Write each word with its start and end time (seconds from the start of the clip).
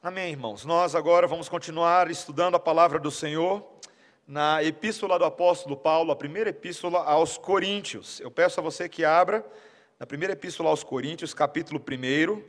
Amém, 0.00 0.30
irmãos. 0.30 0.64
Nós 0.64 0.94
agora 0.94 1.26
vamos 1.26 1.48
continuar 1.48 2.08
estudando 2.08 2.54
a 2.54 2.60
palavra 2.60 3.00
do 3.00 3.10
Senhor 3.10 3.68
na 4.28 4.62
epístola 4.62 5.18
do 5.18 5.24
apóstolo 5.24 5.76
Paulo, 5.76 6.12
a 6.12 6.16
primeira 6.16 6.50
epístola 6.50 7.02
aos 7.02 7.36
Coríntios. 7.36 8.20
Eu 8.20 8.30
peço 8.30 8.60
a 8.60 8.62
você 8.62 8.88
que 8.88 9.04
abra 9.04 9.44
na 9.98 10.06
primeira 10.06 10.34
epístola 10.34 10.70
aos 10.70 10.84
Coríntios, 10.84 11.34
capítulo 11.34 11.80
1. 11.80 12.40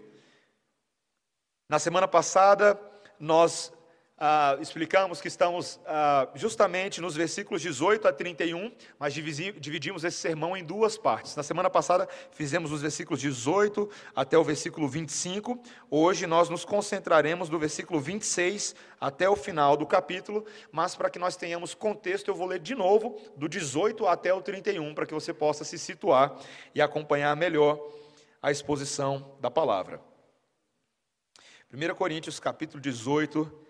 Na 1.68 1.80
semana 1.80 2.08
passada, 2.08 2.80
nós 3.20 3.74
ah, 4.20 4.58
explicamos 4.60 5.22
que 5.22 5.30
estamos 5.30 5.80
ah, 5.86 6.28
justamente 6.36 7.00
nos 7.00 7.16
versículos 7.16 7.62
18 7.62 8.06
a 8.06 8.12
31, 8.12 8.70
mas 9.00 9.14
dividimos 9.14 10.04
esse 10.04 10.18
sermão 10.18 10.58
em 10.58 10.64
duas 10.64 10.98
partes. 10.98 11.38
Na 11.38 11.44
semana 11.44 11.70
passada 11.70 12.06
fizemos 12.32 12.74
os 12.74 12.82
versículos 12.82 13.22
18 13.22 13.90
até 14.14 14.38
o 14.38 14.44
versículo 14.44 14.90
25. 14.90 15.64
Hoje 15.90 16.28
nós 16.28 16.50
nos 16.50 16.66
concentraremos 16.66 17.48
do 17.48 17.58
versículo 17.58 18.02
26 18.02 18.76
até 19.00 19.30
o 19.30 19.38
final 19.38 19.78
do 19.78 19.88
capítulo, 19.88 20.46
mas 20.70 20.96
para 20.96 21.10
que 21.10 21.18
nós 21.18 21.38
tenhamos 21.38 21.74
contexto, 21.74 22.28
eu 22.28 22.36
vou 22.36 22.48
ler 22.48 22.60
de 22.60 22.76
novo 22.76 23.18
do 23.38 23.48
18 23.48 24.06
até 24.06 24.34
o 24.34 24.42
31, 24.42 24.94
para 24.94 25.06
que 25.06 25.14
você 25.14 25.34
possa 25.34 25.64
se 25.64 25.80
situar 25.80 26.38
e 26.76 26.82
acompanhar 26.82 27.34
melhor 27.38 27.80
a 28.42 28.52
exposição 28.52 29.38
da 29.40 29.50
palavra. 29.50 30.02
1 31.72 31.96
Coríntios 31.96 32.38
capítulo 32.38 32.82
18, 32.82 33.69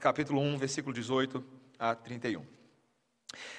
capítulo 0.00 0.40
1, 0.40 0.58
versículo 0.58 0.92
18 0.92 1.44
a 1.78 1.94
31. 1.94 2.44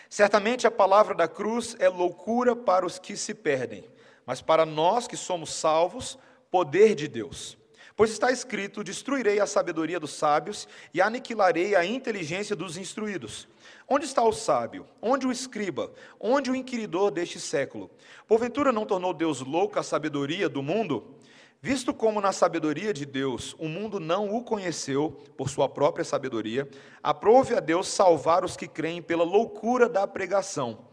Certamente 0.09 0.67
a 0.67 0.71
palavra 0.71 1.15
da 1.15 1.29
cruz 1.29 1.77
é 1.79 1.87
loucura 1.87 2.55
para 2.55 2.85
os 2.85 2.99
que 2.99 3.15
se 3.15 3.33
perdem, 3.33 3.85
mas 4.25 4.41
para 4.41 4.65
nós 4.65 5.07
que 5.07 5.15
somos 5.15 5.53
salvos, 5.53 6.17
poder 6.51 6.93
de 6.93 7.07
Deus. 7.07 7.57
Pois 7.95 8.11
está 8.11 8.31
escrito: 8.31 8.83
Destruirei 8.83 9.39
a 9.39 9.47
sabedoria 9.47 9.99
dos 9.99 10.11
sábios 10.11 10.67
e 10.93 11.01
aniquilarei 11.01 11.75
a 11.75 11.85
inteligência 11.85 12.55
dos 12.55 12.75
instruídos. 12.75 13.47
Onde 13.87 14.05
está 14.05 14.21
o 14.21 14.33
sábio? 14.33 14.85
Onde 15.01 15.25
o 15.25 15.31
escriba? 15.31 15.91
Onde 16.19 16.51
o 16.51 16.55
inquiridor 16.55 17.11
deste 17.11 17.39
século? 17.39 17.89
Porventura 18.27 18.73
não 18.73 18.85
tornou 18.85 19.13
Deus 19.13 19.39
louca 19.39 19.79
a 19.79 19.83
sabedoria 19.83 20.49
do 20.49 20.61
mundo? 20.61 21.15
Visto 21.61 21.93
como 21.93 22.21
na 22.21 22.31
sabedoria 22.31 22.93
de 22.93 23.05
Deus 23.05 23.53
o 23.59 23.67
mundo 23.67 23.99
não 23.99 24.33
o 24.33 24.41
conheceu 24.41 25.11
por 25.35 25.49
sua 25.49 25.67
própria 25.67 26.05
sabedoria, 26.05 26.69
aprove 27.03 27.53
a 27.53 27.59
Deus 27.59 27.89
salvar 27.89 28.45
os 28.45 28.55
que 28.55 28.65
creem 28.65 29.01
pela 29.01 29.25
loucura 29.25 29.89
da 29.89 30.07
pregação. 30.07 30.87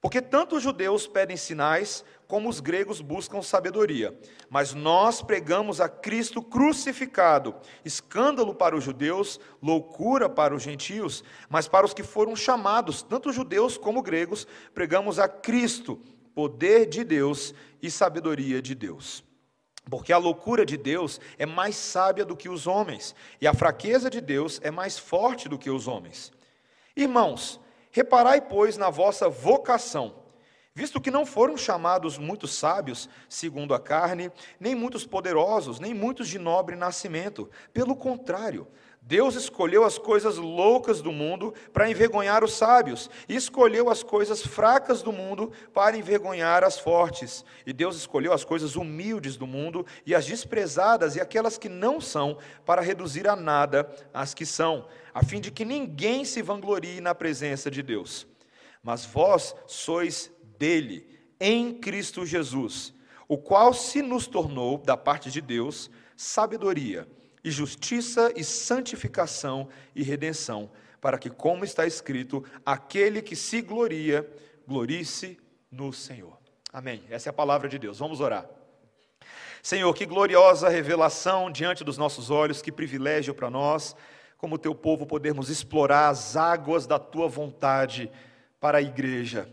Porque 0.00 0.22
tanto 0.22 0.56
os 0.56 0.62
judeus 0.62 1.06
pedem 1.08 1.36
sinais, 1.36 2.04
como 2.28 2.48
os 2.48 2.60
gregos 2.60 3.00
buscam 3.00 3.42
sabedoria. 3.42 4.16
Mas 4.48 4.72
nós 4.72 5.20
pregamos 5.20 5.80
a 5.80 5.88
Cristo 5.88 6.42
crucificado, 6.42 7.56
escândalo 7.84 8.54
para 8.54 8.76
os 8.76 8.84
judeus, 8.84 9.40
loucura 9.60 10.28
para 10.28 10.54
os 10.54 10.62
gentios, 10.62 11.24
mas 11.48 11.66
para 11.66 11.86
os 11.86 11.94
que 11.94 12.02
foram 12.04 12.36
chamados, 12.36 13.02
tanto 13.02 13.32
judeus 13.32 13.76
como 13.76 14.02
gregos, 14.02 14.46
pregamos 14.72 15.18
a 15.18 15.26
Cristo, 15.26 16.00
poder 16.34 16.86
de 16.86 17.02
Deus 17.02 17.52
e 17.82 17.90
sabedoria 17.90 18.62
de 18.62 18.74
Deus. 18.74 19.24
Porque 19.90 20.12
a 20.12 20.18
loucura 20.18 20.64
de 20.64 20.76
Deus 20.76 21.20
é 21.38 21.44
mais 21.44 21.76
sábia 21.76 22.24
do 22.24 22.36
que 22.36 22.48
os 22.48 22.66
homens, 22.66 23.14
e 23.40 23.46
a 23.46 23.52
fraqueza 23.52 24.08
de 24.08 24.20
Deus 24.20 24.60
é 24.62 24.70
mais 24.70 24.98
forte 24.98 25.48
do 25.48 25.58
que 25.58 25.70
os 25.70 25.86
homens. 25.86 26.32
Irmãos, 26.96 27.60
reparai, 27.90 28.40
pois, 28.40 28.78
na 28.78 28.88
vossa 28.88 29.28
vocação, 29.28 30.14
visto 30.74 31.00
que 31.00 31.10
não 31.10 31.26
foram 31.26 31.56
chamados 31.56 32.16
muitos 32.16 32.54
sábios, 32.54 33.08
segundo 33.28 33.74
a 33.74 33.80
carne, 33.80 34.32
nem 34.58 34.74
muitos 34.74 35.06
poderosos, 35.06 35.78
nem 35.78 35.92
muitos 35.92 36.28
de 36.28 36.38
nobre 36.38 36.76
nascimento. 36.76 37.50
Pelo 37.72 37.94
contrário, 37.94 38.66
Deus 39.06 39.34
escolheu 39.34 39.84
as 39.84 39.98
coisas 39.98 40.38
loucas 40.38 41.02
do 41.02 41.12
mundo 41.12 41.52
para 41.74 41.90
envergonhar 41.90 42.42
os 42.42 42.54
sábios, 42.54 43.10
e 43.28 43.36
escolheu 43.36 43.90
as 43.90 44.02
coisas 44.02 44.40
fracas 44.40 45.02
do 45.02 45.12
mundo 45.12 45.52
para 45.74 45.94
envergonhar 45.94 46.64
as 46.64 46.78
fortes. 46.78 47.44
E 47.66 47.72
Deus 47.74 47.96
escolheu 47.96 48.32
as 48.32 48.44
coisas 48.44 48.76
humildes 48.76 49.36
do 49.36 49.46
mundo 49.46 49.84
e 50.06 50.14
as 50.14 50.24
desprezadas 50.24 51.16
e 51.16 51.20
aquelas 51.20 51.58
que 51.58 51.68
não 51.68 52.00
são, 52.00 52.38
para 52.64 52.80
reduzir 52.80 53.28
a 53.28 53.36
nada 53.36 53.94
as 54.12 54.32
que 54.32 54.46
são, 54.46 54.86
a 55.12 55.22
fim 55.22 55.38
de 55.38 55.50
que 55.50 55.66
ninguém 55.66 56.24
se 56.24 56.40
vanglorie 56.40 57.02
na 57.02 57.14
presença 57.14 57.70
de 57.70 57.82
Deus. 57.82 58.26
Mas 58.82 59.04
vós 59.04 59.54
sois 59.66 60.32
dele, 60.58 61.06
em 61.38 61.74
Cristo 61.74 62.24
Jesus, 62.24 62.94
o 63.28 63.36
qual 63.36 63.74
se 63.74 64.00
nos 64.00 64.26
tornou, 64.26 64.78
da 64.78 64.96
parte 64.96 65.30
de 65.30 65.42
Deus, 65.42 65.90
sabedoria 66.16 67.06
e 67.44 67.50
justiça 67.50 68.32
e 68.34 68.42
santificação 68.42 69.68
e 69.94 70.02
redenção, 70.02 70.70
para 71.00 71.18
que, 71.18 71.28
como 71.28 71.64
está 71.64 71.86
escrito, 71.86 72.42
aquele 72.64 73.20
que 73.20 73.36
se 73.36 73.60
gloria, 73.60 74.26
glorie-se 74.66 75.38
no 75.70 75.92
Senhor. 75.92 76.38
Amém. 76.72 77.04
Essa 77.10 77.28
é 77.28 77.30
a 77.30 77.34
palavra 77.34 77.68
de 77.68 77.78
Deus. 77.78 77.98
Vamos 77.98 78.20
orar. 78.20 78.48
Senhor, 79.62 79.92
que 79.94 80.06
gloriosa 80.06 80.68
revelação 80.70 81.50
diante 81.50 81.84
dos 81.84 81.98
nossos 81.98 82.30
olhos, 82.30 82.62
que 82.62 82.72
privilégio 82.72 83.34
para 83.34 83.50
nós, 83.50 83.94
como 84.38 84.58
teu 84.58 84.74
povo, 84.74 85.06
podermos 85.06 85.50
explorar 85.50 86.08
as 86.08 86.36
águas 86.36 86.86
da 86.86 86.98
tua 86.98 87.28
vontade 87.28 88.10
para 88.58 88.78
a 88.78 88.82
igreja. 88.82 89.48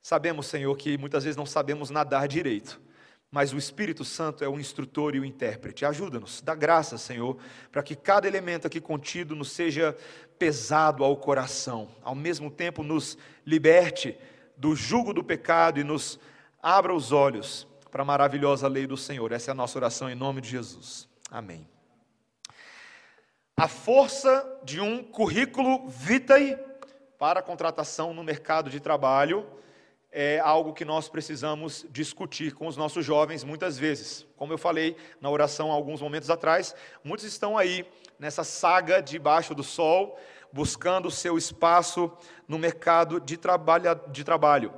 Sabemos, 0.00 0.46
Senhor, 0.46 0.74
que 0.76 0.96
muitas 0.96 1.24
vezes 1.24 1.36
não 1.36 1.46
sabemos 1.46 1.90
nadar 1.90 2.26
direito 2.26 2.80
mas 3.30 3.52
o 3.52 3.58
Espírito 3.58 4.04
Santo 4.04 4.42
é 4.42 4.48
o 4.48 4.58
instrutor 4.58 5.14
e 5.14 5.20
o 5.20 5.24
intérprete. 5.24 5.84
Ajuda-nos, 5.84 6.40
dá 6.40 6.54
graça, 6.54 6.98
Senhor, 6.98 7.36
para 7.70 7.82
que 7.82 7.94
cada 7.94 8.26
elemento 8.26 8.66
aqui 8.66 8.80
contido 8.80 9.36
nos 9.36 9.52
seja 9.52 9.96
pesado 10.38 11.04
ao 11.04 11.16
coração, 11.16 11.88
ao 12.02 12.14
mesmo 12.14 12.50
tempo 12.50 12.82
nos 12.82 13.16
liberte 13.46 14.18
do 14.56 14.74
jugo 14.74 15.12
do 15.12 15.22
pecado 15.22 15.78
e 15.78 15.84
nos 15.84 16.18
abra 16.62 16.94
os 16.94 17.12
olhos 17.12 17.66
para 17.90 18.02
a 18.02 18.04
maravilhosa 18.04 18.66
lei 18.66 18.86
do 18.86 18.96
Senhor. 18.96 19.30
Essa 19.32 19.50
é 19.50 19.52
a 19.52 19.54
nossa 19.54 19.78
oração 19.78 20.10
em 20.10 20.14
nome 20.14 20.40
de 20.40 20.48
Jesus. 20.48 21.08
Amém. 21.30 21.66
A 23.56 23.68
força 23.68 24.60
de 24.64 24.80
um 24.80 25.04
currículo 25.04 25.88
vitae 25.88 26.58
para 27.18 27.40
a 27.40 27.42
contratação 27.42 28.12
no 28.14 28.24
mercado 28.24 28.70
de 28.70 28.80
trabalho 28.80 29.46
é 30.12 30.40
algo 30.40 30.72
que 30.72 30.84
nós 30.84 31.08
precisamos 31.08 31.86
discutir 31.90 32.52
com 32.52 32.66
os 32.66 32.76
nossos 32.76 33.04
jovens 33.04 33.44
muitas 33.44 33.78
vezes. 33.78 34.26
Como 34.36 34.52
eu 34.52 34.58
falei 34.58 34.96
na 35.20 35.30
oração 35.30 35.70
alguns 35.70 36.00
momentos 36.00 36.30
atrás, 36.30 36.74
muitos 37.04 37.24
estão 37.24 37.56
aí 37.56 37.86
nessa 38.18 38.42
saga 38.42 39.00
debaixo 39.00 39.54
do 39.54 39.62
sol, 39.62 40.18
buscando 40.52 41.08
o 41.08 41.12
seu 41.12 41.38
espaço 41.38 42.10
no 42.48 42.58
mercado 42.58 43.20
de 43.20 43.36
trabalho. 43.36 44.00
De 44.08 44.24
trabalho. 44.24 44.74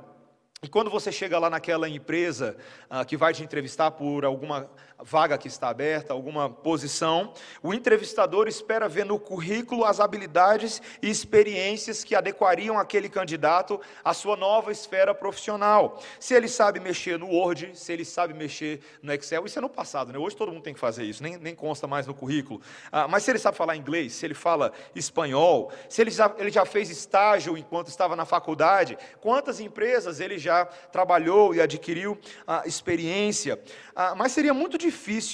E 0.61 0.67
quando 0.69 0.89
você 0.89 1.11
chega 1.11 1.37
lá 1.37 1.49
naquela 1.49 1.89
empresa 1.89 2.55
ah, 2.89 3.03
que 3.03 3.17
vai 3.17 3.33
te 3.33 3.43
entrevistar 3.43 3.91
por 3.91 4.23
alguma 4.23 4.69
vaga 5.03 5.37
que 5.37 5.47
está 5.47 5.69
aberta, 5.69 6.13
alguma 6.13 6.49
posição, 6.49 7.33
o 7.61 7.73
entrevistador 7.73 8.47
espera 8.47 8.87
ver 8.87 9.05
no 9.05 9.19
currículo 9.19 9.83
as 9.83 9.99
habilidades 9.99 10.81
e 11.01 11.09
experiências 11.09 12.03
que 12.03 12.15
adequariam 12.15 12.79
aquele 12.79 13.09
candidato 13.09 13.79
à 14.03 14.13
sua 14.13 14.37
nova 14.37 14.71
esfera 14.71 15.13
profissional. 15.13 16.01
Se 16.19 16.33
ele 16.33 16.47
sabe 16.47 16.79
mexer 16.79 17.19
no 17.19 17.27
Word, 17.27 17.71
se 17.77 17.91
ele 17.91 18.05
sabe 18.05 18.33
mexer 18.33 18.79
no 19.01 19.11
Excel, 19.13 19.45
isso 19.45 19.59
é 19.59 19.61
no 19.61 19.69
passado, 19.69 20.11
né? 20.11 20.17
hoje 20.17 20.35
todo 20.35 20.51
mundo 20.51 20.63
tem 20.63 20.73
que 20.73 20.79
fazer 20.79 21.03
isso, 21.03 21.21
nem, 21.21 21.37
nem 21.37 21.53
consta 21.53 21.85
mais 21.85 22.07
no 22.07 22.13
currículo. 22.13 22.61
Ah, 22.91 23.07
mas 23.07 23.23
se 23.23 23.31
ele 23.31 23.39
sabe 23.39 23.57
falar 23.57 23.75
inglês, 23.75 24.13
se 24.13 24.25
ele 24.25 24.33
fala 24.33 24.71
espanhol, 24.95 25.71
se 25.89 26.01
ele 26.01 26.11
já, 26.11 26.33
ele 26.37 26.49
já 26.49 26.65
fez 26.65 26.89
estágio 26.89 27.57
enquanto 27.57 27.89
estava 27.89 28.15
na 28.15 28.25
faculdade, 28.25 28.97
quantas 29.19 29.59
empresas 29.59 30.21
ele 30.21 30.37
já 30.37 30.65
trabalhou 30.65 31.53
e 31.53 31.61
adquiriu 31.61 32.17
ah, 32.47 32.63
experiência. 32.65 33.61
Ah, 33.93 34.15
mas 34.15 34.31
seria 34.31 34.53
muito 34.53 34.77
difícil 34.77 34.92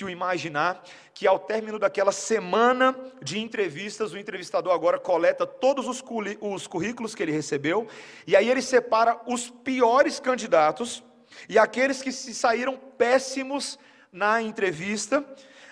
imaginar 0.09 0.83
que 1.13 1.27
ao 1.27 1.37
término 1.37 1.77
daquela 1.77 2.11
semana 2.11 2.95
de 3.21 3.39
entrevistas, 3.39 4.13
o 4.13 4.17
entrevistador 4.17 4.73
agora 4.73 4.97
coleta 4.97 5.45
todos 5.45 5.87
os, 5.87 6.03
os 6.39 6.67
currículos 6.67 7.13
que 7.13 7.21
ele 7.21 7.31
recebeu, 7.31 7.87
e 8.25 8.35
aí 8.35 8.49
ele 8.49 8.61
separa 8.61 9.19
os 9.27 9.49
piores 9.49 10.19
candidatos 10.19 11.03
e 11.47 11.59
aqueles 11.59 12.01
que 12.01 12.11
se 12.11 12.33
saíram 12.33 12.77
péssimos 12.97 13.77
na 14.11 14.41
entrevista. 14.41 15.23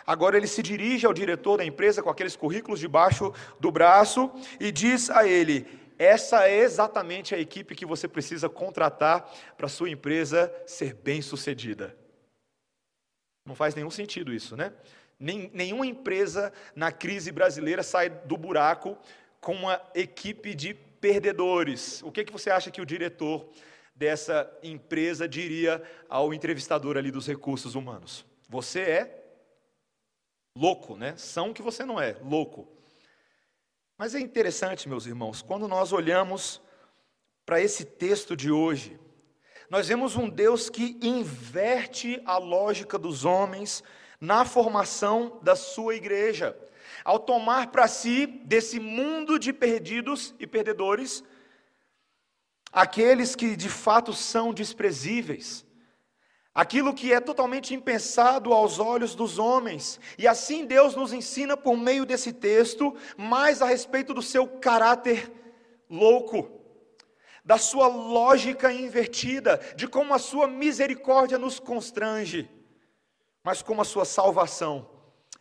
Agora 0.05 0.37
ele 0.37 0.47
se 0.47 0.61
dirige 0.61 1.05
ao 1.05 1.13
diretor 1.13 1.57
da 1.57 1.65
empresa 1.65 2.01
com 2.01 2.09
aqueles 2.09 2.35
currículos 2.35 2.79
debaixo 2.79 3.33
do 3.59 3.71
braço 3.71 4.31
e 4.59 4.71
diz 4.71 5.09
a 5.09 5.27
ele: 5.27 5.65
essa 5.97 6.47
é 6.47 6.59
exatamente 6.59 7.33
a 7.33 7.39
equipe 7.39 7.75
que 7.75 7.85
você 7.85 8.07
precisa 8.07 8.47
contratar 8.47 9.31
para 9.57 9.67
sua 9.67 9.89
empresa 9.89 10.53
ser 10.65 10.93
bem 10.93 11.21
sucedida. 11.21 11.95
Não 13.47 13.55
faz 13.55 13.73
nenhum 13.73 13.89
sentido 13.89 14.33
isso, 14.33 14.57
né? 14.57 14.73
Nem, 15.17 15.49
nenhuma 15.53 15.87
empresa 15.87 16.51
na 16.75 16.91
crise 16.91 17.31
brasileira 17.31 17.81
sai 17.81 18.09
do 18.09 18.35
buraco 18.35 18.97
com 19.39 19.53
uma 19.53 19.81
equipe 19.95 20.53
de 20.53 20.73
perdedores. 20.73 22.03
O 22.03 22.11
que, 22.11 22.25
que 22.25 22.33
você 22.33 22.49
acha 22.49 22.69
que 22.69 22.81
o 22.81 22.85
diretor 22.85 23.49
dessa 23.95 24.51
empresa 24.61 25.27
diria 25.29 25.81
ao 26.09 26.33
entrevistador 26.33 26.97
ali 26.97 27.09
dos 27.09 27.25
recursos 27.25 27.73
humanos? 27.73 28.25
Você 28.49 28.81
é 28.81 29.23
louco, 30.53 30.97
né? 30.97 31.15
São 31.15 31.53
que 31.53 31.61
você 31.61 31.85
não 31.85 32.01
é, 32.01 32.17
louco. 32.21 32.67
Mas 33.97 34.13
é 34.13 34.19
interessante, 34.19 34.89
meus 34.89 35.05
irmãos, 35.05 35.41
quando 35.41 35.69
nós 35.69 35.93
olhamos 35.93 36.61
para 37.45 37.61
esse 37.61 37.85
texto 37.85 38.35
de 38.35 38.51
hoje, 38.51 38.99
nós 39.69 39.87
vemos 39.87 40.15
um 40.15 40.29
Deus 40.29 40.69
que 40.69 40.97
inverte 41.01 42.21
a 42.25 42.37
lógica 42.37 42.97
dos 42.97 43.25
homens 43.25 43.83
na 44.19 44.45
formação 44.45 45.39
da 45.41 45.55
sua 45.55 45.95
igreja, 45.95 46.57
ao 47.03 47.19
tomar 47.19 47.67
para 47.67 47.87
si 47.87 48.25
desse 48.25 48.79
mundo 48.79 49.37
de 49.37 49.51
perdidos 49.51 50.33
e 50.39 50.47
perdedores, 50.47 51.23
aqueles 52.71 53.35
que 53.35 53.55
de 53.55 53.69
fato 53.69 54.13
são 54.13 54.53
desprezíveis, 54.53 55.65
aquilo 56.55 56.93
que 56.93 57.13
é 57.13 57.19
totalmente 57.19 57.73
impensado 57.73 58.53
aos 58.53 58.79
olhos 58.79 59.13
dos 59.13 59.37
homens. 59.37 59.99
E 60.17 60.27
assim 60.27 60.65
Deus 60.65 60.95
nos 60.95 61.13
ensina 61.13 61.55
por 61.55 61.77
meio 61.77 62.05
desse 62.05 62.33
texto 62.33 62.95
mais 63.15 63.61
a 63.61 63.65
respeito 63.65 64.13
do 64.13 64.21
seu 64.21 64.47
caráter 64.47 65.31
louco, 65.89 66.56
da 67.47 67.57
sua 67.57 67.87
lógica 67.87 68.73
invertida, 68.73 69.57
de 69.73 69.87
como 69.87 70.13
a 70.13 70.19
sua 70.19 70.49
misericórdia 70.49 71.37
nos 71.37 71.61
constrange, 71.61 72.51
mas 73.41 73.61
como 73.61 73.81
a 73.81 73.85
sua 73.85 74.03
salvação 74.03 74.85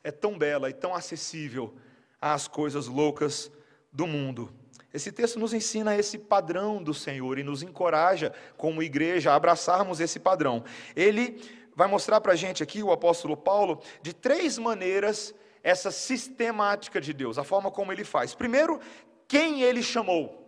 é 0.04 0.12
tão 0.12 0.38
bela 0.38 0.70
e 0.70 0.72
tão 0.72 0.94
acessível 0.94 1.74
às 2.20 2.46
coisas 2.46 2.86
loucas 2.86 3.50
do 3.92 4.06
mundo. 4.06 4.54
Esse 4.94 5.10
texto 5.10 5.40
nos 5.40 5.52
ensina 5.52 5.96
esse 5.96 6.16
padrão 6.16 6.80
do 6.80 6.94
Senhor 6.94 7.40
e 7.40 7.42
nos 7.42 7.60
encoraja, 7.60 8.32
como 8.56 8.84
igreja, 8.84 9.32
a 9.32 9.34
abraçarmos 9.34 9.98
esse 9.98 10.20
padrão. 10.20 10.62
Ele 10.94 11.42
vai 11.74 11.88
mostrar 11.88 12.20
para 12.20 12.34
a 12.34 12.36
gente 12.36 12.62
aqui, 12.62 12.84
o 12.84 12.92
apóstolo 12.92 13.36
Paulo, 13.36 13.82
de 14.00 14.14
três 14.14 14.58
maneiras 14.58 15.34
essa 15.60 15.90
sistemática 15.90 17.00
de 17.00 17.12
Deus, 17.12 17.36
a 17.36 17.42
forma 17.42 17.68
como 17.68 17.92
ele 17.92 18.04
faz. 18.04 18.32
Primeiro, 18.32 18.78
quem 19.26 19.62
ele 19.62 19.82
chamou. 19.82 20.45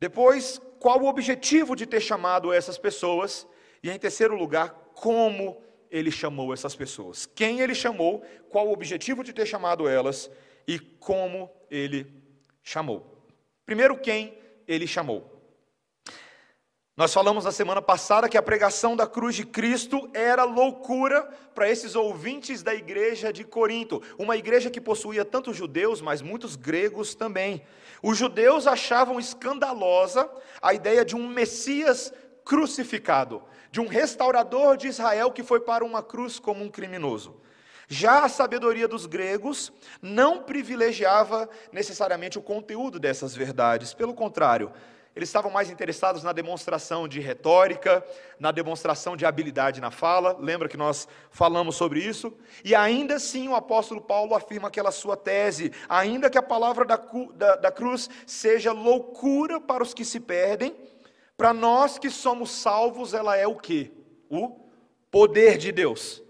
Depois, 0.00 0.60
qual 0.78 1.00
o 1.00 1.08
objetivo 1.08 1.74
de 1.74 1.86
ter 1.86 2.00
chamado 2.00 2.52
essas 2.52 2.78
pessoas. 2.78 3.46
E 3.82 3.90
em 3.90 3.98
terceiro 3.98 4.36
lugar, 4.36 4.70
como 4.94 5.60
ele 5.90 6.10
chamou 6.10 6.52
essas 6.52 6.74
pessoas. 6.74 7.26
Quem 7.26 7.60
ele 7.60 7.74
chamou, 7.74 8.22
qual 8.50 8.68
o 8.68 8.72
objetivo 8.72 9.24
de 9.24 9.32
ter 9.32 9.46
chamado 9.46 9.88
elas 9.88 10.30
e 10.66 10.78
como 10.78 11.50
ele 11.70 12.06
chamou. 12.62 13.24
Primeiro, 13.64 13.96
quem 13.98 14.36
ele 14.66 14.86
chamou. 14.86 15.37
Nós 16.98 17.14
falamos 17.14 17.44
na 17.44 17.52
semana 17.52 17.80
passada 17.80 18.28
que 18.28 18.36
a 18.36 18.42
pregação 18.42 18.96
da 18.96 19.06
cruz 19.06 19.36
de 19.36 19.46
Cristo 19.46 20.10
era 20.12 20.42
loucura 20.42 21.22
para 21.54 21.70
esses 21.70 21.94
ouvintes 21.94 22.60
da 22.60 22.74
igreja 22.74 23.32
de 23.32 23.44
Corinto, 23.44 24.02
uma 24.18 24.36
igreja 24.36 24.68
que 24.68 24.80
possuía 24.80 25.24
tantos 25.24 25.56
judeus, 25.56 26.00
mas 26.00 26.20
muitos 26.20 26.56
gregos 26.56 27.14
também. 27.14 27.62
Os 28.02 28.18
judeus 28.18 28.66
achavam 28.66 29.20
escandalosa 29.20 30.28
a 30.60 30.74
ideia 30.74 31.04
de 31.04 31.14
um 31.14 31.28
Messias 31.28 32.12
crucificado, 32.44 33.44
de 33.70 33.80
um 33.80 33.86
restaurador 33.86 34.76
de 34.76 34.88
Israel 34.88 35.30
que 35.30 35.44
foi 35.44 35.60
para 35.60 35.84
uma 35.84 36.02
cruz 36.02 36.40
como 36.40 36.64
um 36.64 36.68
criminoso. 36.68 37.40
Já 37.86 38.24
a 38.24 38.28
sabedoria 38.28 38.88
dos 38.88 39.06
gregos 39.06 39.72
não 40.02 40.42
privilegiava 40.42 41.48
necessariamente 41.70 42.40
o 42.40 42.42
conteúdo 42.42 42.98
dessas 42.98 43.36
verdades, 43.36 43.94
pelo 43.94 44.14
contrário, 44.14 44.72
eles 45.18 45.28
estavam 45.28 45.50
mais 45.50 45.68
interessados 45.68 46.22
na 46.22 46.32
demonstração 46.32 47.08
de 47.08 47.18
retórica, 47.18 48.06
na 48.38 48.52
demonstração 48.52 49.16
de 49.16 49.26
habilidade 49.26 49.80
na 49.80 49.90
fala. 49.90 50.36
Lembra 50.38 50.68
que 50.68 50.76
nós 50.76 51.08
falamos 51.32 51.74
sobre 51.74 51.98
isso? 51.98 52.32
E 52.64 52.72
ainda 52.72 53.16
assim 53.16 53.48
o 53.48 53.56
apóstolo 53.56 54.00
Paulo 54.00 54.32
afirma 54.32 54.68
aquela 54.68 54.92
sua 54.92 55.16
tese: 55.16 55.72
ainda 55.88 56.30
que 56.30 56.38
a 56.38 56.42
palavra 56.42 56.84
da, 56.84 56.96
da, 57.34 57.56
da 57.56 57.72
cruz 57.72 58.08
seja 58.28 58.70
loucura 58.70 59.60
para 59.60 59.82
os 59.82 59.92
que 59.92 60.04
se 60.04 60.20
perdem, 60.20 60.72
para 61.36 61.52
nós 61.52 61.98
que 61.98 62.10
somos 62.10 62.52
salvos, 62.52 63.12
ela 63.12 63.36
é 63.36 63.44
o 63.44 63.56
que? 63.56 63.92
O 64.30 64.50
poder 65.10 65.58
de 65.58 65.72
Deus 65.72 66.22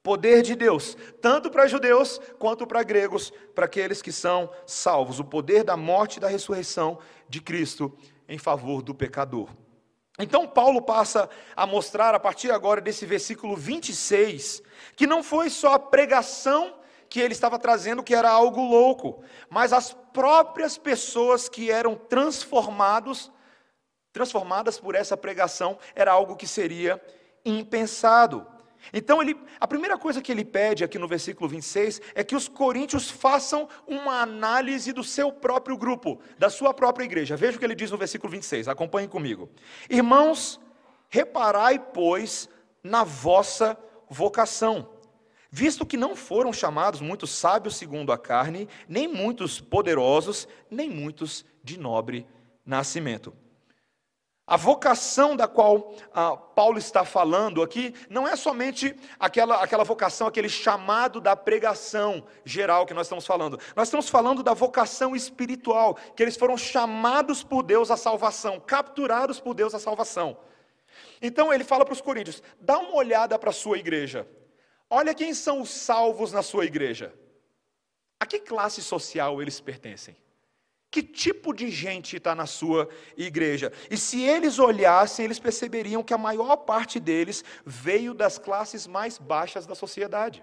poder 0.00 0.40
de 0.40 0.54
Deus, 0.54 0.96
tanto 1.20 1.50
para 1.50 1.66
judeus 1.66 2.18
quanto 2.38 2.66
para 2.66 2.82
gregos, 2.82 3.30
para 3.54 3.66
aqueles 3.66 4.00
que 4.00 4.10
são 4.10 4.48
salvos, 4.64 5.20
o 5.20 5.24
poder 5.24 5.64
da 5.64 5.76
morte 5.76 6.16
e 6.16 6.20
da 6.20 6.28
ressurreição 6.28 6.98
de 7.28 7.42
Cristo 7.42 7.94
em 8.28 8.38
favor 8.38 8.82
do 8.82 8.94
pecador. 8.94 9.48
Então, 10.18 10.48
Paulo 10.48 10.82
passa 10.82 11.30
a 11.54 11.64
mostrar, 11.64 12.14
a 12.14 12.20
partir 12.20 12.50
agora 12.50 12.80
desse 12.80 13.06
versículo 13.06 13.56
26, 13.56 14.62
que 14.96 15.06
não 15.06 15.22
foi 15.22 15.48
só 15.48 15.74
a 15.74 15.78
pregação 15.78 16.74
que 17.08 17.20
ele 17.20 17.32
estava 17.32 17.58
trazendo 17.58 18.02
que 18.02 18.14
era 18.14 18.28
algo 18.28 18.60
louco, 18.60 19.22
mas 19.48 19.72
as 19.72 19.92
próprias 20.12 20.76
pessoas 20.76 21.48
que 21.48 21.70
eram 21.70 21.94
transformados, 21.94 23.30
transformadas 24.12 24.78
por 24.78 24.94
essa 24.94 25.16
pregação, 25.16 25.78
era 25.94 26.12
algo 26.12 26.36
que 26.36 26.46
seria 26.46 27.00
impensado. 27.44 28.46
Então, 28.92 29.20
ele, 29.20 29.36
a 29.60 29.66
primeira 29.66 29.98
coisa 29.98 30.22
que 30.22 30.32
ele 30.32 30.44
pede 30.44 30.84
aqui 30.84 30.98
no 30.98 31.08
versículo 31.08 31.48
26 31.48 32.00
é 32.14 32.24
que 32.24 32.36
os 32.36 32.48
coríntios 32.48 33.10
façam 33.10 33.68
uma 33.86 34.20
análise 34.20 34.92
do 34.92 35.04
seu 35.04 35.30
próprio 35.30 35.76
grupo, 35.76 36.20
da 36.38 36.48
sua 36.48 36.72
própria 36.72 37.04
igreja. 37.04 37.36
Veja 37.36 37.56
o 37.56 37.58
que 37.58 37.64
ele 37.64 37.74
diz 37.74 37.90
no 37.90 37.98
versículo 37.98 38.30
26, 38.30 38.68
acompanhem 38.68 39.08
comigo. 39.08 39.48
Irmãos, 39.90 40.60
reparai, 41.08 41.78
pois, 41.78 42.48
na 42.82 43.04
vossa 43.04 43.78
vocação, 44.08 44.88
visto 45.50 45.84
que 45.84 45.96
não 45.96 46.16
foram 46.16 46.52
chamados 46.52 47.00
muitos 47.00 47.30
sábios 47.30 47.76
segundo 47.76 48.12
a 48.12 48.18
carne, 48.18 48.68
nem 48.88 49.06
muitos 49.06 49.60
poderosos, 49.60 50.48
nem 50.70 50.88
muitos 50.88 51.44
de 51.62 51.78
nobre 51.78 52.26
nascimento. 52.64 53.34
A 54.48 54.56
vocação 54.56 55.36
da 55.36 55.46
qual 55.46 55.94
ah, 56.10 56.34
Paulo 56.34 56.78
está 56.78 57.04
falando 57.04 57.62
aqui 57.62 57.94
não 58.08 58.26
é 58.26 58.34
somente 58.34 58.96
aquela, 59.20 59.62
aquela 59.62 59.84
vocação, 59.84 60.26
aquele 60.26 60.48
chamado 60.48 61.20
da 61.20 61.36
pregação 61.36 62.24
geral 62.46 62.86
que 62.86 62.94
nós 62.94 63.06
estamos 63.06 63.26
falando. 63.26 63.60
Nós 63.76 63.88
estamos 63.88 64.08
falando 64.08 64.42
da 64.42 64.54
vocação 64.54 65.14
espiritual, 65.14 65.98
que 66.16 66.22
eles 66.22 66.34
foram 66.34 66.56
chamados 66.56 67.44
por 67.44 67.62
Deus 67.62 67.90
à 67.90 67.96
salvação, 67.98 68.58
capturados 68.58 69.38
por 69.38 69.52
Deus 69.52 69.74
à 69.74 69.78
salvação. 69.78 70.38
Então 71.20 71.52
ele 71.52 71.62
fala 71.62 71.84
para 71.84 71.92
os 71.92 72.00
coríntios: 72.00 72.42
dá 72.58 72.78
uma 72.78 72.96
olhada 72.96 73.38
para 73.38 73.50
a 73.50 73.52
sua 73.52 73.76
igreja. 73.76 74.26
Olha 74.88 75.12
quem 75.12 75.34
são 75.34 75.60
os 75.60 75.68
salvos 75.68 76.32
na 76.32 76.42
sua 76.42 76.64
igreja. 76.64 77.12
A 78.18 78.24
que 78.24 78.38
classe 78.38 78.80
social 78.80 79.42
eles 79.42 79.60
pertencem? 79.60 80.16
Que 80.90 81.02
tipo 81.02 81.52
de 81.52 81.70
gente 81.70 82.16
está 82.16 82.34
na 82.34 82.46
sua 82.46 82.88
igreja? 83.16 83.72
E 83.90 83.96
se 83.96 84.22
eles 84.22 84.58
olhassem, 84.58 85.24
eles 85.24 85.38
perceberiam 85.38 86.02
que 86.02 86.14
a 86.14 86.18
maior 86.18 86.56
parte 86.56 86.98
deles 86.98 87.44
veio 87.64 88.14
das 88.14 88.38
classes 88.38 88.86
mais 88.86 89.18
baixas 89.18 89.66
da 89.66 89.74
sociedade. 89.74 90.42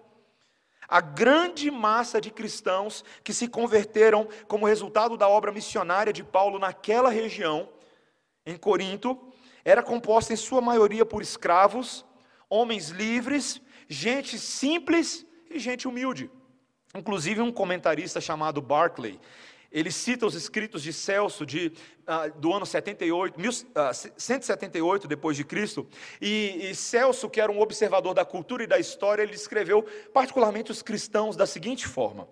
A 0.88 1.02
grande 1.02 1.72
massa 1.72 2.22
de 2.22 2.30
cristãos 2.30 3.04
que 3.24 3.34
se 3.34 3.48
converteram 3.48 4.28
como 4.48 4.68
resultado 4.68 5.18
da 5.18 5.28
obra 5.28 5.52
missionária 5.52 6.14
de 6.14 6.24
Paulo 6.24 6.60
naquela 6.60 7.10
região, 7.10 7.68
em 8.46 8.56
Corinto, 8.56 9.20
era 9.64 9.82
composta 9.82 10.32
em 10.32 10.36
sua 10.36 10.62
maioria 10.62 11.04
por 11.04 11.24
escravos, 11.24 12.06
homens 12.48 12.90
livres, 12.90 13.60
gente 13.88 14.38
simples 14.38 15.26
e 15.50 15.58
gente 15.58 15.88
humilde. 15.88 16.30
Inclusive 16.94 17.42
um 17.42 17.52
comentarista 17.52 18.22
chamado 18.22 18.62
Barclay, 18.62 19.20
ele 19.76 19.92
cita 19.92 20.26
os 20.26 20.36
escritos 20.36 20.82
de 20.82 20.94
Celso 20.94 21.46
de, 21.46 21.74
uh, 22.08 22.40
do 22.40 22.54
ano 22.54 22.66
78, 22.66 23.38
mil, 23.38 23.52
uh, 23.52 24.12
178 24.16 25.06
depois 25.06 25.36
de 25.36 25.44
Cristo, 25.44 25.86
e, 26.22 26.70
e, 26.70 26.74
Celso, 26.74 27.30
que 27.30 27.42
era 27.42 27.52
um 27.52 27.60
observador 27.60 28.14
da 28.14 28.24
cultura 28.24 28.64
e 28.64 28.68
da 28.68 28.80
história, 28.80 29.22
ele 29.22 29.36
escreveu 29.36 29.84
particularmente 30.14 30.72
os 30.72 30.82
cristãos 30.82 31.36
da 31.36 31.46
seguinte 31.46 31.90
forma: 31.90 32.26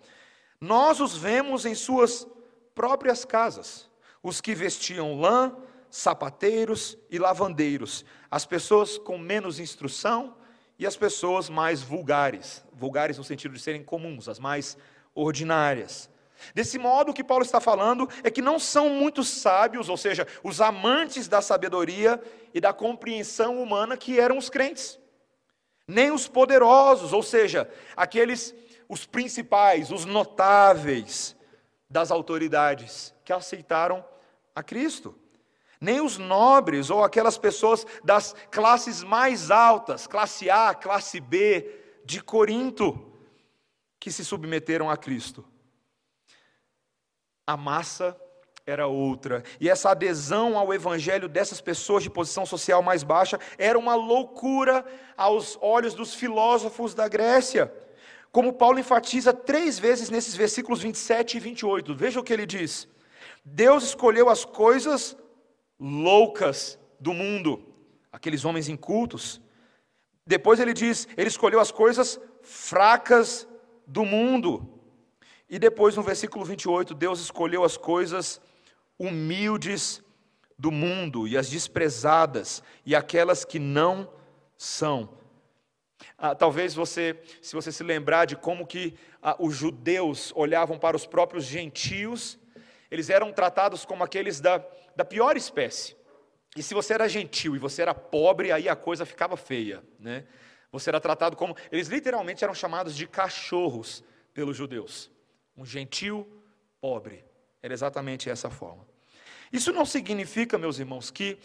Nós 0.61 1.01
os 1.01 1.17
vemos 1.17 1.65
em 1.65 1.75
suas 1.75 2.25
próprias 2.73 3.25
casas, 3.25 3.89
os 4.23 4.39
que 4.39 4.55
vestiam 4.55 5.19
lã, 5.19 5.53
sapateiros 5.89 6.97
e 7.11 7.19
lavandeiros, 7.19 8.05
as 8.31 8.45
pessoas 8.45 8.97
com 8.97 9.17
menos 9.17 9.59
instrução 9.59 10.37
e 10.79 10.87
as 10.87 10.95
pessoas 10.95 11.49
mais 11.49 11.81
vulgares, 11.81 12.63
vulgares 12.71 13.17
no 13.17 13.23
sentido 13.25 13.53
de 13.53 13.59
serem 13.59 13.83
comuns, 13.83 14.29
as 14.29 14.39
mais 14.39 14.77
ordinárias. 15.13 16.09
Desse 16.53 16.77
modo, 16.77 17.11
o 17.11 17.13
que 17.13 17.23
Paulo 17.23 17.43
está 17.43 17.59
falando 17.59 18.07
é 18.23 18.31
que 18.31 18.41
não 18.41 18.59
são 18.59 18.89
muitos 18.89 19.27
sábios, 19.27 19.89
ou 19.89 19.97
seja, 19.97 20.27
os 20.43 20.61
amantes 20.61 21.27
da 21.27 21.41
sabedoria 21.41 22.21
e 22.53 22.59
da 22.59 22.73
compreensão 22.73 23.61
humana 23.61 23.97
que 23.97 24.19
eram 24.19 24.37
os 24.37 24.49
crentes, 24.49 24.99
nem 25.87 26.11
os 26.11 26.27
poderosos, 26.27 27.13
ou 27.13 27.23
seja, 27.23 27.69
aqueles, 27.95 28.53
os 28.87 29.05
principais, 29.05 29.91
os 29.91 30.05
notáveis 30.05 31.35
das 31.89 32.11
autoridades 32.11 33.13
que 33.23 33.31
aceitaram 33.31 34.03
a 34.55 34.63
Cristo, 34.63 35.15
nem 35.79 35.99
os 35.99 36.17
nobres 36.17 36.89
ou 36.89 37.03
aquelas 37.03 37.37
pessoas 37.37 37.85
das 38.03 38.33
classes 38.49 39.03
mais 39.03 39.51
altas, 39.51 40.07
classe 40.07 40.49
A, 40.49 40.73
classe 40.73 41.19
B 41.19 42.01
de 42.05 42.21
Corinto 42.21 43.11
que 43.99 44.11
se 44.11 44.23
submeteram 44.23 44.89
a 44.89 44.97
Cristo. 44.97 45.45
A 47.45 47.57
massa 47.57 48.15
era 48.65 48.87
outra. 48.87 49.43
E 49.59 49.69
essa 49.69 49.91
adesão 49.91 50.57
ao 50.57 50.73
evangelho 50.73 51.27
dessas 51.27 51.59
pessoas 51.59 52.03
de 52.03 52.09
posição 52.09 52.45
social 52.45 52.81
mais 52.81 53.03
baixa 53.03 53.39
era 53.57 53.77
uma 53.77 53.95
loucura 53.95 54.85
aos 55.17 55.57
olhos 55.61 55.93
dos 55.93 56.13
filósofos 56.13 56.93
da 56.93 57.07
Grécia. 57.07 57.73
Como 58.31 58.53
Paulo 58.53 58.79
enfatiza 58.79 59.33
três 59.33 59.77
vezes 59.77 60.09
nesses 60.09 60.35
versículos 60.35 60.81
27 60.81 61.37
e 61.37 61.39
28. 61.39 61.93
Veja 61.93 62.19
o 62.19 62.23
que 62.23 62.33
ele 62.33 62.45
diz: 62.45 62.87
Deus 63.43 63.83
escolheu 63.83 64.29
as 64.29 64.45
coisas 64.45 65.15
loucas 65.79 66.79
do 66.99 67.13
mundo, 67.13 67.63
aqueles 68.11 68.45
homens 68.45 68.69
incultos. 68.69 69.41
Depois 70.25 70.59
ele 70.59 70.73
diz: 70.73 71.07
Ele 71.17 71.27
escolheu 71.27 71.59
as 71.59 71.71
coisas 71.71 72.19
fracas 72.41 73.47
do 73.85 74.05
mundo. 74.05 74.72
E 75.53 75.59
depois 75.59 75.95
no 75.95 76.01
versículo 76.01 76.43
28, 76.43 76.95
Deus 76.95 77.19
escolheu 77.19 77.63
as 77.63 77.77
coisas 77.77 78.41
humildes 78.97 80.01
do 80.57 80.71
mundo 80.71 81.27
e 81.27 81.37
as 81.37 81.47
desprezadas 81.47 82.63
e 82.83 82.95
aquelas 82.95 83.45
que 83.45 83.59
não 83.59 84.11
são. 84.57 85.15
Ah, 86.17 86.33
talvez 86.33 86.73
você, 86.73 87.21
se 87.39 87.53
você 87.53 87.71
se 87.71 87.83
lembrar 87.83 88.25
de 88.25 88.35
como 88.35 88.65
que 88.65 88.97
ah, 89.21 89.35
os 89.37 89.55
judeus 89.55 90.33
olhavam 90.35 90.79
para 90.79 90.97
os 90.97 91.05
próprios 91.05 91.45
gentios, 91.45 92.39
eles 92.89 93.11
eram 93.11 93.31
tratados 93.31 93.85
como 93.85 94.03
aqueles 94.03 94.39
da, 94.39 94.57
da 94.95 95.05
pior 95.05 95.37
espécie. 95.37 95.95
E 96.57 96.63
se 96.63 96.73
você 96.73 96.95
era 96.95 97.07
gentil 97.07 97.55
e 97.55 97.59
você 97.59 97.83
era 97.83 97.93
pobre, 97.93 98.51
aí 98.51 98.67
a 98.67 98.75
coisa 98.75 99.05
ficava 99.05 99.37
feia, 99.37 99.83
né? 99.99 100.25
Você 100.71 100.89
era 100.89 100.99
tratado 100.99 101.37
como, 101.37 101.55
eles 101.71 101.89
literalmente 101.89 102.43
eram 102.43 102.55
chamados 102.55 102.95
de 102.95 103.05
cachorros 103.05 104.03
pelos 104.33 104.57
judeus. 104.57 105.12
Um 105.57 105.65
gentil 105.65 106.27
pobre. 106.81 107.23
Era 107.61 107.73
exatamente 107.73 108.29
essa 108.29 108.49
forma. 108.49 108.85
Isso 109.51 109.71
não 109.71 109.85
significa, 109.85 110.57
meus 110.57 110.79
irmãos, 110.79 111.11
que, 111.11 111.37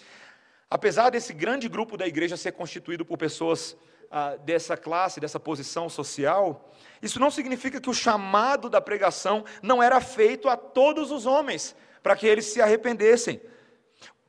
apesar 0.71 1.11
desse 1.11 1.33
grande 1.33 1.69
grupo 1.69 1.97
da 1.97 2.07
igreja 2.07 2.37
ser 2.37 2.53
constituído 2.53 3.05
por 3.05 3.19
pessoas 3.19 3.77
ah, 4.11 4.37
dessa 4.37 4.77
classe, 4.77 5.21
dessa 5.21 5.39
posição 5.39 5.89
social, 5.89 6.73
isso 7.03 7.21
não 7.21 7.31
significa 7.31 7.81
que 7.81 7.91
o 7.91 7.95
chamado 7.95 8.71
da 8.71 8.81
pregação 8.81 9.45
não 9.63 9.83
era 9.83 10.01
feito 10.01 10.49
a 10.49 10.57
todos 10.57 11.11
os 11.11 11.27
homens, 11.27 11.77
para 12.03 12.17
que 12.17 12.27
eles 12.27 12.47
se 12.47 12.63
arrependessem. 12.63 13.41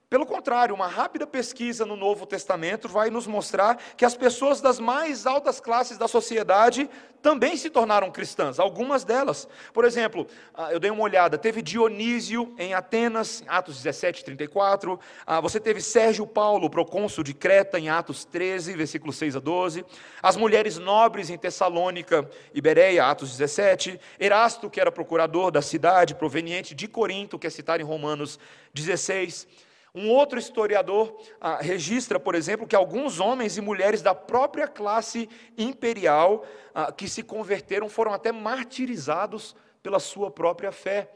Pelo 0.09 0.25
contrário, 0.25 0.73
uma 0.73 0.87
rápida 0.87 1.27
pesquisa 1.27 1.85
no 1.85 1.95
Novo 1.95 2.25
Testamento 2.25 2.89
vai 2.89 3.11
nos 3.11 3.27
mostrar 3.27 3.77
que 3.95 4.03
as 4.03 4.17
pessoas 4.17 4.59
das 4.59 4.79
mais 4.79 5.27
altas 5.27 5.59
classes 5.59 5.99
da 5.99 6.07
sociedade 6.07 6.89
também 7.21 7.55
se 7.55 7.69
tornaram 7.69 8.09
cristãs, 8.09 8.59
algumas 8.59 9.03
delas. 9.03 9.47
Por 9.71 9.85
exemplo, 9.85 10.25
ah, 10.55 10.73
eu 10.73 10.79
dei 10.79 10.89
uma 10.89 11.03
olhada, 11.03 11.37
teve 11.37 11.61
Dionísio 11.61 12.55
em 12.57 12.73
Atenas, 12.73 13.43
Atos 13.47 13.83
17, 13.83 14.25
34. 14.25 14.99
Ah, 15.27 15.39
você 15.39 15.59
teve 15.59 15.79
Sérgio 15.79 16.25
Paulo, 16.25 16.71
procônsul 16.71 17.23
de 17.23 17.35
Creta, 17.35 17.77
em 17.77 17.89
Atos 17.89 18.25
13, 18.25 18.73
versículos 18.75 19.15
6 19.15 19.35
a 19.35 19.39
12. 19.39 19.85
As 20.23 20.35
mulheres 20.35 20.79
nobres 20.79 21.29
em 21.29 21.37
Tessalônica 21.37 22.27
e 22.51 22.59
Bereia, 22.59 23.05
Atos 23.05 23.29
17. 23.37 23.99
Erasto, 24.19 24.71
que 24.71 24.81
era 24.81 24.91
procurador 24.91 25.51
da 25.51 25.61
cidade, 25.61 26.15
proveniente 26.15 26.73
de 26.73 26.87
Corinto, 26.87 27.37
que 27.37 27.45
é 27.45 27.49
citado 27.51 27.83
em 27.83 27.85
Romanos 27.85 28.39
16. 28.73 29.68
Um 29.93 30.09
outro 30.09 30.37
historiador 30.37 31.19
ah, 31.41 31.57
registra, 31.61 32.19
por 32.19 32.35
exemplo, 32.35 32.67
que 32.67 32.75
alguns 32.75 33.19
homens 33.19 33.57
e 33.57 33.61
mulheres 33.61 34.01
da 34.01 34.13
própria 34.13 34.67
classe 34.67 35.27
imperial 35.57 36.45
ah, 36.73 36.91
que 36.91 37.07
se 37.07 37.23
converteram 37.23 37.89
foram 37.89 38.13
até 38.13 38.31
martirizados 38.31 39.55
pela 39.81 39.99
sua 39.99 40.29
própria 40.29 40.71
fé. 40.71 41.09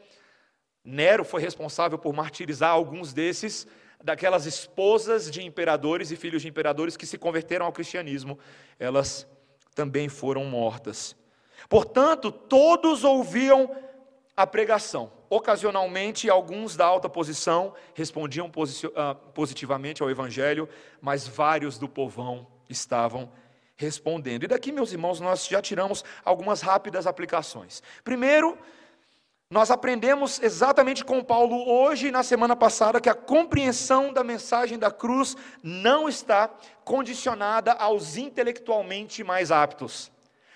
Nero 0.84 1.24
foi 1.24 1.40
responsável 1.40 1.98
por 1.98 2.12
martirizar 2.12 2.70
alguns 2.70 3.12
desses, 3.12 3.66
daquelas 4.02 4.44
esposas 4.44 5.30
de 5.30 5.42
imperadores 5.42 6.10
e 6.10 6.16
filhos 6.16 6.42
de 6.42 6.48
imperadores 6.48 6.96
que 6.96 7.06
se 7.06 7.16
converteram 7.16 7.64
ao 7.64 7.72
cristianismo. 7.72 8.38
Elas 8.78 9.26
também 9.74 10.08
foram 10.08 10.44
mortas. 10.44 11.16
Portanto, 11.68 12.30
todos 12.30 13.04
ouviam 13.04 13.74
a 14.36 14.46
pregação. 14.46 15.10
Ocasionalmente, 15.34 16.30
alguns 16.30 16.76
da 16.76 16.86
alta 16.86 17.08
posição 17.08 17.74
respondiam 17.92 18.48
ah, 18.94 19.16
positivamente 19.34 20.00
ao 20.00 20.08
Evangelho, 20.08 20.68
mas 21.00 21.26
vários 21.26 21.76
do 21.76 21.88
povão 21.88 22.46
estavam 22.70 23.28
respondendo. 23.74 24.44
E 24.44 24.46
daqui, 24.46 24.70
meus 24.70 24.92
irmãos, 24.92 25.18
nós 25.18 25.48
já 25.48 25.60
tiramos 25.60 26.04
algumas 26.24 26.60
rápidas 26.60 27.04
aplicações. 27.04 27.82
Primeiro, 28.04 28.56
nós 29.50 29.72
aprendemos 29.72 30.40
exatamente 30.40 31.04
com 31.04 31.20
Paulo 31.20 31.68
hoje 31.68 32.06
e 32.06 32.12
na 32.12 32.22
semana 32.22 32.54
passada 32.54 33.00
que 33.00 33.10
a 33.10 33.14
compreensão 33.14 34.12
da 34.12 34.22
mensagem 34.22 34.78
da 34.78 34.92
cruz 34.92 35.36
não 35.60 36.08
está 36.08 36.48
condicionada 36.84 37.72
aos 37.72 38.16
intelectualmente 38.16 39.24
mais 39.24 39.50
aptos. 39.50 40.13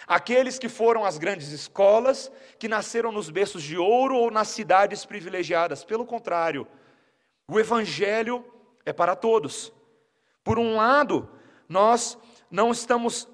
Aqueles 0.08 0.58
que 0.58 0.70
foram 0.70 1.04
às 1.04 1.18
grandes 1.18 1.50
escolas, 1.50 2.32
que 2.58 2.66
nasceram 2.66 3.12
nos 3.12 3.28
berços 3.28 3.62
de 3.62 3.76
ouro 3.76 4.16
ou 4.16 4.30
nas 4.30 4.48
cidades 4.48 5.04
privilegiadas. 5.04 5.84
Pelo 5.84 6.06
contrário, 6.06 6.66
o 7.46 7.60
Evangelho 7.60 8.42
é 8.86 8.92
para 8.92 9.14
todos. 9.14 9.70
Por 10.42 10.58
um 10.58 10.76
lado, 10.76 11.28
nós 11.68 12.16
não 12.50 12.70
estamos 12.70 13.28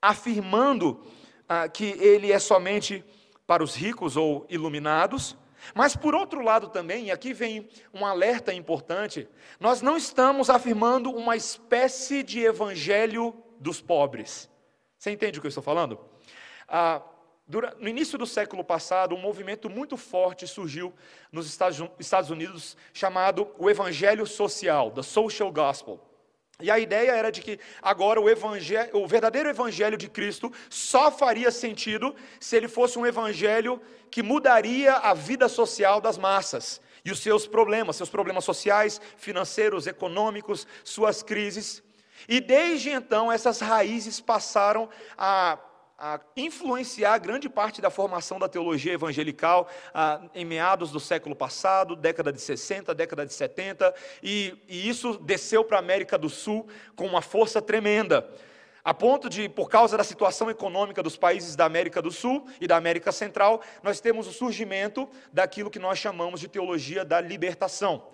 afirmando 0.00 1.04
ah, 1.46 1.68
que 1.68 1.90
ele 2.00 2.32
é 2.32 2.38
somente 2.38 3.04
para 3.46 3.62
os 3.62 3.74
ricos 3.74 4.16
ou 4.16 4.46
iluminados, 4.48 5.36
mas 5.74 5.94
por 5.94 6.14
outro 6.14 6.42
lado 6.42 6.68
também, 6.68 7.06
e 7.06 7.10
aqui 7.10 7.34
vem 7.34 7.68
um 7.92 8.04
alerta 8.04 8.52
importante, 8.52 9.28
nós 9.60 9.82
não 9.82 9.96
estamos 9.96 10.48
afirmando 10.48 11.10
uma 11.10 11.36
espécie 11.36 12.22
de 12.22 12.40
evangelho 12.40 13.34
dos 13.60 13.80
pobres. 13.80 14.50
Você 14.98 15.10
entende 15.10 15.38
o 15.38 15.42
que 15.42 15.46
eu 15.46 15.50
estou 15.50 15.62
falando? 15.62 15.98
Ah, 16.68 17.02
no 17.78 17.88
início 17.88 18.16
do 18.16 18.26
século 18.26 18.64
passado, 18.64 19.14
um 19.14 19.20
movimento 19.20 19.68
muito 19.68 19.96
forte 19.96 20.46
surgiu 20.46 20.94
nos 21.30 21.46
Estados 21.46 22.30
Unidos 22.30 22.76
chamado 22.92 23.48
o 23.58 23.68
Evangelho 23.68 24.26
Social, 24.26 24.90
the 24.90 25.02
Social 25.02 25.52
Gospel. 25.52 26.00
E 26.60 26.70
a 26.70 26.78
ideia 26.78 27.10
era 27.10 27.30
de 27.30 27.42
que 27.42 27.58
agora 27.82 28.20
o, 28.20 28.30
evangelho, 28.30 28.96
o 28.96 29.06
verdadeiro 29.08 29.48
evangelho 29.48 29.96
de 29.96 30.08
Cristo 30.08 30.52
só 30.70 31.10
faria 31.10 31.50
sentido 31.50 32.14
se 32.38 32.56
ele 32.56 32.68
fosse 32.68 32.96
um 32.98 33.04
evangelho 33.04 33.80
que 34.10 34.22
mudaria 34.22 34.94
a 34.94 35.12
vida 35.12 35.48
social 35.48 36.00
das 36.00 36.16
massas 36.16 36.80
e 37.04 37.10
os 37.10 37.18
seus 37.18 37.46
problemas, 37.46 37.96
seus 37.96 38.08
problemas 38.08 38.44
sociais, 38.44 39.00
financeiros, 39.16 39.86
econômicos, 39.86 40.66
suas 40.84 41.22
crises. 41.22 41.82
E 42.28 42.40
desde 42.40 42.88
então 42.88 43.30
essas 43.30 43.60
raízes 43.60 44.20
passaram 44.20 44.88
a 45.18 45.58
a 45.98 46.20
influenciar 46.36 47.18
grande 47.18 47.48
parte 47.48 47.80
da 47.80 47.88
formação 47.88 48.38
da 48.38 48.48
teologia 48.48 48.92
evangelical 48.92 49.68
ah, 49.92 50.22
em 50.34 50.44
meados 50.44 50.90
do 50.90 50.98
século 50.98 51.36
passado, 51.36 51.94
década 51.94 52.32
de 52.32 52.40
60, 52.40 52.94
década 52.94 53.24
de 53.24 53.32
70, 53.32 53.94
e, 54.22 54.56
e 54.68 54.88
isso 54.88 55.16
desceu 55.18 55.64
para 55.64 55.76
a 55.76 55.80
América 55.80 56.18
do 56.18 56.28
Sul 56.28 56.66
com 56.96 57.06
uma 57.06 57.22
força 57.22 57.62
tremenda. 57.62 58.28
A 58.84 58.92
ponto 58.92 59.30
de, 59.30 59.48
por 59.48 59.70
causa 59.70 59.96
da 59.96 60.04
situação 60.04 60.50
econômica 60.50 61.02
dos 61.02 61.16
países 61.16 61.56
da 61.56 61.64
América 61.64 62.02
do 62.02 62.10
Sul 62.10 62.46
e 62.60 62.66
da 62.66 62.76
América 62.76 63.10
Central, 63.12 63.62
nós 63.82 63.98
temos 63.98 64.26
o 64.26 64.32
surgimento 64.32 65.08
daquilo 65.32 65.70
que 65.70 65.78
nós 65.78 65.98
chamamos 65.98 66.40
de 66.40 66.48
teologia 66.48 67.02
da 67.02 67.18
libertação. 67.18 68.06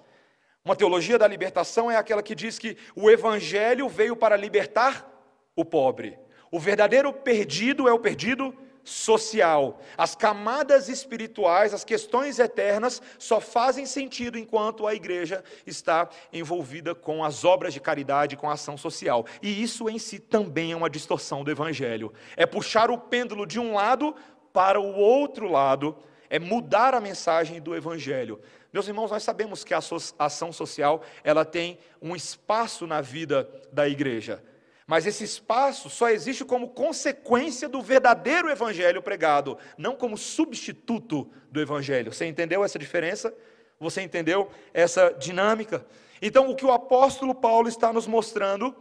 Uma 0.64 0.76
teologia 0.76 1.18
da 1.18 1.26
libertação 1.26 1.90
é 1.90 1.96
aquela 1.96 2.22
que 2.22 2.36
diz 2.36 2.58
que 2.58 2.76
o 2.94 3.10
Evangelho 3.10 3.88
veio 3.88 4.14
para 4.14 4.36
libertar 4.36 5.10
o 5.56 5.64
pobre. 5.64 6.16
O 6.50 6.58
verdadeiro 6.58 7.12
perdido 7.12 7.88
é 7.88 7.92
o 7.92 7.98
perdido 7.98 8.54
social. 8.82 9.80
As 9.96 10.14
camadas 10.14 10.88
espirituais, 10.88 11.72
as 11.72 11.84
questões 11.84 12.38
eternas 12.38 13.00
só 13.18 13.40
fazem 13.40 13.86
sentido 13.86 14.38
enquanto 14.38 14.86
a 14.86 14.94
igreja 14.94 15.44
está 15.66 16.08
envolvida 16.32 16.94
com 16.94 17.22
as 17.22 17.44
obras 17.44 17.72
de 17.72 17.80
caridade, 17.80 18.36
com 18.36 18.48
a 18.48 18.54
ação 18.54 18.76
social. 18.76 19.24
E 19.40 19.62
isso 19.62 19.88
em 19.88 19.98
si 19.98 20.18
também 20.18 20.72
é 20.72 20.76
uma 20.76 20.90
distorção 20.90 21.44
do 21.44 21.50
evangelho. 21.50 22.12
É 22.36 22.46
puxar 22.46 22.90
o 22.90 22.98
pêndulo 22.98 23.46
de 23.46 23.60
um 23.60 23.74
lado 23.74 24.14
para 24.52 24.80
o 24.80 24.96
outro 24.96 25.48
lado, 25.48 25.96
é 26.28 26.38
mudar 26.38 26.94
a 26.94 27.00
mensagem 27.00 27.60
do 27.60 27.74
evangelho. 27.74 28.40
Meus 28.72 28.86
irmãos, 28.88 29.10
nós 29.10 29.22
sabemos 29.22 29.64
que 29.64 29.74
a 29.74 29.80
ação 30.18 30.52
social, 30.52 31.02
ela 31.22 31.44
tem 31.44 31.78
um 32.00 32.14
espaço 32.14 32.86
na 32.86 33.00
vida 33.00 33.48
da 33.72 33.88
igreja. 33.88 34.42
Mas 34.90 35.06
esse 35.06 35.22
espaço 35.22 35.88
só 35.88 36.10
existe 36.10 36.44
como 36.44 36.70
consequência 36.70 37.68
do 37.68 37.80
verdadeiro 37.80 38.50
evangelho 38.50 39.00
pregado, 39.00 39.56
não 39.78 39.94
como 39.94 40.18
substituto 40.18 41.30
do 41.48 41.60
evangelho. 41.60 42.12
Você 42.12 42.26
entendeu 42.26 42.64
essa 42.64 42.76
diferença? 42.76 43.32
Você 43.78 44.02
entendeu 44.02 44.50
essa 44.74 45.10
dinâmica? 45.10 45.86
Então, 46.20 46.50
o 46.50 46.56
que 46.56 46.64
o 46.66 46.72
apóstolo 46.72 47.32
Paulo 47.32 47.68
está 47.68 47.92
nos 47.92 48.08
mostrando 48.08 48.74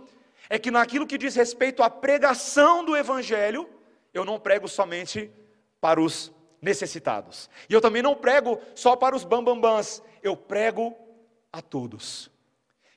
é 0.49 0.57
que 0.57 0.71
naquilo 0.71 1.05
que 1.05 1.15
diz 1.15 1.35
respeito 1.35 1.83
à 1.83 1.91
pregação 1.91 2.83
do 2.83 2.97
evangelho, 2.97 3.69
eu 4.11 4.25
não 4.25 4.39
prego 4.39 4.67
somente 4.67 5.29
para 5.79 6.01
os 6.01 6.31
necessitados. 6.59 7.51
E 7.69 7.73
eu 7.75 7.81
também 7.81 8.01
não 8.01 8.15
prego 8.15 8.59
só 8.73 8.95
para 8.95 9.15
os 9.15 9.23
bambambãs, 9.23 10.01
eu 10.23 10.35
prego 10.35 10.97
a 11.53 11.61
todos. 11.61 12.31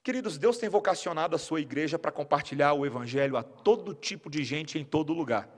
Queridos, 0.02 0.36
Deus 0.36 0.58
tem 0.58 0.68
vocacionado 0.68 1.36
a 1.36 1.38
sua 1.38 1.60
igreja 1.60 1.96
para 1.96 2.10
compartilhar 2.10 2.72
o 2.72 2.84
evangelho 2.84 3.36
a 3.36 3.42
todo 3.44 3.94
tipo 3.94 4.28
de 4.28 4.42
gente 4.42 4.76
em 4.76 4.84
todo 4.84 5.12
lugar. 5.12 5.48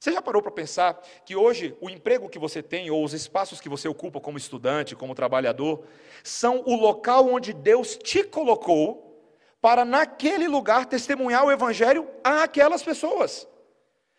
Você 0.00 0.10
já 0.10 0.20
parou 0.20 0.42
para 0.42 0.50
pensar 0.50 1.00
que 1.24 1.36
hoje 1.36 1.76
o 1.80 1.88
emprego 1.88 2.28
que 2.28 2.38
você 2.38 2.60
tem 2.60 2.90
ou 2.90 3.04
os 3.04 3.12
espaços 3.12 3.60
que 3.60 3.68
você 3.68 3.86
ocupa 3.86 4.20
como 4.20 4.36
estudante, 4.36 4.96
como 4.96 5.14
trabalhador, 5.14 5.84
são 6.24 6.64
o 6.66 6.74
local 6.74 7.28
onde 7.28 7.52
Deus 7.52 7.96
te 7.96 8.24
colocou 8.24 9.32
para 9.60 9.84
naquele 9.84 10.48
lugar 10.48 10.86
testemunhar 10.86 11.44
o 11.44 11.52
evangelho 11.52 12.10
a 12.24 12.42
aquelas 12.42 12.82
pessoas? 12.82 13.48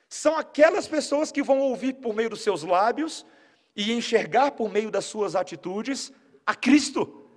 São 0.08 0.38
aquelas 0.38 0.88
pessoas 0.88 1.34
que 1.34 1.44
vão 1.44 1.60
ouvir 1.60 1.96
por 1.96 2.16
meio 2.16 2.30
dos 2.30 2.42
seus 2.42 2.64
lábios 2.64 3.26
e 3.76 3.92
enxergar 3.92 4.52
por 4.52 4.72
meio 4.72 4.90
das 4.90 5.04
suas 5.04 5.36
atitudes 5.36 6.14
a 6.46 6.56
Cristo. 6.56 7.28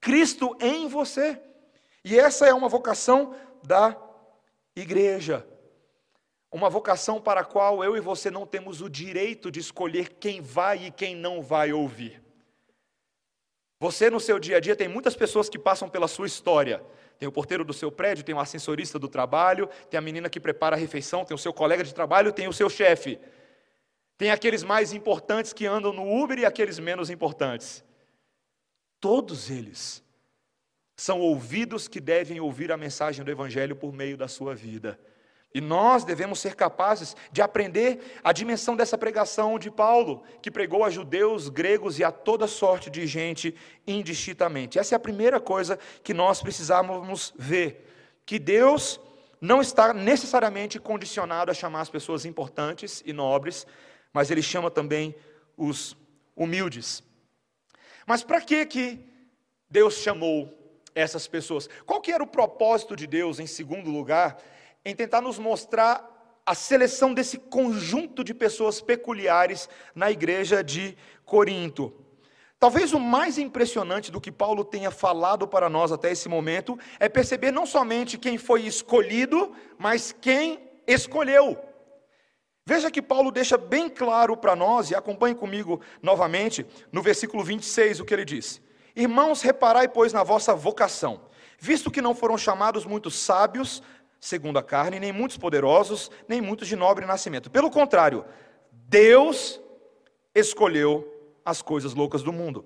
Cristo 0.00 0.56
em 0.60 0.88
você. 0.88 1.40
E 2.04 2.18
essa 2.18 2.46
é 2.46 2.52
uma 2.52 2.68
vocação 2.68 3.34
da 3.62 3.96
igreja. 4.76 5.46
Uma 6.52 6.68
vocação 6.68 7.20
para 7.20 7.40
a 7.40 7.44
qual 7.44 7.82
eu 7.82 7.96
e 7.96 8.00
você 8.00 8.30
não 8.30 8.46
temos 8.46 8.82
o 8.82 8.88
direito 8.88 9.50
de 9.50 9.58
escolher 9.58 10.10
quem 10.20 10.40
vai 10.40 10.86
e 10.86 10.90
quem 10.90 11.16
não 11.16 11.40
vai 11.40 11.72
ouvir. 11.72 12.22
Você, 13.80 14.08
no 14.08 14.20
seu 14.20 14.38
dia 14.38 14.58
a 14.58 14.60
dia, 14.60 14.76
tem 14.76 14.86
muitas 14.86 15.16
pessoas 15.16 15.48
que 15.48 15.58
passam 15.58 15.88
pela 15.88 16.06
sua 16.06 16.26
história. 16.26 16.84
Tem 17.18 17.28
o 17.28 17.32
porteiro 17.32 17.64
do 17.64 17.72
seu 17.72 17.90
prédio, 17.90 18.24
tem 18.24 18.34
o 18.34 18.40
ascensorista 18.40 18.98
do 18.98 19.08
trabalho, 19.08 19.68
tem 19.90 19.98
a 19.98 20.00
menina 20.00 20.28
que 20.28 20.38
prepara 20.38 20.76
a 20.76 20.78
refeição, 20.78 21.24
tem 21.24 21.34
o 21.34 21.38
seu 21.38 21.52
colega 21.52 21.82
de 21.82 21.94
trabalho, 21.94 22.32
tem 22.32 22.48
o 22.48 22.52
seu 22.52 22.68
chefe. 22.68 23.18
Tem 24.16 24.30
aqueles 24.30 24.62
mais 24.62 24.92
importantes 24.92 25.52
que 25.52 25.66
andam 25.66 25.92
no 25.92 26.22
Uber 26.22 26.38
e 26.38 26.46
aqueles 26.46 26.78
menos 26.78 27.10
importantes. 27.10 27.82
Todos 29.00 29.50
eles 29.50 30.02
são 30.96 31.20
ouvidos 31.20 31.88
que 31.88 32.00
devem 32.00 32.40
ouvir 32.40 32.70
a 32.70 32.76
mensagem 32.76 33.24
do 33.24 33.30
Evangelho 33.30 33.74
por 33.74 33.92
meio 33.92 34.16
da 34.16 34.28
sua 34.28 34.54
vida. 34.54 34.98
E 35.52 35.60
nós 35.60 36.02
devemos 36.02 36.40
ser 36.40 36.56
capazes 36.56 37.16
de 37.30 37.40
aprender 37.40 38.18
a 38.24 38.32
dimensão 38.32 38.74
dessa 38.74 38.98
pregação 38.98 39.56
de 39.56 39.70
Paulo, 39.70 40.24
que 40.42 40.50
pregou 40.50 40.82
a 40.82 40.90
judeus, 40.90 41.48
gregos 41.48 42.00
e 42.00 42.04
a 42.04 42.10
toda 42.10 42.48
sorte 42.48 42.90
de 42.90 43.06
gente 43.06 43.54
indistintamente. 43.86 44.80
Essa 44.80 44.94
é 44.94 44.96
a 44.96 45.00
primeira 45.00 45.40
coisa 45.40 45.78
que 46.02 46.12
nós 46.12 46.42
precisamos 46.42 47.32
ver: 47.38 47.88
que 48.26 48.36
Deus 48.36 49.00
não 49.40 49.60
está 49.60 49.94
necessariamente 49.94 50.80
condicionado 50.80 51.52
a 51.52 51.54
chamar 51.54 51.82
as 51.82 51.90
pessoas 51.90 52.24
importantes 52.24 53.00
e 53.06 53.12
nobres, 53.12 53.64
mas 54.12 54.32
Ele 54.32 54.42
chama 54.42 54.72
também 54.72 55.14
os 55.56 55.96
humildes. 56.34 57.00
Mas 58.04 58.24
para 58.24 58.40
que 58.40 58.66
que 58.66 58.98
Deus 59.70 59.94
chamou 59.98 60.63
essas 60.94 61.26
pessoas. 61.26 61.68
Qual 61.84 62.00
que 62.00 62.12
era 62.12 62.22
o 62.22 62.26
propósito 62.26 62.94
de 62.94 63.06
Deus, 63.06 63.38
em 63.38 63.46
segundo 63.46 63.90
lugar, 63.90 64.38
em 64.84 64.94
tentar 64.94 65.20
nos 65.20 65.38
mostrar 65.38 66.10
a 66.46 66.54
seleção 66.54 67.12
desse 67.14 67.38
conjunto 67.38 68.22
de 68.22 68.34
pessoas 68.34 68.80
peculiares 68.80 69.68
na 69.94 70.10
igreja 70.10 70.62
de 70.62 70.96
Corinto? 71.24 71.92
Talvez 72.58 72.94
o 72.94 73.00
mais 73.00 73.36
impressionante 73.36 74.10
do 74.10 74.20
que 74.20 74.32
Paulo 74.32 74.64
tenha 74.64 74.90
falado 74.90 75.46
para 75.46 75.68
nós 75.68 75.92
até 75.92 76.10
esse 76.10 76.28
momento 76.28 76.78
é 76.98 77.08
perceber 77.08 77.50
não 77.50 77.66
somente 77.66 78.16
quem 78.16 78.38
foi 78.38 78.62
escolhido, 78.62 79.54
mas 79.76 80.16
quem 80.18 80.70
escolheu. 80.86 81.58
Veja 82.66 82.90
que 82.90 83.02
Paulo 83.02 83.30
deixa 83.30 83.58
bem 83.58 83.90
claro 83.90 84.34
para 84.34 84.56
nós, 84.56 84.90
e 84.90 84.94
acompanhe 84.94 85.34
comigo 85.34 85.82
novamente, 86.00 86.64
no 86.90 87.02
versículo 87.02 87.44
26, 87.44 88.00
o 88.00 88.04
que 88.06 88.14
ele 88.14 88.24
diz: 88.24 88.62
Irmãos, 88.96 89.42
reparai, 89.42 89.88
pois, 89.88 90.12
na 90.12 90.22
vossa 90.22 90.54
vocação, 90.54 91.22
visto 91.58 91.90
que 91.90 92.02
não 92.02 92.14
foram 92.14 92.38
chamados 92.38 92.84
muitos 92.84 93.18
sábios, 93.18 93.82
segundo 94.20 94.58
a 94.58 94.62
carne, 94.62 95.00
nem 95.00 95.12
muitos 95.12 95.36
poderosos, 95.36 96.10
nem 96.28 96.40
muitos 96.40 96.68
de 96.68 96.76
nobre 96.76 97.04
nascimento. 97.04 97.50
Pelo 97.50 97.70
contrário, 97.70 98.24
Deus 98.70 99.60
escolheu 100.34 101.10
as 101.44 101.60
coisas 101.60 101.94
loucas 101.94 102.22
do 102.22 102.32
mundo 102.32 102.64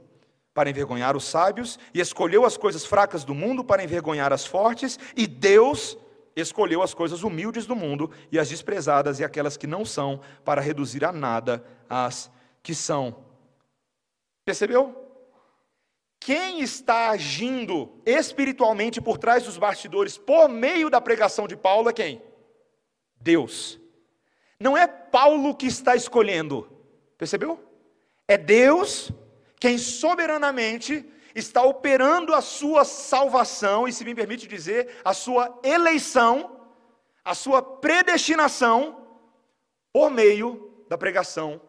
para 0.53 0.69
envergonhar 0.69 1.17
os 1.17 1.25
sábios, 1.25 1.79
e 1.95 2.01
escolheu 2.01 2.45
as 2.45 2.57
coisas 2.57 2.85
fracas 2.85 3.25
do 3.25 3.35
mundo 3.35 3.63
para 3.65 3.83
envergonhar 3.83 4.33
as 4.33 4.45
fortes, 4.45 4.99
e 5.17 5.27
Deus 5.27 5.97
escolheu 6.35 6.83
as 6.83 6.93
coisas 6.93 7.23
humildes 7.23 7.65
do 7.65 7.77
mundo 7.77 8.11
e 8.31 8.39
as 8.39 8.49
desprezadas 8.49 9.19
e 9.21 9.25
aquelas 9.25 9.57
que 9.57 9.67
não 9.67 9.85
são, 9.85 10.21
para 10.45 10.61
reduzir 10.61 11.05
a 11.05 11.13
nada 11.13 11.65
as 11.89 12.31
que 12.63 12.75
são. 12.75 13.25
Percebeu? 14.45 15.08
Quem 16.21 16.61
está 16.61 17.11
agindo 17.11 18.01
espiritualmente 18.05 19.01
por 19.01 19.19
trás 19.19 19.45
dos 19.45 19.57
bastidores 19.57 20.19
por 20.19 20.49
meio 20.49 20.91
da 20.91 21.01
pregação 21.01 21.47
de 21.47 21.57
Paulo 21.57 21.89
é 21.89 21.93
quem? 21.93 22.23
Deus. 23.21 23.81
Não 24.61 24.77
é 24.77 24.87
Paulo 24.87 25.55
que 25.55 25.67
está 25.67 25.95
escolhendo, 25.95 26.69
percebeu? 27.17 27.65
É 28.27 28.37
Deus 28.37 29.11
quem 29.61 29.79
soberanamente 29.79 31.09
está 31.35 31.63
operando 31.63 32.35
a 32.35 32.41
sua 32.41 32.85
salvação, 32.85 33.87
e 33.87 33.93
se 33.93 34.05
me 34.05 34.15
permite 34.15 34.47
dizer, 34.47 35.01
a 35.05 35.15
sua 35.15 35.59
eleição, 35.63 36.61
a 37.25 37.35
sua 37.35 37.63
predestinação, 37.63 39.07
por 39.93 40.11
meio 40.11 40.85
da 40.89 40.99
pregação 40.99 41.61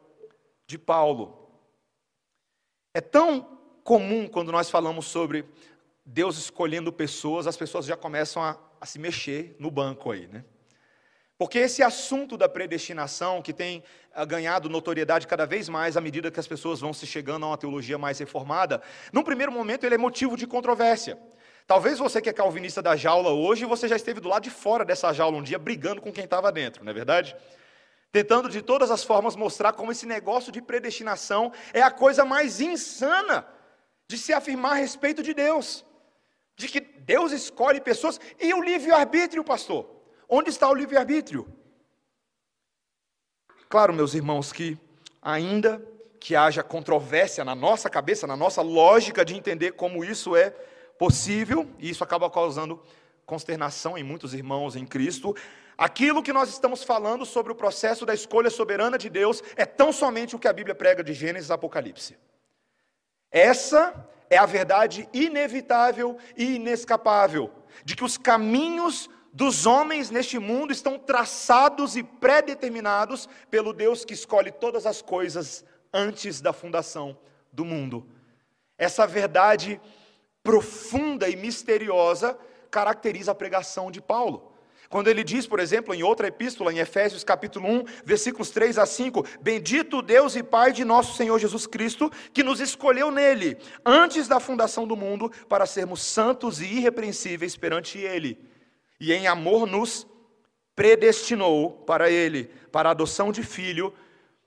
de 0.65 0.77
Paulo. 0.77 1.49
É 2.93 3.01
tão 3.01 3.58
comum 3.89 4.27
quando 4.27 4.51
nós 4.51 4.69
falamos 4.69 5.07
sobre 5.07 5.43
Deus 6.05 6.37
escolhendo 6.37 6.93
pessoas, 6.93 7.47
as 7.47 7.57
pessoas 7.57 7.87
já 7.87 7.97
começam 7.97 8.43
a, 8.43 8.55
a 8.79 8.85
se 8.85 8.99
mexer 8.99 9.55
no 9.57 9.71
banco 9.71 10.11
aí, 10.11 10.27
né? 10.27 10.45
Porque 11.39 11.57
esse 11.57 11.81
assunto 11.81 12.37
da 12.37 12.47
predestinação, 12.47 13.41
que 13.41 13.51
tem 13.51 13.83
ah, 14.13 14.23
ganhado 14.25 14.69
notoriedade 14.69 15.25
cada 15.25 15.43
vez 15.43 15.67
mais 15.67 15.97
à 15.97 16.01
medida 16.01 16.29
que 16.29 16.39
as 16.39 16.45
pessoas 16.45 16.79
vão 16.79 16.93
se 16.93 17.07
chegando 17.07 17.45
a 17.45 17.47
uma 17.47 17.57
teologia 17.57 17.97
mais 17.97 18.19
reformada, 18.19 18.79
num 19.11 19.23
primeiro 19.23 19.51
momento 19.51 19.87
ele 19.87 19.95
é 19.95 19.97
motivo 19.97 20.37
de 20.37 20.45
controvérsia. 20.45 21.17
Talvez 21.65 21.97
você 21.97 22.21
que 22.21 22.29
é 22.29 22.33
calvinista 22.33 22.83
da 22.83 22.95
jaula 22.95 23.31
hoje, 23.31 23.65
você 23.65 23.87
já 23.87 23.95
esteve 23.95 24.19
do 24.19 24.29
lado 24.29 24.43
de 24.43 24.51
fora 24.51 24.85
dessa 24.85 25.11
jaula 25.11 25.35
um 25.35 25.41
dia 25.41 25.57
brigando 25.57 25.99
com 25.99 26.11
quem 26.11 26.25
estava 26.25 26.51
dentro, 26.51 26.83
não 26.83 26.91
é 26.91 26.93
verdade? 26.93 27.35
Tentando 28.11 28.49
de 28.49 28.61
todas 28.61 28.91
as 28.91 29.03
formas 29.03 29.35
mostrar 29.35 29.73
como 29.73 29.91
esse 29.91 30.05
negócio 30.05 30.51
de 30.51 30.61
predestinação 30.61 31.51
é 31.73 31.81
a 31.81 31.89
coisa 31.89 32.23
mais 32.23 32.61
insana 32.61 33.57
de 34.09 34.17
se 34.17 34.33
afirmar 34.33 34.71
a 34.71 34.75
respeito 34.75 35.21
de 35.21 35.35
Deus, 35.35 35.85
de 36.57 36.67
que 36.67 36.81
Deus 36.81 37.31
escolhe 37.31 37.79
pessoas 37.79 38.19
e 38.39 38.51
o 38.53 38.61
livre-arbítrio, 38.61 39.43
pastor. 39.43 39.87
Onde 40.27 40.49
está 40.49 40.67
o 40.67 40.73
livre-arbítrio? 40.73 41.47
Claro, 43.69 43.93
meus 43.93 44.15
irmãos, 44.15 44.51
que 44.51 44.77
ainda 45.21 45.79
que 46.19 46.35
haja 46.35 46.63
controvérsia 46.63 47.45
na 47.45 47.53
nossa 47.53 47.87
cabeça, 47.87 48.25
na 48.25 48.35
nossa 48.35 48.63
lógica 48.63 49.23
de 49.23 49.35
entender 49.35 49.73
como 49.73 50.03
isso 50.03 50.35
é 50.35 50.49
possível, 50.97 51.69
e 51.77 51.89
isso 51.91 52.03
acaba 52.03 52.29
causando 52.31 52.81
consternação 53.27 53.95
em 53.95 54.03
muitos 54.03 54.33
irmãos 54.33 54.75
em 54.75 54.87
Cristo. 54.87 55.35
Aquilo 55.77 56.23
que 56.23 56.33
nós 56.33 56.49
estamos 56.49 56.83
falando 56.83 57.25
sobre 57.27 57.51
o 57.51 57.55
processo 57.55 58.07
da 58.07 58.13
escolha 58.13 58.49
soberana 58.49 58.97
de 58.97 59.07
Deus 59.07 59.43
é 59.55 59.67
tão 59.67 59.93
somente 59.93 60.35
o 60.35 60.39
que 60.39 60.47
a 60.47 60.53
Bíblia 60.53 60.73
prega 60.73 61.03
de 61.03 61.13
Gênesis 61.13 61.51
a 61.51 61.53
Apocalipse. 61.53 62.17
Essa 63.31 63.93
é 64.29 64.37
a 64.37 64.45
verdade 64.45 65.07
inevitável 65.13 66.17
e 66.35 66.55
inescapável 66.55 67.51
de 67.83 67.95
que 67.95 68.03
os 68.03 68.17
caminhos 68.17 69.09
dos 69.31 69.65
homens 69.65 70.09
neste 70.09 70.39
mundo 70.39 70.71
estão 70.71 70.97
traçados 70.97 71.95
e 71.95 72.03
pré-determinados 72.03 73.29
pelo 73.49 73.73
Deus 73.73 74.03
que 74.03 74.13
escolhe 74.13 74.51
todas 74.51 74.85
as 74.85 75.01
coisas 75.01 75.63
antes 75.93 76.41
da 76.41 76.51
fundação 76.51 77.17
do 77.51 77.63
mundo. 77.63 78.07
Essa 78.77 79.05
verdade 79.05 79.79
profunda 80.43 81.29
e 81.29 81.35
misteriosa 81.35 82.37
caracteriza 82.71 83.31
a 83.31 83.35
pregação 83.35 83.91
de 83.91 84.01
Paulo. 84.01 84.48
Quando 84.89 85.07
ele 85.07 85.23
diz, 85.23 85.45
por 85.45 85.59
exemplo, 85.59 85.93
em 85.93 86.01
outra 86.01 86.27
epístola, 86.27 86.73
em 86.73 86.79
Efésios 86.79 87.23
capítulo 87.23 87.69
1, 87.69 87.83
versículos 88.03 88.49
3 88.49 88.79
a 88.79 88.87
5, 88.87 89.23
Bendito 89.39 90.01
Deus 90.01 90.35
e 90.35 90.41
Pai 90.41 90.73
de 90.73 90.83
nosso 90.83 91.15
Senhor 91.15 91.37
Jesus 91.37 91.67
Cristo, 91.67 92.11
que 92.33 92.41
nos 92.41 92.59
escolheu 92.59 93.11
nele, 93.11 93.55
antes 93.85 94.27
da 94.27 94.39
fundação 94.39 94.87
do 94.87 94.97
mundo, 94.97 95.31
para 95.47 95.67
sermos 95.67 96.01
santos 96.01 96.59
e 96.59 96.65
irrepreensíveis 96.65 97.55
perante 97.55 97.99
Ele, 97.99 98.39
e 98.99 99.13
em 99.13 99.27
amor 99.27 99.67
nos 99.67 100.07
predestinou 100.75 101.69
para 101.69 102.09
Ele, 102.09 102.45
para 102.71 102.89
a 102.89 102.91
adoção 102.91 103.31
de 103.31 103.43
filho, 103.43 103.93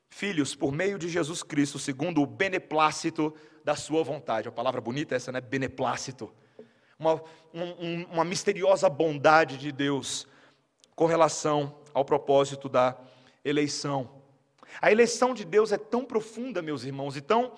filhos, 0.08 0.56
por 0.56 0.72
meio 0.72 0.98
de 0.98 1.08
Jesus 1.08 1.44
Cristo, 1.44 1.78
segundo 1.78 2.20
o 2.20 2.26
beneplácito 2.26 3.32
da 3.64 3.76
Sua 3.76 4.02
vontade. 4.02 4.48
A 4.48 4.52
palavra 4.52 4.80
bonita 4.80 5.14
é 5.14 5.16
essa, 5.16 5.30
né? 5.30 5.40
Beneplácito. 5.40 6.32
Uma, 6.98 7.22
um, 7.54 8.02
uma 8.10 8.24
misteriosa 8.24 8.88
bondade 8.88 9.56
de 9.56 9.70
Deus 9.70 10.26
com 10.94 11.06
relação 11.06 11.74
ao 11.94 12.04
propósito 12.04 12.68
da 12.68 12.96
eleição. 13.44 14.10
A 14.80 14.90
eleição 14.90 15.34
de 15.34 15.44
Deus 15.44 15.72
é 15.72 15.78
tão 15.78 16.04
profunda, 16.04 16.62
meus 16.62 16.84
irmãos, 16.84 17.16
e 17.16 17.20
tão, 17.20 17.52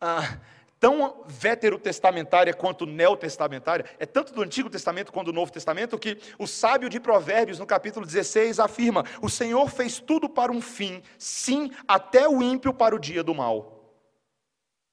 ah, 0.00 0.38
tão 0.78 1.24
veterotestamentária 1.26 2.54
quanto 2.54 2.86
neotestamentária, 2.86 3.86
é 3.98 4.06
tanto 4.06 4.32
do 4.32 4.42
Antigo 4.42 4.70
Testamento 4.70 5.12
quanto 5.12 5.26
do 5.26 5.32
Novo 5.32 5.52
Testamento, 5.52 5.98
que 5.98 6.18
o 6.38 6.46
sábio 6.46 6.88
de 6.88 7.00
Provérbios, 7.00 7.58
no 7.58 7.66
capítulo 7.66 8.06
16, 8.06 8.60
afirma: 8.60 9.04
O 9.20 9.28
Senhor 9.28 9.68
fez 9.70 9.98
tudo 9.98 10.28
para 10.28 10.52
um 10.52 10.60
fim, 10.60 11.02
sim, 11.18 11.70
até 11.86 12.28
o 12.28 12.42
ímpio 12.42 12.72
para 12.72 12.94
o 12.94 12.98
dia 12.98 13.22
do 13.22 13.34
mal. 13.34 13.80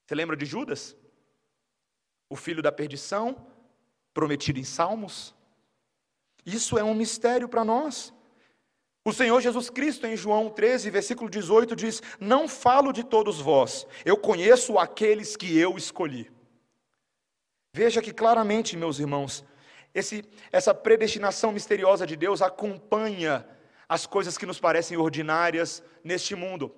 Você 0.06 0.16
lembra 0.16 0.36
de 0.36 0.46
Judas? 0.46 0.96
O 2.30 2.36
filho 2.36 2.62
da 2.62 2.72
perdição, 2.72 3.48
prometido 4.14 4.60
em 4.60 4.64
Salmos? 4.64 5.36
Isso 6.54 6.78
é 6.78 6.84
um 6.84 6.94
mistério 6.94 7.48
para 7.48 7.64
nós. 7.64 8.14
O 9.06 9.14
Senhor 9.14 9.40
Jesus 9.42 9.70
Cristo, 9.70 10.06
em 10.06 10.16
João 10.16 10.50
13, 10.50 10.90
versículo 10.90 11.30
18, 11.30 11.76
diz: 11.76 12.02
Não 12.20 12.48
falo 12.48 12.92
de 12.92 13.04
todos 13.04 13.40
vós, 13.40 13.88
eu 14.04 14.18
conheço 14.18 14.78
aqueles 14.78 15.36
que 15.36 15.58
eu 15.58 15.78
escolhi. 15.78 16.30
Veja 17.74 18.02
que 18.02 18.12
claramente, 18.12 18.76
meus 18.76 19.00
irmãos, 19.00 19.46
esse, 19.94 20.24
essa 20.52 20.74
predestinação 20.74 21.52
misteriosa 21.52 22.06
de 22.06 22.16
Deus 22.16 22.42
acompanha 22.42 23.46
as 23.88 24.06
coisas 24.06 24.38
que 24.38 24.46
nos 24.46 24.60
parecem 24.60 24.98
ordinárias 24.98 25.82
neste 26.04 26.36
mundo. 26.36 26.76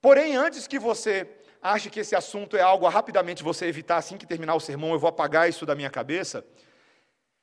Porém, 0.00 0.36
antes 0.36 0.66
que 0.66 0.78
você 0.78 1.28
ache 1.60 1.90
que 1.90 2.00
esse 2.00 2.14
assunto 2.14 2.56
é 2.56 2.62
algo 2.62 2.86
a 2.86 2.90
rapidamente 2.90 3.42
você 3.42 3.66
evitar 3.66 3.96
assim 3.96 4.16
que 4.16 4.26
terminar 4.26 4.54
o 4.54 4.60
sermão, 4.60 4.92
eu 4.92 4.98
vou 4.98 5.08
apagar 5.08 5.48
isso 5.48 5.66
da 5.66 5.74
minha 5.74 5.90
cabeça. 5.90 6.44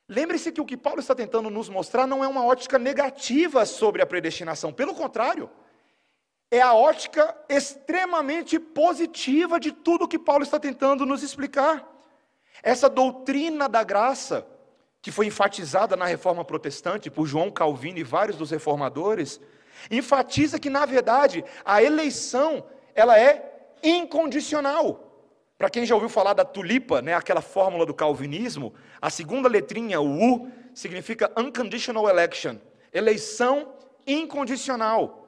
Lembre-se 0.08 0.52
que 0.52 0.60
o 0.60 0.66
que 0.66 0.76
Paulo 0.76 1.00
está 1.00 1.14
tentando 1.14 1.48
nos 1.48 1.68
mostrar 1.68 2.06
não 2.06 2.22
é 2.22 2.28
uma 2.28 2.44
ótica 2.44 2.78
negativa 2.78 3.64
sobre 3.64 4.02
a 4.02 4.06
predestinação, 4.06 4.72
pelo 4.72 4.94
contrário, 4.94 5.50
é 6.50 6.60
a 6.60 6.74
ótica 6.74 7.36
extremamente 7.48 8.58
positiva 8.58 9.58
de 9.58 9.72
tudo 9.72 10.06
que 10.06 10.18
Paulo 10.18 10.44
está 10.44 10.60
tentando 10.60 11.06
nos 11.06 11.22
explicar. 11.22 11.90
Essa 12.62 12.88
doutrina 12.88 13.68
da 13.68 13.82
graça, 13.82 14.46
que 15.00 15.10
foi 15.10 15.26
enfatizada 15.26 15.96
na 15.96 16.04
reforma 16.04 16.44
protestante 16.44 17.10
por 17.10 17.26
João 17.26 17.50
Calvino 17.50 17.98
e 17.98 18.04
vários 18.04 18.36
dos 18.36 18.50
reformadores, 18.50 19.40
enfatiza 19.90 20.58
que, 20.58 20.70
na 20.70 20.84
verdade, 20.84 21.44
a 21.64 21.82
eleição 21.82 22.64
ela 22.94 23.18
é 23.18 23.68
incondicional. 23.82 25.03
Para 25.64 25.70
quem 25.70 25.86
já 25.86 25.94
ouviu 25.94 26.10
falar 26.10 26.34
da 26.34 26.44
tulipa, 26.44 27.00
né, 27.00 27.14
aquela 27.14 27.40
fórmula 27.40 27.86
do 27.86 27.94
calvinismo, 27.94 28.74
a 29.00 29.08
segunda 29.08 29.48
letrinha, 29.48 29.98
o 29.98 30.34
U, 30.34 30.52
significa 30.74 31.32
unconditional 31.38 32.06
election, 32.06 32.58
eleição 32.92 33.72
incondicional. 34.06 35.26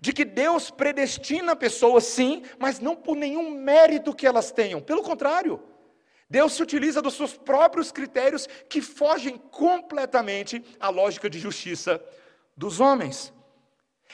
De 0.00 0.14
que 0.14 0.24
Deus 0.24 0.70
predestina 0.70 1.54
pessoas 1.54 2.04
sim, 2.04 2.42
mas 2.58 2.80
não 2.80 2.96
por 2.96 3.14
nenhum 3.14 3.50
mérito 3.50 4.14
que 4.14 4.26
elas 4.26 4.50
tenham. 4.50 4.80
Pelo 4.80 5.02
contrário, 5.02 5.62
Deus 6.30 6.54
se 6.54 6.62
utiliza 6.62 7.02
dos 7.02 7.12
seus 7.12 7.36
próprios 7.36 7.92
critérios 7.92 8.48
que 8.70 8.80
fogem 8.80 9.36
completamente 9.36 10.64
à 10.80 10.88
lógica 10.88 11.28
de 11.28 11.38
justiça 11.38 12.02
dos 12.56 12.80
homens. 12.80 13.30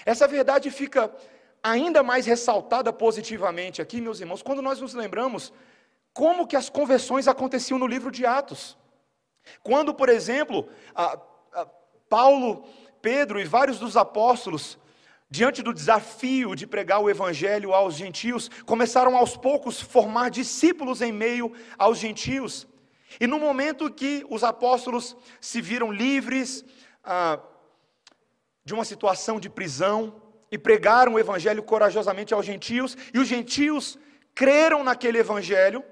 Essa 0.04 0.26
verdade 0.26 0.72
fica 0.72 1.14
ainda 1.62 2.02
mais 2.02 2.26
ressaltada 2.26 2.92
positivamente 2.92 3.80
aqui, 3.80 4.00
meus 4.00 4.20
irmãos, 4.20 4.42
quando 4.42 4.60
nós 4.60 4.80
nos 4.80 4.94
lembramos 4.94 5.52
como 6.12 6.46
que 6.46 6.56
as 6.56 6.68
conversões 6.68 7.28
aconteciam 7.28 7.78
no 7.78 7.86
livro 7.86 8.10
de 8.10 8.26
Atos. 8.26 8.76
Quando, 9.62 9.94
por 9.94 10.08
exemplo, 10.08 10.68
a, 10.94 11.18
a 11.52 11.66
Paulo, 12.08 12.64
Pedro 13.00 13.40
e 13.40 13.44
vários 13.44 13.78
dos 13.78 13.96
apóstolos, 13.96 14.78
diante 15.30 15.62
do 15.62 15.72
desafio 15.72 16.54
de 16.54 16.66
pregar 16.66 17.00
o 17.00 17.08
evangelho 17.08 17.72
aos 17.72 17.94
gentios, 17.94 18.50
começaram 18.66 19.16
aos 19.16 19.36
poucos 19.36 19.80
formar 19.80 20.30
discípulos 20.30 21.00
em 21.00 21.10
meio 21.10 21.52
aos 21.78 21.98
gentios. 21.98 22.66
E 23.18 23.26
no 23.26 23.38
momento 23.38 23.90
que 23.90 24.26
os 24.28 24.44
apóstolos 24.44 25.16
se 25.40 25.60
viram 25.60 25.90
livres 25.90 26.64
ah, 27.02 27.38
de 28.64 28.74
uma 28.74 28.84
situação 28.84 29.40
de 29.40 29.48
prisão, 29.48 30.21
e 30.52 30.58
pregaram 30.58 31.14
o 31.14 31.18
evangelho 31.18 31.62
corajosamente 31.62 32.34
aos 32.34 32.44
gentios, 32.44 32.94
e 33.14 33.18
os 33.18 33.26
gentios 33.26 33.98
creram 34.34 34.84
naquele 34.84 35.16
evangelho. 35.16 35.82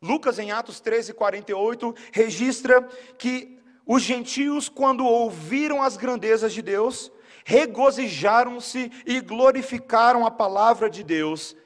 Lucas, 0.00 0.38
em 0.38 0.52
Atos 0.52 0.78
13, 0.78 1.12
48, 1.12 1.92
registra 2.12 2.82
que 3.18 3.58
os 3.84 4.02
gentios, 4.02 4.68
quando 4.68 5.04
ouviram 5.04 5.82
as 5.82 5.96
grandezas 5.96 6.54
de 6.54 6.62
Deus, 6.62 7.10
regozijaram-se 7.44 8.92
e 9.04 9.20
glorificaram 9.20 10.24
a 10.24 10.30
palavra 10.30 10.88
de 10.88 11.02
Deus. 11.02 11.56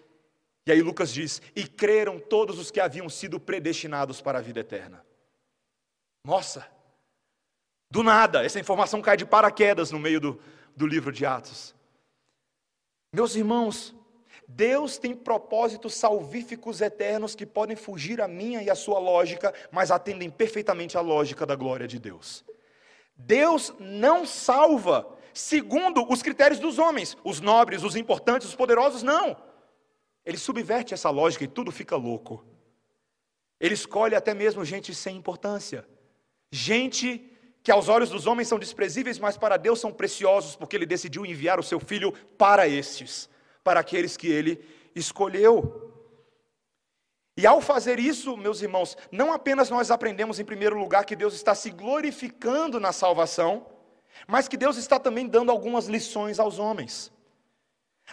E 0.66 0.72
aí 0.72 0.80
Lucas 0.80 1.12
diz: 1.12 1.42
e 1.54 1.66
creram 1.66 2.18
todos 2.18 2.58
os 2.58 2.70
que 2.70 2.80
haviam 2.80 3.08
sido 3.10 3.38
predestinados 3.38 4.22
para 4.22 4.38
a 4.38 4.42
vida 4.42 4.60
eterna. 4.60 5.04
Nossa, 6.24 6.66
do 7.90 8.02
nada, 8.02 8.44
essa 8.44 8.60
informação 8.60 9.02
cai 9.02 9.16
de 9.16 9.26
paraquedas 9.26 9.90
no 9.90 9.98
meio 9.98 10.20
do, 10.20 10.40
do 10.74 10.86
livro 10.86 11.12
de 11.12 11.26
Atos. 11.26 11.74
Meus 13.12 13.34
irmãos, 13.34 13.94
Deus 14.46 14.98
tem 14.98 15.14
propósitos 15.14 15.94
salvíficos 15.94 16.80
eternos 16.80 17.34
que 17.34 17.46
podem 17.46 17.76
fugir 17.76 18.20
à 18.20 18.28
minha 18.28 18.62
e 18.62 18.70
à 18.70 18.74
sua 18.74 18.98
lógica, 18.98 19.52
mas 19.70 19.90
atendem 19.90 20.30
perfeitamente 20.30 20.96
à 20.96 21.00
lógica 21.00 21.44
da 21.44 21.54
glória 21.54 21.88
de 21.88 21.98
Deus. 21.98 22.44
Deus 23.16 23.74
não 23.78 24.24
salva 24.24 25.16
segundo 25.32 26.10
os 26.10 26.22
critérios 26.22 26.60
dos 26.60 26.78
homens, 26.78 27.16
os 27.22 27.40
nobres, 27.40 27.82
os 27.82 27.96
importantes, 27.96 28.48
os 28.48 28.56
poderosos, 28.56 29.02
não. 29.02 29.36
Ele 30.24 30.36
subverte 30.36 30.94
essa 30.94 31.10
lógica 31.10 31.44
e 31.44 31.48
tudo 31.48 31.70
fica 31.70 31.96
louco. 31.96 32.44
Ele 33.58 33.74
escolhe 33.74 34.14
até 34.14 34.34
mesmo 34.34 34.64
gente 34.64 34.94
sem 34.94 35.16
importância, 35.16 35.86
gente 36.50 37.29
que 37.62 37.70
aos 37.70 37.88
olhos 37.88 38.10
dos 38.10 38.26
homens 38.26 38.48
são 38.48 38.58
desprezíveis, 38.58 39.18
mas 39.18 39.36
para 39.36 39.56
Deus 39.56 39.80
são 39.80 39.92
preciosos, 39.92 40.56
porque 40.56 40.76
Ele 40.76 40.86
decidiu 40.86 41.26
enviar 41.26 41.58
o 41.60 41.62
seu 41.62 41.78
Filho 41.78 42.12
para 42.38 42.66
estes, 42.66 43.28
para 43.62 43.80
aqueles 43.80 44.16
que 44.16 44.28
Ele 44.28 44.64
escolheu. 44.94 45.88
E 47.36 47.46
ao 47.46 47.60
fazer 47.60 47.98
isso, 47.98 48.36
meus 48.36 48.60
irmãos, 48.60 48.96
não 49.10 49.32
apenas 49.32 49.70
nós 49.70 49.90
aprendemos 49.90 50.38
em 50.38 50.44
primeiro 50.44 50.78
lugar 50.78 51.04
que 51.04 51.16
Deus 51.16 51.34
está 51.34 51.54
se 51.54 51.70
glorificando 51.70 52.80
na 52.80 52.92
salvação, 52.92 53.66
mas 54.26 54.48
que 54.48 54.56
Deus 54.56 54.76
está 54.76 54.98
também 54.98 55.26
dando 55.26 55.50
algumas 55.50 55.86
lições 55.86 56.38
aos 56.38 56.58
homens. 56.58 57.12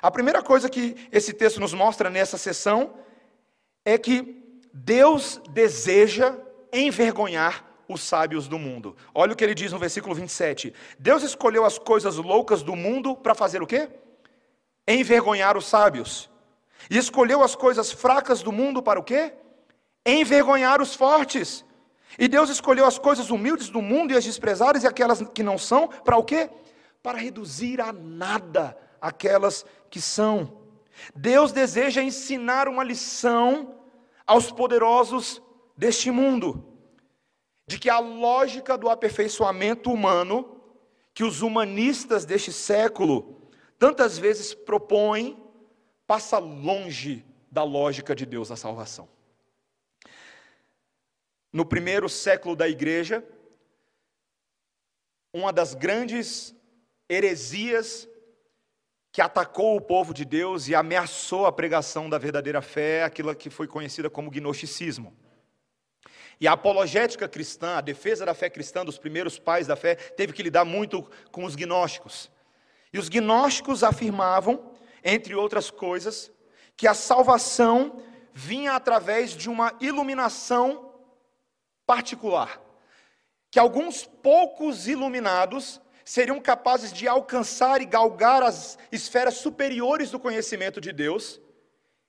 A 0.02 0.12
primeira 0.12 0.44
coisa 0.44 0.70
que 0.70 0.96
esse 1.12 1.34
texto 1.34 1.60
nos 1.60 1.74
mostra 1.74 2.10
nessa 2.10 2.38
sessão 2.38 2.94
é 3.84 3.98
que 3.98 4.62
Deus 4.74 5.42
deseja 5.50 6.38
envergonhar 6.72 7.67
os 7.88 8.02
sábios 8.02 8.48
do 8.48 8.60
mundo. 8.60 8.96
Olha 9.14 9.34
o 9.34 9.36
que 9.36 9.44
ele 9.44 9.56
diz 9.56 9.72
no 9.72 9.80
versículo 9.80 10.14
27. 10.14 10.74
Deus 11.00 11.24
escolheu 11.24 11.64
as 11.64 11.80
coisas 11.80 12.18
loucas 12.18 12.62
do 12.62 12.76
mundo 12.76 13.16
para 13.16 13.34
fazer 13.34 13.62
o 13.62 13.68
quê? 13.68 13.90
Envergonhar 14.88 15.58
os 15.58 15.66
sábios. 15.66 16.30
E 16.90 16.98
escolheu 16.98 17.42
as 17.42 17.56
coisas 17.56 17.92
fracas 17.92 18.44
do 18.44 18.52
mundo 18.52 18.84
para 18.84 19.00
o 19.00 19.04
quê? 19.04 19.34
Envergonhar 20.06 20.82
os 20.82 20.94
fortes. 20.94 21.66
E 22.20 22.28
Deus 22.28 22.50
escolheu 22.50 22.86
as 22.86 22.98
coisas 22.98 23.30
humildes 23.30 23.70
do 23.70 23.82
mundo 23.82 24.12
e 24.12 24.18
as 24.18 24.26
desprezadas 24.26 24.84
e 24.84 24.88
aquelas 24.88 25.22
que 25.34 25.44
não 25.44 25.58
são, 25.58 25.88
para 25.88 26.18
o 26.18 26.24
quê? 26.24 26.50
Para 27.02 27.18
reduzir 27.18 27.80
a 27.82 27.92
nada 27.94 28.78
aquelas 29.00 29.66
que 29.90 30.02
são. 30.02 30.62
Deus 31.16 31.52
deseja 31.52 32.02
ensinar 32.02 32.68
uma 32.68 32.84
lição 32.84 33.76
aos 34.26 34.52
poderosos 34.52 35.42
deste 35.76 36.10
mundo 36.10 36.77
de 37.68 37.78
que 37.78 37.90
a 37.90 38.00
lógica 38.00 38.78
do 38.78 38.90
aperfeiçoamento 38.90 39.92
humano, 39.92 40.62
que 41.14 41.24
os 41.24 41.42
humanistas 41.42 42.26
deste 42.26 42.54
século 42.54 43.52
tantas 43.78 44.18
vezes 44.18 44.54
propõem, 44.54 45.38
passa 46.08 46.40
longe 46.40 47.26
da 47.52 47.64
lógica 47.64 48.16
de 48.16 48.26
Deus 48.26 48.50
da 48.50 48.56
salvação. 48.56 49.08
No 51.52 51.66
primeiro 51.66 52.08
século 52.08 52.56
da 52.56 52.68
igreja, 52.68 53.24
uma 55.34 55.52
das 55.52 55.74
grandes 55.74 56.56
heresias 57.10 58.08
que 59.12 59.22
atacou 59.22 59.76
o 59.76 59.82
povo 59.82 60.14
de 60.14 60.24
Deus 60.24 60.68
e 60.68 60.76
ameaçou 60.76 61.46
a 61.46 61.52
pregação 61.52 62.10
da 62.10 62.18
verdadeira 62.18 62.62
fé, 62.62 63.04
aquilo 63.04 63.36
que 63.36 63.50
foi 63.50 63.68
conhecida 63.68 64.10
como 64.10 64.32
gnosticismo. 64.32 65.16
E 66.40 66.48
a 66.48 66.52
apologética 66.52 67.28
cristã, 67.28 67.78
a 67.78 67.82
defesa 67.82 68.26
da 68.26 68.34
fé 68.34 68.50
cristã 68.50 68.86
dos 68.86 68.98
primeiros 68.98 69.40
pais 69.40 69.66
da 69.66 69.76
fé, 69.76 69.96
teve 69.96 70.34
que 70.34 70.44
lidar 70.44 70.66
muito 70.66 71.10
com 71.32 71.44
os 71.44 71.56
gnósticos. 71.56 72.30
E 72.94 73.00
os 73.00 73.10
gnósticos 73.10 73.84
afirmavam, 73.84 74.72
entre 75.04 75.34
outras 75.34 75.72
coisas, 75.72 76.32
que 76.76 76.88
a 76.88 76.94
salvação 76.94 78.04
vinha 78.34 78.74
através 78.74 79.32
de 79.32 79.50
uma 79.50 79.74
iluminação 79.82 80.94
particular. 81.88 82.62
Que 83.50 83.58
alguns 83.58 84.06
poucos 84.06 84.88
iluminados 84.88 85.82
seriam 86.06 86.40
capazes 86.40 86.94
de 86.94 87.08
alcançar 87.08 87.82
e 87.82 87.86
galgar 87.86 88.44
as 88.44 88.78
esferas 88.92 89.36
superiores 89.36 90.12
do 90.12 90.20
conhecimento 90.20 90.80
de 90.80 90.94
Deus, 90.94 91.42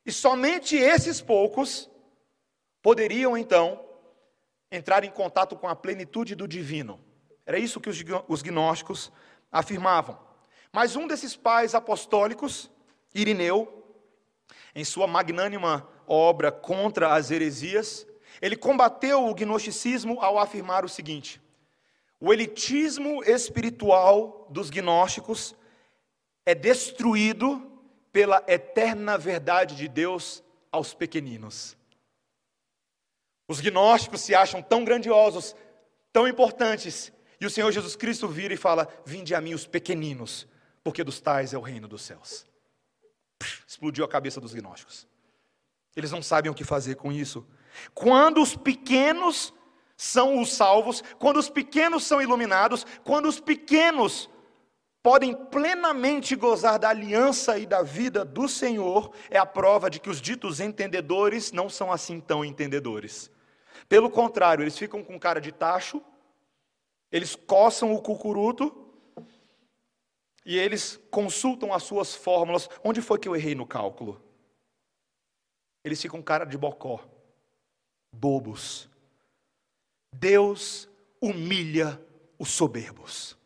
e 0.04 0.12
somente 0.12 0.76
esses 0.76 1.20
poucos 1.20 1.90
poderiam 2.82 3.36
então 3.36 3.87
entrar 4.70 5.04
em 5.04 5.10
contato 5.10 5.56
com 5.56 5.68
a 5.68 5.74
plenitude 5.74 6.34
do 6.34 6.46
divino. 6.46 7.00
Era 7.46 7.58
isso 7.58 7.80
que 7.80 7.88
os 8.28 8.42
gnósticos 8.42 9.10
afirmavam. 9.50 10.18
Mas 10.70 10.96
um 10.96 11.06
desses 11.06 11.34
pais 11.34 11.74
apostólicos, 11.74 12.70
Irineu, 13.14 13.74
em 14.74 14.84
sua 14.84 15.06
magnânima 15.06 15.88
obra 16.06 16.52
contra 16.52 17.14
as 17.14 17.30
heresias, 17.30 18.06
ele 18.40 18.56
combateu 18.56 19.26
o 19.26 19.34
gnosticismo 19.34 20.20
ao 20.20 20.38
afirmar 20.38 20.84
o 20.84 20.88
seguinte: 20.88 21.40
o 22.20 22.32
elitismo 22.32 23.24
espiritual 23.24 24.46
dos 24.50 24.68
gnósticos 24.68 25.54
é 26.44 26.54
destruído 26.54 27.70
pela 28.12 28.42
eterna 28.46 29.16
verdade 29.16 29.74
de 29.74 29.88
Deus 29.88 30.42
aos 30.70 30.92
pequeninos. 30.92 31.77
Os 33.48 33.60
gnósticos 33.60 34.20
se 34.20 34.34
acham 34.34 34.60
tão 34.60 34.84
grandiosos, 34.84 35.56
tão 36.12 36.28
importantes, 36.28 37.10
e 37.40 37.46
o 37.46 37.50
Senhor 37.50 37.72
Jesus 37.72 37.96
Cristo 37.96 38.28
vira 38.28 38.52
e 38.52 38.58
fala: 38.58 38.86
Vinde 39.06 39.34
a 39.34 39.40
mim 39.40 39.54
os 39.54 39.66
pequeninos, 39.66 40.46
porque 40.84 41.02
dos 41.02 41.20
tais 41.20 41.54
é 41.54 41.58
o 41.58 41.62
reino 41.62 41.88
dos 41.88 42.02
céus. 42.02 42.46
Explodiu 43.66 44.04
a 44.04 44.08
cabeça 44.08 44.40
dos 44.40 44.52
gnósticos. 44.52 45.06
Eles 45.96 46.10
não 46.10 46.22
sabem 46.22 46.50
o 46.50 46.54
que 46.54 46.64
fazer 46.64 46.96
com 46.96 47.10
isso. 47.10 47.46
Quando 47.94 48.42
os 48.42 48.54
pequenos 48.54 49.54
são 49.96 50.40
os 50.40 50.52
salvos, 50.52 51.02
quando 51.18 51.38
os 51.38 51.48
pequenos 51.48 52.04
são 52.04 52.20
iluminados, 52.20 52.84
quando 53.02 53.26
os 53.26 53.40
pequenos 53.40 54.28
podem 55.02 55.34
plenamente 55.34 56.36
gozar 56.36 56.78
da 56.78 56.90
aliança 56.90 57.58
e 57.58 57.66
da 57.66 57.82
vida 57.82 58.24
do 58.24 58.48
Senhor, 58.48 59.12
é 59.30 59.38
a 59.38 59.46
prova 59.46 59.88
de 59.88 59.98
que 59.98 60.10
os 60.10 60.20
ditos 60.20 60.60
entendedores 60.60 61.50
não 61.50 61.68
são 61.68 61.90
assim 61.90 62.20
tão 62.20 62.44
entendedores. 62.44 63.30
Pelo 63.88 64.10
contrário, 64.10 64.62
eles 64.62 64.76
ficam 64.76 65.02
com 65.02 65.18
cara 65.18 65.40
de 65.40 65.50
tacho, 65.50 66.02
eles 67.10 67.34
coçam 67.34 67.94
o 67.94 68.02
cucuruto 68.02 68.86
e 70.44 70.58
eles 70.58 71.00
consultam 71.10 71.72
as 71.72 71.82
suas 71.82 72.14
fórmulas. 72.14 72.68
Onde 72.84 73.00
foi 73.00 73.18
que 73.18 73.28
eu 73.28 73.34
errei 73.34 73.54
no 73.54 73.66
cálculo? 73.66 74.22
Eles 75.82 76.00
ficam 76.02 76.20
com 76.20 76.24
cara 76.24 76.44
de 76.44 76.58
bocó, 76.58 77.02
bobos. 78.12 78.90
Deus 80.12 80.88
humilha 81.20 82.00
os 82.38 82.50
soberbos. 82.50 83.36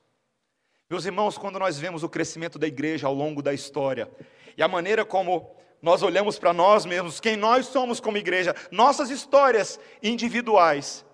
Meus 0.90 1.04
irmãos, 1.04 1.38
quando 1.38 1.58
nós 1.58 1.78
vemos 1.78 2.02
o 2.02 2.08
crescimento 2.08 2.58
da 2.58 2.66
igreja 2.66 3.06
ao 3.06 3.14
longo 3.14 3.40
da 3.40 3.54
história 3.54 4.10
e 4.56 4.62
a 4.62 4.68
maneira 4.68 5.04
como 5.04 5.56
nós 5.82 6.02
olhamos 6.02 6.38
para 6.38 6.52
nós 6.52 6.86
mesmos, 6.86 7.18
quem 7.18 7.36
nós 7.36 7.66
somos 7.66 7.98
como 7.98 8.16
igreja, 8.16 8.54
nossas 8.70 9.10
histórias 9.10 9.80
individuais, 10.00 11.04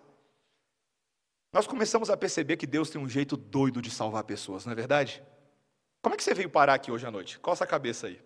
nós 1.50 1.66
começamos 1.66 2.10
a 2.10 2.16
perceber 2.16 2.58
que 2.58 2.66
Deus 2.66 2.90
tem 2.90 3.00
um 3.00 3.08
jeito 3.08 3.34
doido 3.34 3.80
de 3.80 3.90
salvar 3.90 4.22
pessoas, 4.24 4.66
não 4.66 4.72
é 4.72 4.76
verdade? 4.76 5.22
Como 6.02 6.14
é 6.14 6.18
que 6.18 6.22
você 6.22 6.34
veio 6.34 6.50
parar 6.50 6.74
aqui 6.74 6.92
hoje 6.92 7.06
à 7.06 7.10
noite? 7.10 7.38
Coça 7.40 7.64
a 7.64 7.66
cabeça 7.66 8.06
aí. 8.06 8.20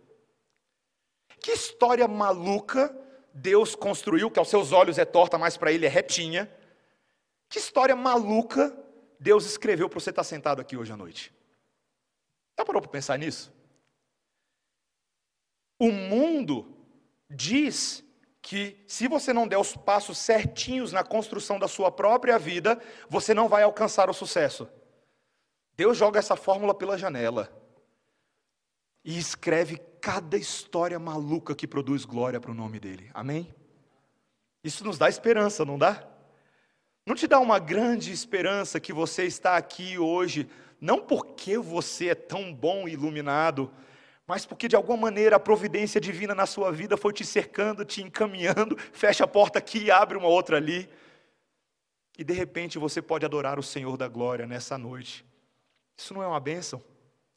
Que 1.40 1.52
história 1.52 2.07
maluca 2.09 2.94
Deus 3.33 3.74
construiu, 3.74 4.31
que 4.31 4.38
aos 4.38 4.48
seus 4.48 4.72
olhos 4.72 4.98
é 4.98 5.05
torta, 5.05 5.38
mas 5.38 5.57
para 5.57 5.72
ele 5.72 5.87
é 5.87 5.88
retinha. 5.88 6.52
Que 7.48 7.59
história 7.59 7.94
maluca 7.94 8.76
Deus 9.18 9.46
escreveu 9.46 9.88
para 9.88 10.00
você 10.00 10.11
estar 10.11 10.24
sentado 10.24 10.61
aqui 10.61 10.76
hoje 10.76 10.92
à 10.92 10.96
noite? 10.96 11.33
Já 12.59 12.64
parou 12.64 12.83
para 12.83 12.90
pensar 12.90 13.18
nisso? 13.18 13.52
O 15.83 15.90
mundo 15.90 16.73
diz 17.29 18.05
que 18.40 18.81
se 18.87 19.09
você 19.09 19.33
não 19.33 19.49
der 19.49 19.59
os 19.59 19.75
passos 19.75 20.16
certinhos 20.16 20.92
na 20.92 21.03
construção 21.03 21.59
da 21.59 21.66
sua 21.66 21.90
própria 21.90 22.38
vida, 22.38 22.81
você 23.09 23.35
não 23.35 23.49
vai 23.49 23.64
alcançar 23.64 24.09
o 24.09 24.14
sucesso. 24.14 24.68
Deus 25.77 25.99
joga 25.99 26.21
essa 26.21 26.37
fórmula 26.37 26.73
pela 26.73 26.97
janela 26.97 27.51
e 29.05 29.18
escreve 29.18 29.77
cada 30.01 30.37
história 30.37 31.01
maluca 31.01 31.53
que 31.53 31.66
produz 31.66 32.05
glória 32.05 32.40
para 32.40 32.53
o 32.53 32.55
nome 32.55 32.79
dele. 32.79 33.11
Amém? 33.12 33.53
Isso 34.62 34.85
nos 34.85 34.99
dá 34.99 35.09
esperança, 35.09 35.64
não 35.64 35.77
dá? 35.77 36.09
Não 37.05 37.16
te 37.16 37.27
dá 37.27 37.40
uma 37.40 37.59
grande 37.59 38.12
esperança 38.12 38.79
que 38.79 38.92
você 38.92 39.25
está 39.25 39.57
aqui 39.57 39.99
hoje, 39.99 40.49
não 40.81 41.01
porque 41.01 41.59
você 41.59 42.11
é 42.11 42.14
tão 42.14 42.55
bom 42.55 42.87
e 42.87 42.92
iluminado, 42.92 43.68
mas 44.26 44.46
porque 44.46 44.68
de 44.68 44.76
alguma 44.76 44.96
maneira 44.96 45.37
a 45.37 45.40
providência 45.40 46.00
divina 46.00 46.35
na 46.35 46.46
sua 46.46 46.70
vida 46.70 46.96
foi 46.96 47.12
te 47.12 47.24
cercando, 47.24 47.85
te 47.85 48.02
encaminhando, 48.02 48.76
fecha 48.92 49.24
a 49.24 49.28
porta 49.28 49.58
aqui 49.58 49.85
e 49.85 49.90
abre 49.90 50.16
uma 50.16 50.28
outra 50.28 50.56
ali. 50.56 50.88
E 52.16 52.22
de 52.22 52.32
repente 52.32 52.78
você 52.78 53.02
pode 53.02 53.24
adorar 53.24 53.58
o 53.58 53.62
Senhor 53.62 53.96
da 53.96 54.06
glória 54.06 54.46
nessa 54.46 54.78
noite. 54.78 55.24
Isso 55.96 56.14
não 56.14 56.22
é 56.22 56.26
uma 56.26 56.40
bênção? 56.40 56.82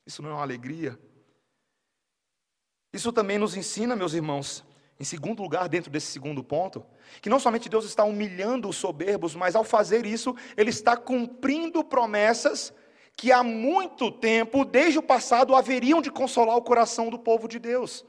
Isso 0.06 0.22
não 0.22 0.30
é 0.30 0.34
uma 0.34 0.44
alegria? 0.44 1.00
Isso 2.94 3.12
também 3.12 3.38
nos 3.38 3.58
ensina, 3.58 3.96
meus 3.96 4.14
irmãos, 4.14 4.64
em 5.00 5.04
segundo 5.04 5.42
lugar, 5.42 5.68
dentro 5.68 5.92
desse 5.92 6.08
segundo 6.08 6.44
ponto, 6.44 6.86
que 7.22 7.30
não 7.30 7.40
somente 7.40 7.68
Deus 7.68 7.84
está 7.84 8.04
humilhando 8.04 8.70
os 8.70 8.78
soberbos, 8.78 9.36
mas 9.36 9.56
ao 9.56 9.64
fazer 9.64 10.06
isso, 10.06 10.36
Ele 10.56 10.70
está 10.70 10.96
cumprindo 10.96 11.84
promessas 11.84 12.74
que 13.16 13.32
há 13.32 13.42
muito 13.42 14.12
tempo, 14.12 14.66
desde 14.66 15.00
o 15.00 15.04
passado, 15.04 15.56
haveriam 15.56 16.02
de 16.02 16.12
consolar 16.12 16.58
o 16.58 16.62
coração 16.62 17.10
do 17.10 17.18
povo 17.18 17.48
de 17.48 17.60
Deus. 17.60 18.06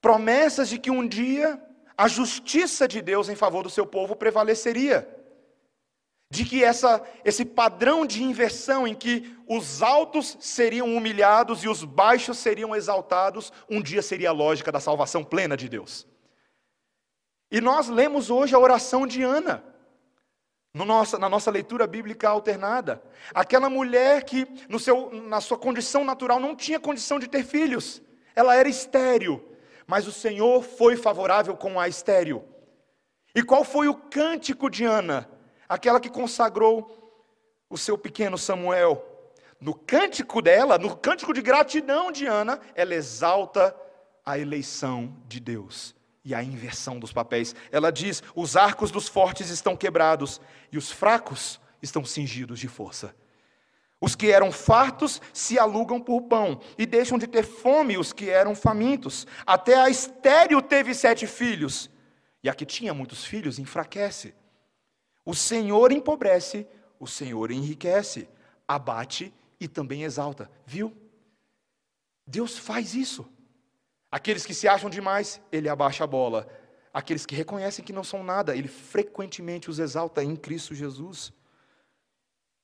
Promessas 0.00 0.68
de 0.68 0.78
que 0.78 0.90
um 0.90 1.06
dia 1.06 1.62
a 1.96 2.06
justiça 2.06 2.86
de 2.86 3.02
Deus 3.02 3.28
em 3.28 3.34
favor 3.34 3.64
do 3.64 3.70
seu 3.70 3.84
povo 3.84 4.14
prevaleceria. 4.14 5.08
De 6.30 6.44
que 6.44 6.62
essa, 6.62 7.02
esse 7.24 7.44
padrão 7.44 8.06
de 8.06 8.22
inversão 8.22 8.86
em 8.86 8.94
que 8.94 9.34
os 9.48 9.82
altos 9.82 10.36
seriam 10.38 10.94
humilhados 10.94 11.64
e 11.64 11.68
os 11.68 11.82
baixos 11.82 12.38
seriam 12.38 12.76
exaltados, 12.76 13.52
um 13.68 13.82
dia 13.82 14.02
seria 14.02 14.28
a 14.28 14.32
lógica 14.32 14.70
da 14.70 14.78
salvação 14.78 15.24
plena 15.24 15.56
de 15.56 15.68
Deus. 15.68 16.06
E 17.50 17.60
nós 17.60 17.88
lemos 17.88 18.30
hoje 18.30 18.54
a 18.54 18.58
oração 18.58 19.06
de 19.06 19.22
Ana 19.22 19.64
no 20.72 20.84
nossa, 20.84 21.18
na 21.18 21.28
nossa 21.28 21.50
leitura 21.50 21.86
bíblica 21.86 22.28
alternada. 22.28 23.02
Aquela 23.34 23.68
mulher 23.70 24.24
que, 24.24 24.46
no 24.68 24.78
seu, 24.78 25.10
na 25.10 25.40
sua 25.40 25.58
condição 25.58 26.04
natural, 26.04 26.38
não 26.38 26.54
tinha 26.54 26.78
condição 26.78 27.18
de 27.18 27.28
ter 27.28 27.44
filhos, 27.44 28.02
ela 28.34 28.54
era 28.54 28.68
estéril, 28.68 29.44
mas 29.86 30.06
o 30.06 30.12
Senhor 30.12 30.62
foi 30.62 30.96
favorável 30.96 31.56
com 31.56 31.80
a 31.80 31.88
estéril. 31.88 32.44
E 33.34 33.42
qual 33.42 33.64
foi 33.64 33.88
o 33.88 33.94
cântico 33.94 34.70
de 34.70 34.84
Ana? 34.84 35.28
Aquela 35.68 36.00
que 36.00 36.08
consagrou 36.08 36.94
o 37.68 37.76
seu 37.76 37.98
pequeno 37.98 38.38
Samuel. 38.38 39.04
No 39.60 39.74
cântico 39.74 40.40
dela, 40.40 40.78
no 40.78 40.96
cântico 40.96 41.34
de 41.34 41.42
gratidão 41.42 42.12
de 42.12 42.26
Ana, 42.26 42.60
ela 42.74 42.94
exalta 42.94 43.74
a 44.24 44.38
eleição 44.38 45.16
de 45.26 45.40
Deus 45.40 45.97
e 46.28 46.34
a 46.34 46.44
inversão 46.44 46.98
dos 46.98 47.10
papéis. 47.10 47.54
Ela 47.72 47.90
diz: 47.90 48.22
os 48.34 48.54
arcos 48.54 48.90
dos 48.90 49.08
fortes 49.08 49.48
estão 49.48 49.74
quebrados 49.74 50.40
e 50.70 50.76
os 50.76 50.92
fracos 50.92 51.58
estão 51.82 52.04
cingidos 52.04 52.60
de 52.60 52.68
força. 52.68 53.16
Os 53.98 54.14
que 54.14 54.30
eram 54.30 54.52
fartos 54.52 55.22
se 55.32 55.58
alugam 55.58 55.98
por 55.98 56.22
pão, 56.22 56.60
e 56.76 56.84
deixam 56.84 57.18
de 57.18 57.26
ter 57.26 57.44
fome 57.44 57.96
os 57.96 58.12
que 58.12 58.28
eram 58.28 58.54
famintos. 58.54 59.26
Até 59.44 59.74
a 59.74 59.88
estéreo 59.88 60.60
teve 60.60 60.94
sete 60.94 61.26
filhos, 61.26 61.90
e 62.42 62.48
a 62.48 62.54
que 62.54 62.66
tinha 62.66 62.92
muitos 62.92 63.24
filhos 63.24 63.58
enfraquece. 63.58 64.34
O 65.24 65.34
Senhor 65.34 65.90
empobrece, 65.90 66.66
o 67.00 67.06
Senhor 67.06 67.50
enriquece, 67.50 68.28
abate 68.68 69.34
e 69.58 69.66
também 69.66 70.04
exalta. 70.04 70.48
Viu? 70.64 70.94
Deus 72.26 72.58
faz 72.58 72.94
isso. 72.94 73.26
Aqueles 74.10 74.46
que 74.46 74.54
se 74.54 74.66
acham 74.66 74.88
demais, 74.88 75.40
ele 75.52 75.68
abaixa 75.68 76.04
a 76.04 76.06
bola. 76.06 76.48
Aqueles 76.92 77.26
que 77.26 77.34
reconhecem 77.34 77.84
que 77.84 77.92
não 77.92 78.02
são 78.02 78.24
nada, 78.24 78.56
ele 78.56 78.68
frequentemente 78.68 79.68
os 79.68 79.78
exalta 79.78 80.24
em 80.24 80.34
Cristo 80.34 80.74
Jesus. 80.74 81.32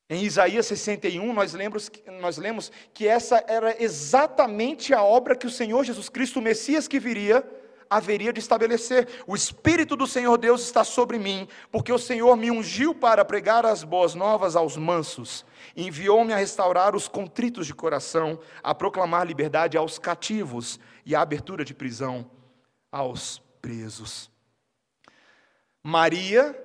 Em 0.09 0.23
Isaías 0.23 0.67
61, 0.67 1.33
nós 1.33 1.55
lemos, 1.55 1.91
nós 2.21 2.37
lemos 2.37 2.71
que 2.93 3.07
essa 3.07 3.43
era 3.47 3.83
exatamente 3.83 4.93
a 4.93 5.03
obra 5.03 5.37
que 5.37 5.47
o 5.47 5.51
Senhor 5.51 5.85
Jesus 5.85 6.09
Cristo, 6.09 6.41
o 6.41 6.43
Messias 6.43 6.89
que 6.89 6.99
viria, 6.99 7.47
haveria 7.89 8.33
de 8.33 8.41
estabelecer. 8.41 9.09
O 9.27 9.35
Espírito 9.35 9.97
do 9.97 10.07
Senhor 10.07 10.37
Deus 10.37 10.63
está 10.63 10.85
sobre 10.85 11.19
mim, 11.19 11.49
porque 11.71 11.93
o 11.93 11.99
Senhor 11.99 12.37
me 12.37 12.51
ungiu 12.51 12.95
para 12.95 13.25
pregar 13.25 13.65
as 13.65 13.83
boas 13.85 14.15
novas 14.15 14.57
aos 14.57 14.77
mansos, 14.77 15.45
enviou-me 15.77 16.33
a 16.33 16.37
restaurar 16.37 16.95
os 16.95 17.09
contritos 17.09 17.67
de 17.67 17.75
coração, 17.75 18.39
a 18.63 18.75
proclamar 18.75 19.27
liberdade 19.27 19.77
aos 19.77 19.99
cativos 19.99 20.79
e 21.05 21.15
a 21.15 21.21
abertura 21.21 21.65
de 21.65 21.75
prisão 21.75 22.31
aos 22.91 23.39
presos. 23.61 24.31
Maria, 25.83 26.59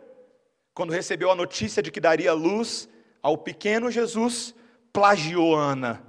quando 0.73 0.93
recebeu 0.93 1.29
a 1.29 1.35
notícia 1.35 1.83
de 1.83 1.91
que 1.91 1.99
daria 1.99 2.33
luz 2.33 2.87
ao 3.21 3.37
pequeno 3.37 3.91
Jesus, 3.91 4.55
plagiou 4.93 5.55
Ana. 5.55 6.03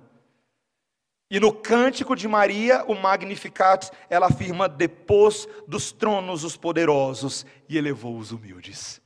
E 1.30 1.38
no 1.38 1.52
cântico 1.52 2.16
de 2.16 2.26
Maria, 2.26 2.84
o 2.86 2.94
Magnificat, 2.94 3.90
ela 4.08 4.26
afirma: 4.26 4.68
depôs 4.68 5.46
dos 5.66 5.92
tronos 5.92 6.42
os 6.42 6.56
poderosos 6.56 7.46
e 7.68 7.78
elevou 7.78 8.16
os 8.16 8.32
humildes. 8.32 9.00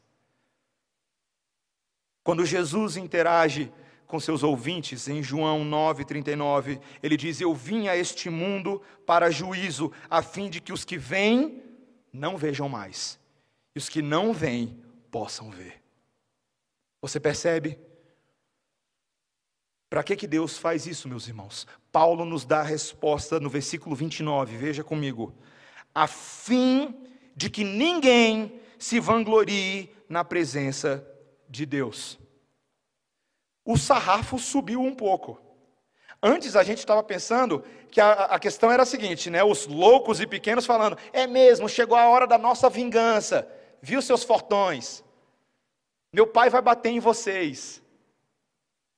Quando 2.23 2.47
Jesus 2.47 2.97
interage 2.97 3.71
com 4.07 4.21
seus 4.21 4.43
ouvintes, 4.43 5.09
em 5.09 5.23
João 5.23 5.65
9,39, 5.65 6.81
ele 7.03 7.17
diz: 7.17 7.41
Eu 7.41 7.55
vim 7.55 7.89
a 7.89 7.97
este 7.97 8.31
mundo 8.31 8.81
para 9.07 9.31
juízo, 9.31 9.93
a 10.09 10.23
fim 10.23 10.49
de 10.49 10.61
que 10.61 10.73
os 10.73 10.85
que 10.85 10.97
vêm 10.97 11.63
não 12.13 12.37
vejam 12.37 12.69
mais, 12.69 13.19
e 13.75 13.79
os 13.79 13.89
que 13.89 14.03
não 14.03 14.33
vêm 14.33 14.79
possam 15.11 15.51
ver. 15.51 15.83
Você 17.01 17.19
percebe? 17.19 17.79
Para 19.91 20.03
que, 20.03 20.17
que 20.17 20.27
Deus 20.27 20.59
faz 20.59 20.87
isso, 20.87 21.09
meus 21.09 21.29
irmãos? 21.29 21.67
Paulo 21.93 22.25
nos 22.25 22.45
dá 22.45 22.61
a 22.61 22.65
resposta 22.65 23.39
no 23.39 23.49
versículo 23.49 23.95
29, 23.95 24.57
veja 24.57 24.83
comigo. 24.83 25.33
A 25.95 26.07
fim 26.09 26.93
de 27.37 27.49
que 27.49 27.63
ninguém 27.63 28.61
se 28.79 28.99
vanglorie 28.99 29.95
na 30.09 30.25
presença 30.25 31.07
de 31.49 31.65
Deus. 31.65 32.19
O 33.65 33.79
sarrafo 33.79 34.39
subiu 34.39 34.81
um 34.81 34.95
pouco. 34.95 35.41
Antes 36.23 36.57
a 36.57 36.63
gente 36.63 36.79
estava 36.79 37.03
pensando 37.03 37.65
que 37.91 38.01
a, 38.01 38.13
a, 38.13 38.39
questão 38.39 38.71
era 38.71 38.83
a 38.83 38.87
seguinte, 38.87 39.31
né? 39.31 39.43
Os 39.45 39.67
loucos 39.67 40.21
e 40.21 40.27
pequenos 40.27 40.67
falando: 40.67 40.99
é 41.13 41.27
mesmo, 41.27 41.69
chegou 41.69 41.97
a 41.97 42.09
hora 42.09 42.27
da 42.27 42.39
nossa 42.39 42.69
vingança. 42.69 43.49
Viu 43.81 44.01
seus 44.01 44.25
fortões? 44.25 45.05
Meu 46.13 46.27
pai 46.27 46.49
vai 46.49 46.63
bater 46.63 46.91
em 46.91 47.01
vocês. 47.01 47.83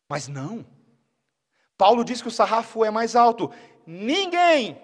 Mas 0.09 0.29
não. 0.29 0.65
Paulo 1.77 2.05
diz 2.05 2.23
que 2.23 2.29
o 2.29 2.31
sarrafo 2.31 2.85
é 2.85 2.91
mais 2.91 3.17
alto. 3.17 3.51
Ninguém 3.87 4.81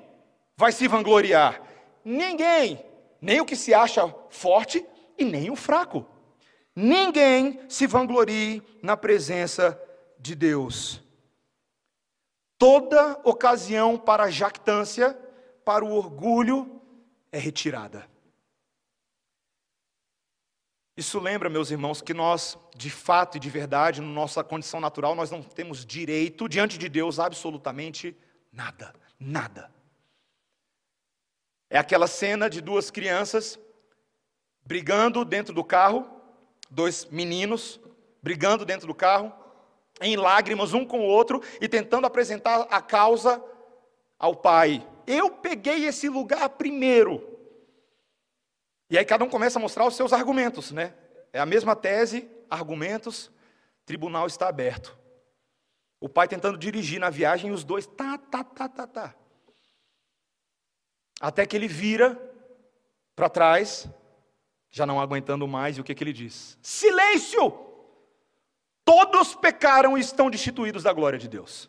vai 0.56 0.72
se 0.72 0.86
vangloriar. 0.88 1.60
Ninguém, 2.04 2.84
nem 3.20 3.40
o 3.40 3.44
que 3.44 3.56
se 3.56 3.72
acha 3.72 4.12
forte 4.30 4.84
e 5.16 5.24
nem 5.24 5.50
o 5.50 5.56
fraco. 5.56 6.06
Ninguém 6.74 7.60
se 7.68 7.86
vanglorie 7.86 8.62
na 8.82 8.96
presença 8.96 9.80
de 10.18 10.34
Deus. 10.34 11.02
Toda 12.58 13.20
ocasião 13.24 13.98
para 13.98 14.30
jactância, 14.30 15.14
para 15.64 15.84
o 15.84 15.92
orgulho, 15.92 16.80
é 17.30 17.38
retirada. 17.38 18.08
Isso 20.96 21.18
lembra, 21.18 21.48
meus 21.48 21.70
irmãos, 21.70 22.02
que 22.02 22.12
nós, 22.12 22.58
de 22.76 22.90
fato 22.90 23.36
e 23.36 23.40
de 23.40 23.48
verdade, 23.48 24.00
na 24.00 24.06
nossa 24.06 24.44
condição 24.44 24.78
natural, 24.78 25.14
nós 25.14 25.30
não 25.30 25.42
temos 25.42 25.84
direito 25.84 26.48
diante 26.48 26.78
de 26.78 26.88
Deus 26.88 27.18
absolutamente 27.18 28.16
nada, 28.52 28.94
nada. 29.18 29.72
É 31.70 31.78
aquela 31.78 32.06
cena 32.06 32.50
de 32.50 32.60
duas 32.60 32.90
crianças 32.90 33.58
brigando 34.64 35.24
dentro 35.24 35.54
do 35.54 35.64
carro, 35.64 36.21
dois 36.72 37.04
meninos 37.06 37.78
brigando 38.22 38.64
dentro 38.64 38.86
do 38.86 38.94
carro, 38.94 39.32
em 40.00 40.16
lágrimas 40.16 40.72
um 40.72 40.84
com 40.84 41.00
o 41.00 41.06
outro 41.06 41.42
e 41.60 41.68
tentando 41.68 42.06
apresentar 42.06 42.66
a 42.70 42.80
causa 42.80 43.42
ao 44.18 44.34
pai. 44.34 44.86
Eu 45.06 45.30
peguei 45.30 45.86
esse 45.86 46.08
lugar 46.08 46.48
primeiro. 46.50 47.28
E 48.88 48.96
aí 48.96 49.04
cada 49.04 49.24
um 49.24 49.28
começa 49.28 49.58
a 49.58 49.62
mostrar 49.62 49.86
os 49.86 49.96
seus 49.96 50.12
argumentos, 50.12 50.70
né? 50.70 50.94
É 51.32 51.40
a 51.40 51.46
mesma 51.46 51.74
tese, 51.74 52.28
argumentos, 52.50 53.30
tribunal 53.84 54.26
está 54.26 54.48
aberto. 54.48 54.96
O 56.00 56.08
pai 56.08 56.28
tentando 56.28 56.58
dirigir 56.58 57.00
na 57.00 57.10
viagem 57.10 57.50
e 57.50 57.52
os 57.52 57.64
dois, 57.64 57.86
tá, 57.86 58.18
tá, 58.18 58.44
tá, 58.44 58.68
tá, 58.68 58.86
tá. 58.86 59.14
Até 61.20 61.46
que 61.46 61.56
ele 61.56 61.68
vira 61.68 62.20
para 63.14 63.28
trás, 63.28 63.88
já 64.72 64.84
não 64.84 65.00
aguentando 65.00 65.46
mais, 65.46 65.78
e 65.78 65.80
o 65.80 65.84
que, 65.84 65.94
que 65.94 66.02
ele 66.02 66.12
diz? 66.12 66.58
Silêncio! 66.60 67.70
Todos 68.84 69.36
pecaram 69.36 69.96
e 69.96 70.00
estão 70.00 70.28
destituídos 70.28 70.82
da 70.82 70.92
glória 70.92 71.20
de 71.20 71.28
Deus. 71.28 71.68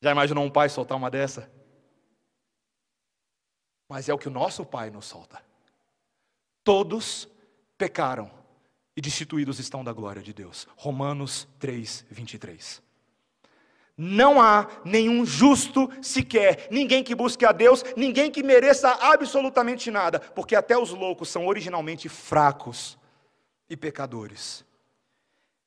Já 0.00 0.10
imaginou 0.10 0.42
um 0.42 0.50
pai 0.50 0.70
soltar 0.70 0.96
uma 0.96 1.10
dessa? 1.10 1.60
mas 3.90 4.08
é 4.08 4.14
o 4.14 4.18
que 4.18 4.28
o 4.28 4.30
nosso 4.30 4.64
Pai 4.64 4.88
nos 4.88 5.06
solta. 5.06 5.42
Todos 6.62 7.28
pecaram 7.76 8.30
e 8.96 9.00
destituídos 9.00 9.58
estão 9.58 9.82
da 9.82 9.92
glória 9.92 10.22
de 10.22 10.32
Deus. 10.32 10.68
Romanos 10.76 11.48
3, 11.58 12.06
23. 12.08 12.80
Não 14.02 14.40
há 14.40 14.66
nenhum 14.82 15.26
justo 15.26 15.90
sequer, 16.00 16.68
ninguém 16.70 17.04
que 17.04 17.14
busque 17.14 17.44
a 17.44 17.52
Deus, 17.52 17.84
ninguém 17.94 18.30
que 18.30 18.42
mereça 18.42 18.88
absolutamente 18.88 19.90
nada, 19.90 20.18
porque 20.18 20.56
até 20.56 20.74
os 20.78 20.88
loucos 20.88 21.28
são 21.28 21.46
originalmente 21.46 22.08
fracos 22.08 22.98
e 23.68 23.76
pecadores. 23.76 24.64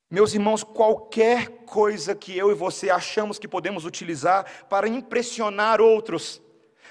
Meus 0.10 0.34
irmãos, 0.34 0.64
qualquer 0.64 1.48
coisa 1.64 2.16
que 2.16 2.36
eu 2.36 2.50
e 2.50 2.56
você 2.56 2.90
achamos 2.90 3.38
que 3.38 3.48
podemos 3.48 3.86
utilizar 3.86 4.66
para 4.68 4.88
impressionar 4.88 5.80
outros, 5.80 6.42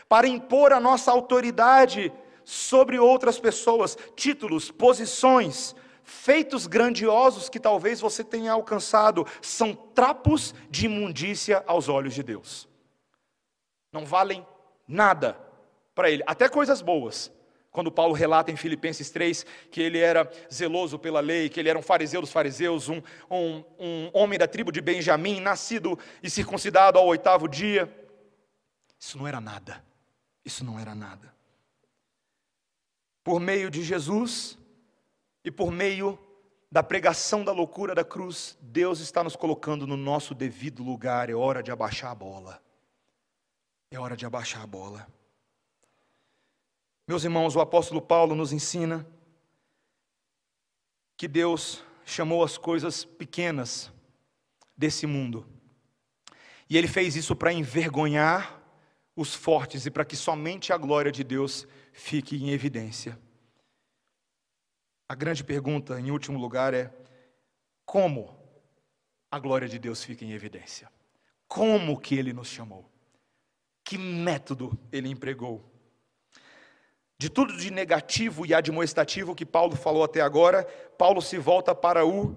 para 0.08 0.28
impor 0.28 0.72
a 0.72 0.78
nossa 0.78 1.10
autoridade 1.10 2.12
sobre 2.44 3.00
outras 3.00 3.40
pessoas, 3.40 3.98
títulos, 4.14 4.70
posições, 4.70 5.74
feitos 6.04 6.66
grandiosos 6.66 7.48
que 7.48 7.60
talvez 7.60 8.00
você 8.00 8.22
tenha 8.22 8.52
alcançado, 8.52 9.26
são 9.40 9.74
trapos 9.74 10.54
de 10.70 10.86
imundícia 10.86 11.62
aos 11.66 11.88
olhos 11.88 12.14
de 12.14 12.22
Deus. 12.22 12.68
Não 13.92 14.04
valem 14.04 14.46
nada 14.86 15.38
para 15.94 16.10
ele, 16.10 16.22
até 16.26 16.48
coisas 16.48 16.80
boas. 16.80 17.30
Quando 17.70 17.90
Paulo 17.90 18.12
relata 18.12 18.50
em 18.50 18.56
Filipenses 18.56 19.10
3 19.10 19.46
que 19.70 19.80
ele 19.80 19.98
era 19.98 20.30
zeloso 20.52 20.98
pela 20.98 21.20
lei, 21.20 21.48
que 21.48 21.58
ele 21.58 21.70
era 21.70 21.78
um 21.78 21.82
fariseu 21.82 22.20
dos 22.20 22.32
fariseus, 22.32 22.88
um, 22.88 23.02
um, 23.30 23.64
um 23.78 24.10
homem 24.12 24.38
da 24.38 24.46
tribo 24.46 24.70
de 24.70 24.80
Benjamim, 24.80 25.40
nascido 25.40 25.98
e 26.22 26.28
circuncidado 26.28 26.98
ao 26.98 27.06
oitavo 27.06 27.48
dia, 27.48 27.90
isso 28.98 29.16
não 29.16 29.26
era 29.26 29.40
nada 29.40 29.82
isso 30.44 30.64
não 30.64 30.78
era 30.78 30.94
nada. 30.94 31.32
Por 33.22 33.40
meio 33.40 33.70
de 33.70 33.82
Jesus 33.82 34.58
e 35.44 35.50
por 35.50 35.70
meio 35.70 36.18
da 36.70 36.82
pregação 36.82 37.44
da 37.44 37.52
loucura 37.52 37.94
da 37.94 38.04
cruz, 38.04 38.56
Deus 38.60 39.00
está 39.00 39.22
nos 39.22 39.36
colocando 39.36 39.86
no 39.86 39.96
nosso 39.96 40.34
devido 40.34 40.82
lugar. 40.82 41.28
É 41.28 41.34
hora 41.34 41.62
de 41.62 41.70
abaixar 41.70 42.10
a 42.10 42.14
bola. 42.14 42.62
É 43.90 43.98
hora 43.98 44.16
de 44.16 44.24
abaixar 44.24 44.62
a 44.62 44.66
bola. 44.66 45.06
Meus 47.06 47.24
irmãos, 47.24 47.54
o 47.54 47.60
apóstolo 47.60 48.00
Paulo 48.00 48.34
nos 48.34 48.52
ensina 48.52 49.06
que 51.16 51.28
Deus 51.28 51.84
chamou 52.06 52.42
as 52.42 52.56
coisas 52.56 53.04
pequenas 53.04 53.92
desse 54.76 55.06
mundo. 55.06 55.46
E 56.70 56.78
ele 56.78 56.88
fez 56.88 57.16
isso 57.16 57.36
para 57.36 57.52
envergonhar 57.52 58.62
os 59.14 59.34
fortes 59.34 59.84
e 59.84 59.90
para 59.90 60.06
que 60.06 60.16
somente 60.16 60.72
a 60.72 60.78
glória 60.78 61.12
de 61.12 61.22
Deus 61.22 61.66
fique 61.92 62.36
em 62.36 62.50
evidência. 62.50 63.18
A 65.12 65.14
grande 65.14 65.44
pergunta, 65.44 66.00
em 66.00 66.10
último 66.10 66.38
lugar, 66.38 66.72
é: 66.72 66.90
como 67.84 68.34
a 69.30 69.38
glória 69.38 69.68
de 69.68 69.78
Deus 69.78 70.02
fica 70.02 70.24
em 70.24 70.32
evidência? 70.32 70.90
Como 71.46 72.00
que 72.00 72.14
ele 72.14 72.32
nos 72.32 72.48
chamou? 72.48 72.90
Que 73.84 73.98
método 73.98 74.72
ele 74.90 75.10
empregou? 75.10 75.62
De 77.18 77.28
tudo 77.28 77.54
de 77.58 77.70
negativo 77.70 78.46
e 78.46 78.54
admoestativo 78.54 79.34
que 79.34 79.44
Paulo 79.44 79.76
falou 79.76 80.02
até 80.02 80.22
agora, 80.22 80.64
Paulo 80.96 81.20
se 81.20 81.36
volta 81.36 81.74
para 81.74 82.06
o 82.06 82.34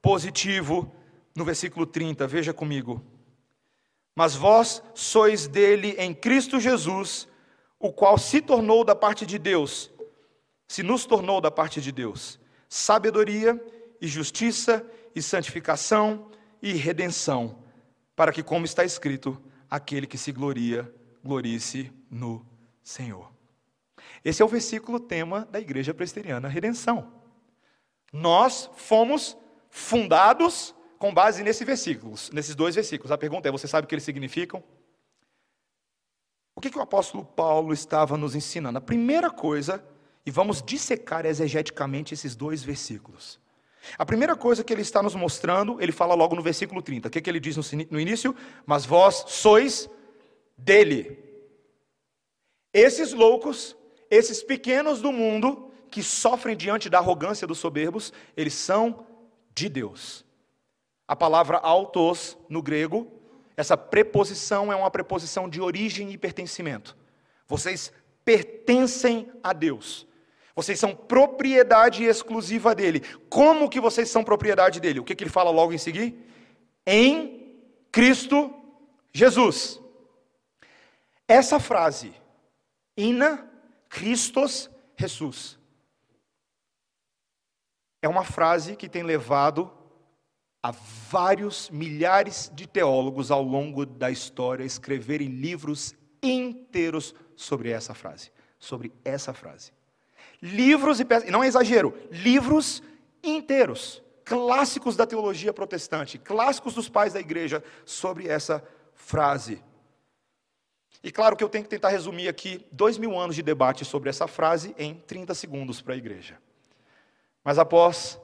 positivo 0.00 0.94
no 1.34 1.44
versículo 1.44 1.84
30. 1.84 2.24
Veja 2.28 2.54
comigo. 2.54 3.04
Mas 4.14 4.36
vós 4.36 4.80
sois 4.94 5.48
dele 5.48 5.96
em 5.98 6.14
Cristo 6.14 6.60
Jesus, 6.60 7.26
o 7.80 7.92
qual 7.92 8.16
se 8.16 8.40
tornou 8.40 8.84
da 8.84 8.94
parte 8.94 9.26
de 9.26 9.40
Deus, 9.40 9.90
se 10.72 10.82
nos 10.82 11.04
tornou 11.04 11.38
da 11.38 11.50
parte 11.50 11.82
de 11.82 11.92
Deus, 11.92 12.40
sabedoria 12.66 13.62
e 14.00 14.08
justiça 14.08 14.82
e 15.14 15.20
santificação 15.20 16.30
e 16.62 16.72
redenção, 16.72 17.62
para 18.16 18.32
que, 18.32 18.42
como 18.42 18.64
está 18.64 18.82
escrito, 18.82 19.38
aquele 19.68 20.06
que 20.06 20.16
se 20.16 20.32
gloria, 20.32 20.90
glorie-se 21.22 21.92
no 22.10 22.46
Senhor. 22.82 23.30
Esse 24.24 24.40
é 24.40 24.44
o 24.46 24.48
versículo 24.48 24.98
tema 24.98 25.46
da 25.50 25.60
igreja 25.60 25.92
presbiteriana, 25.92 26.48
redenção. 26.48 27.20
Nós 28.10 28.70
fomos 28.74 29.36
fundados 29.68 30.74
com 30.98 31.12
base 31.12 31.42
nesse 31.42 31.66
versículo, 31.66 32.14
nesses 32.32 32.54
dois 32.54 32.74
versículos. 32.74 33.12
A 33.12 33.18
pergunta 33.18 33.46
é: 33.46 33.52
você 33.52 33.68
sabe 33.68 33.84
o 33.84 33.88
que 33.88 33.94
eles 33.94 34.04
significam? 34.04 34.64
O 36.56 36.62
que, 36.62 36.70
que 36.70 36.78
o 36.78 36.82
apóstolo 36.82 37.26
Paulo 37.26 37.74
estava 37.74 38.16
nos 38.16 38.34
ensinando? 38.34 38.78
A 38.78 38.80
primeira 38.80 39.30
coisa 39.30 39.91
e 40.24 40.30
vamos 40.30 40.62
dissecar 40.62 41.26
exegeticamente 41.26 42.14
esses 42.14 42.36
dois 42.36 42.62
versículos. 42.62 43.40
A 43.98 44.06
primeira 44.06 44.36
coisa 44.36 44.62
que 44.62 44.72
ele 44.72 44.82
está 44.82 45.02
nos 45.02 45.14
mostrando, 45.14 45.80
ele 45.80 45.92
fala 45.92 46.14
logo 46.14 46.36
no 46.36 46.42
versículo 46.42 46.80
30. 46.80 47.08
O 47.08 47.10
que, 47.10 47.20
que 47.20 47.28
ele 47.28 47.40
diz 47.40 47.56
no 47.90 47.98
início? 47.98 48.34
Mas 48.64 48.86
vós 48.86 49.24
sois 49.28 49.90
dele. 50.56 51.18
Esses 52.72 53.12
loucos, 53.12 53.76
esses 54.08 54.42
pequenos 54.42 55.00
do 55.00 55.10
mundo, 55.12 55.70
que 55.90 56.02
sofrem 56.02 56.56
diante 56.56 56.88
da 56.88 56.98
arrogância 56.98 57.46
dos 57.46 57.58
soberbos, 57.58 58.12
eles 58.36 58.54
são 58.54 59.04
de 59.54 59.68
Deus. 59.68 60.24
A 61.06 61.16
palavra 61.16 61.58
autos, 61.58 62.38
no 62.48 62.62
grego, 62.62 63.10
essa 63.56 63.76
preposição 63.76 64.72
é 64.72 64.76
uma 64.76 64.90
preposição 64.90 65.48
de 65.48 65.60
origem 65.60 66.10
e 66.12 66.16
pertencimento. 66.16 66.96
Vocês 67.46 67.92
pertencem 68.24 69.30
a 69.42 69.52
Deus. 69.52 70.06
Vocês 70.54 70.78
são 70.78 70.94
propriedade 70.94 72.04
exclusiva 72.04 72.74
dele. 72.74 73.00
Como 73.28 73.68
que 73.68 73.80
vocês 73.80 74.10
são 74.10 74.22
propriedade 74.22 74.80
dele? 74.80 75.00
O 75.00 75.04
que, 75.04 75.14
que 75.14 75.24
ele 75.24 75.30
fala 75.30 75.50
logo 75.50 75.72
em 75.72 75.78
seguida? 75.78 76.16
Em 76.86 77.56
Cristo 77.90 78.52
Jesus. 79.12 79.80
Essa 81.26 81.58
frase, 81.58 82.12
Ina 82.96 83.48
Christos 83.88 84.70
Jesus, 84.96 85.58
é 88.02 88.08
uma 88.08 88.24
frase 88.24 88.76
que 88.76 88.88
tem 88.88 89.02
levado 89.02 89.72
a 90.62 90.70
vários 90.70 91.70
milhares 91.70 92.50
de 92.54 92.66
teólogos 92.66 93.30
ao 93.30 93.42
longo 93.42 93.86
da 93.86 94.10
história 94.10 94.62
a 94.62 94.66
escreverem 94.66 95.28
livros 95.28 95.94
inteiros 96.22 97.14
sobre 97.34 97.70
essa 97.70 97.94
frase, 97.94 98.30
sobre 98.58 98.92
essa 99.04 99.32
frase 99.32 99.72
livros 100.42 100.98
e 100.98 101.04
peças, 101.04 101.30
não 101.30 101.44
é 101.44 101.46
exagero, 101.46 101.96
livros 102.10 102.82
inteiros, 103.22 104.02
clássicos 104.24 104.96
da 104.96 105.06
teologia 105.06 105.52
protestante, 105.52 106.18
clássicos 106.18 106.74
dos 106.74 106.88
pais 106.88 107.12
da 107.12 107.20
igreja 107.20 107.62
sobre 107.84 108.26
essa 108.26 108.62
frase. 108.92 109.62
E 111.02 111.10
claro 111.10 111.36
que 111.36 111.42
eu 111.42 111.48
tenho 111.48 111.64
que 111.64 111.70
tentar 111.70 111.88
resumir 111.88 112.28
aqui 112.28 112.66
dois 112.70 112.98
mil 112.98 113.18
anos 113.18 113.36
de 113.36 113.42
debate 113.42 113.84
sobre 113.84 114.10
essa 114.10 114.26
frase 114.26 114.74
em 114.76 114.94
30 114.94 115.34
segundos 115.34 115.80
para 115.80 115.94
a 115.94 115.96
igreja. 115.96 116.38
Mas 117.44 117.58
após 117.58 118.20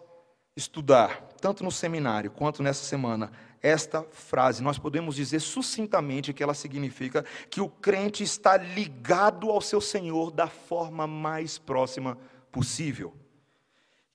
estudar, 0.56 1.22
tanto 1.40 1.62
no 1.62 1.70
seminário 1.70 2.30
quanto 2.30 2.62
nessa 2.62 2.84
semana, 2.84 3.32
esta 3.62 4.04
frase, 4.10 4.62
nós 4.62 4.78
podemos 4.78 5.16
dizer 5.16 5.40
sucintamente 5.40 6.32
que 6.32 6.42
ela 6.42 6.54
significa 6.54 7.24
que 7.50 7.60
o 7.60 7.68
crente 7.68 8.22
está 8.22 8.56
ligado 8.56 9.50
ao 9.50 9.60
seu 9.60 9.80
Senhor 9.80 10.30
da 10.30 10.46
forma 10.46 11.06
mais 11.06 11.58
próxima 11.58 12.18
possível. 12.52 13.14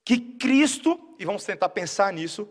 Que 0.04 0.18
Cristo, 0.18 0.98
e 1.18 1.24
vamos 1.24 1.44
tentar 1.44 1.68
pensar 1.70 2.12
nisso, 2.12 2.48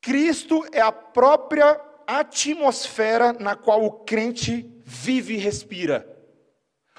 Cristo 0.00 0.64
é 0.72 0.80
a 0.80 0.92
própria 0.92 1.80
atmosfera 2.06 3.32
na 3.32 3.54
qual 3.54 3.84
o 3.84 3.90
crente 3.90 4.68
vive 4.84 5.34
e 5.34 5.38
respira. 5.38 6.08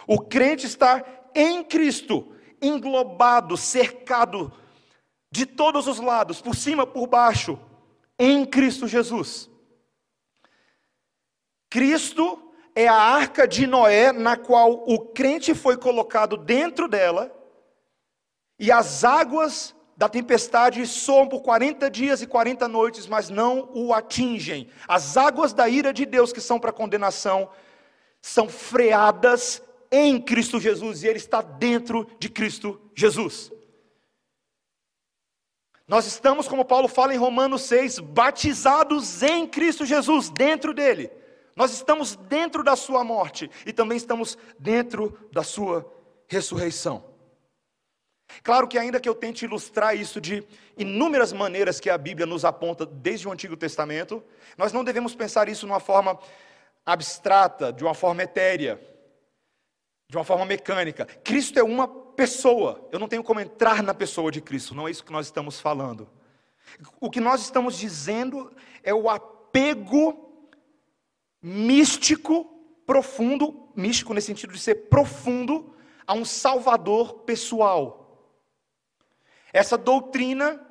O 0.07 0.19
crente 0.19 0.65
está 0.65 1.03
em 1.35 1.63
Cristo, 1.63 2.33
englobado, 2.61 3.57
cercado 3.57 4.51
de 5.31 5.45
todos 5.45 5.87
os 5.87 5.99
lados, 5.99 6.41
por 6.41 6.55
cima, 6.55 6.85
por 6.85 7.07
baixo, 7.07 7.59
em 8.25 8.45
Cristo 8.45 8.87
Jesus. 8.87 9.49
Cristo 11.69 12.53
é 12.73 12.87
a 12.87 12.95
arca 12.95 13.45
de 13.45 13.67
Noé, 13.67 14.13
na 14.13 14.37
qual 14.37 14.85
o 14.87 14.97
crente 14.97 15.53
foi 15.53 15.75
colocado 15.75 16.37
dentro 16.37 16.87
dela, 16.87 17.35
e 18.57 18.71
as 18.71 19.03
águas 19.03 19.75
da 19.97 20.07
tempestade 20.07 20.87
soam 20.87 21.27
por 21.27 21.41
40 21.41 21.89
dias 21.91 22.21
e 22.21 22.27
40 22.27 22.65
noites, 22.69 23.07
mas 23.07 23.29
não 23.29 23.69
o 23.73 23.93
atingem. 23.93 24.69
As 24.87 25.17
águas 25.17 25.51
da 25.51 25.67
ira 25.67 25.91
de 25.91 26.05
Deus, 26.05 26.31
que 26.31 26.39
são 26.39 26.57
para 26.57 26.71
condenação, 26.71 27.49
são 28.21 28.47
freadas 28.47 29.61
em 29.91 30.19
Cristo 30.21 30.61
Jesus, 30.61 31.03
e 31.03 31.07
Ele 31.07 31.17
está 31.17 31.41
dentro 31.41 32.07
de 32.17 32.29
Cristo 32.29 32.79
Jesus. 32.95 33.51
Nós 35.87 36.05
estamos, 36.05 36.47
como 36.47 36.63
Paulo 36.63 36.87
fala 36.87 37.13
em 37.13 37.17
Romanos 37.17 37.63
6, 37.63 37.99
batizados 37.99 39.21
em 39.21 39.45
Cristo 39.45 39.85
Jesus, 39.85 40.29
dentro 40.29 40.73
dele. 40.73 41.11
Nós 41.55 41.73
estamos 41.73 42.15
dentro 42.15 42.63
da 42.63 42.75
sua 42.75 43.03
morte 43.03 43.49
e 43.65 43.73
também 43.73 43.97
estamos 43.97 44.37
dentro 44.57 45.17
da 45.31 45.43
sua 45.43 45.91
ressurreição. 46.27 47.13
Claro 48.41 48.67
que, 48.67 48.77
ainda 48.77 48.99
que 48.99 49.07
eu 49.07 49.13
tente 49.13 49.45
ilustrar 49.45 49.95
isso 49.95 50.19
de 50.19 50.43
inúmeras 50.77 51.31
maneiras 51.33 51.79
que 51.79 51.89
a 51.89 51.97
Bíblia 51.97 52.25
nos 52.25 52.45
aponta 52.45 52.85
desde 52.85 53.27
o 53.27 53.31
Antigo 53.31 53.55
Testamento, 53.55 54.23
nós 54.57 54.71
não 54.73 54.83
devemos 54.83 55.13
pensar 55.13 55.47
isso 55.49 55.65
de 55.65 55.71
uma 55.71 55.79
forma 55.79 56.17
abstrata, 56.85 57.71
de 57.71 57.83
uma 57.83 57.93
forma 57.93 58.23
etérea, 58.23 58.81
de 60.09 60.17
uma 60.17 60.23
forma 60.23 60.45
mecânica. 60.45 61.05
Cristo 61.05 61.59
é 61.59 61.63
uma 61.63 61.87
pessoa. 62.15 62.87
Eu 62.91 62.99
não 62.99 63.07
tenho 63.07 63.23
como 63.23 63.39
entrar 63.39 63.83
na 63.83 63.93
pessoa 63.93 64.31
de 64.31 64.41
Cristo, 64.41 64.75
não 64.75 64.87
é 64.87 64.91
isso 64.91 65.03
que 65.03 65.11
nós 65.11 65.27
estamos 65.27 65.59
falando. 65.59 66.09
O 66.99 67.09
que 67.09 67.19
nós 67.19 67.41
estamos 67.41 67.77
dizendo 67.77 68.51
é 68.81 68.93
o 68.93 69.09
apego 69.09 70.31
místico, 71.41 72.45
profundo, 72.85 73.69
místico 73.75 74.13
nesse 74.13 74.27
sentido 74.27 74.53
de 74.53 74.59
ser 74.59 74.87
profundo, 74.87 75.75
a 76.05 76.13
um 76.13 76.25
Salvador 76.25 77.21
pessoal. 77.21 78.29
Essa 79.51 79.77
doutrina 79.77 80.65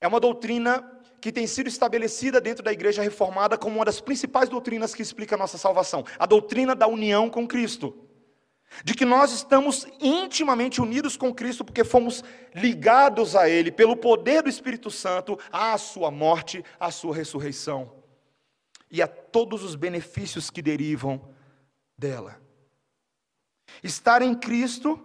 é 0.00 0.08
uma 0.08 0.20
doutrina 0.20 0.94
que 1.20 1.32
tem 1.32 1.46
sido 1.46 1.68
estabelecida 1.68 2.40
dentro 2.40 2.62
da 2.62 2.72
igreja 2.72 3.02
reformada 3.02 3.58
como 3.58 3.76
uma 3.76 3.84
das 3.84 4.00
principais 4.00 4.48
doutrinas 4.48 4.94
que 4.94 5.02
explica 5.02 5.34
a 5.34 5.38
nossa 5.38 5.58
salvação, 5.58 6.04
a 6.18 6.26
doutrina 6.26 6.74
da 6.74 6.86
união 6.86 7.28
com 7.28 7.46
Cristo 7.46 8.07
de 8.84 8.94
que 8.94 9.04
nós 9.04 9.32
estamos 9.32 9.86
intimamente 10.00 10.80
unidos 10.80 11.16
com 11.16 11.34
Cristo 11.34 11.64
porque 11.64 11.84
fomos 11.84 12.22
ligados 12.54 13.34
a 13.34 13.48
Ele 13.48 13.70
pelo 13.70 13.96
poder 13.96 14.42
do 14.42 14.48
Espírito 14.48 14.90
Santo 14.90 15.38
à 15.50 15.76
Sua 15.78 16.10
morte, 16.10 16.64
à 16.78 16.90
Sua 16.90 17.14
ressurreição 17.14 17.92
e 18.90 19.02
a 19.02 19.06
todos 19.06 19.62
os 19.62 19.74
benefícios 19.74 20.50
que 20.50 20.62
derivam 20.62 21.20
dela. 21.96 22.40
Estar 23.82 24.22
em 24.22 24.34
Cristo, 24.34 25.00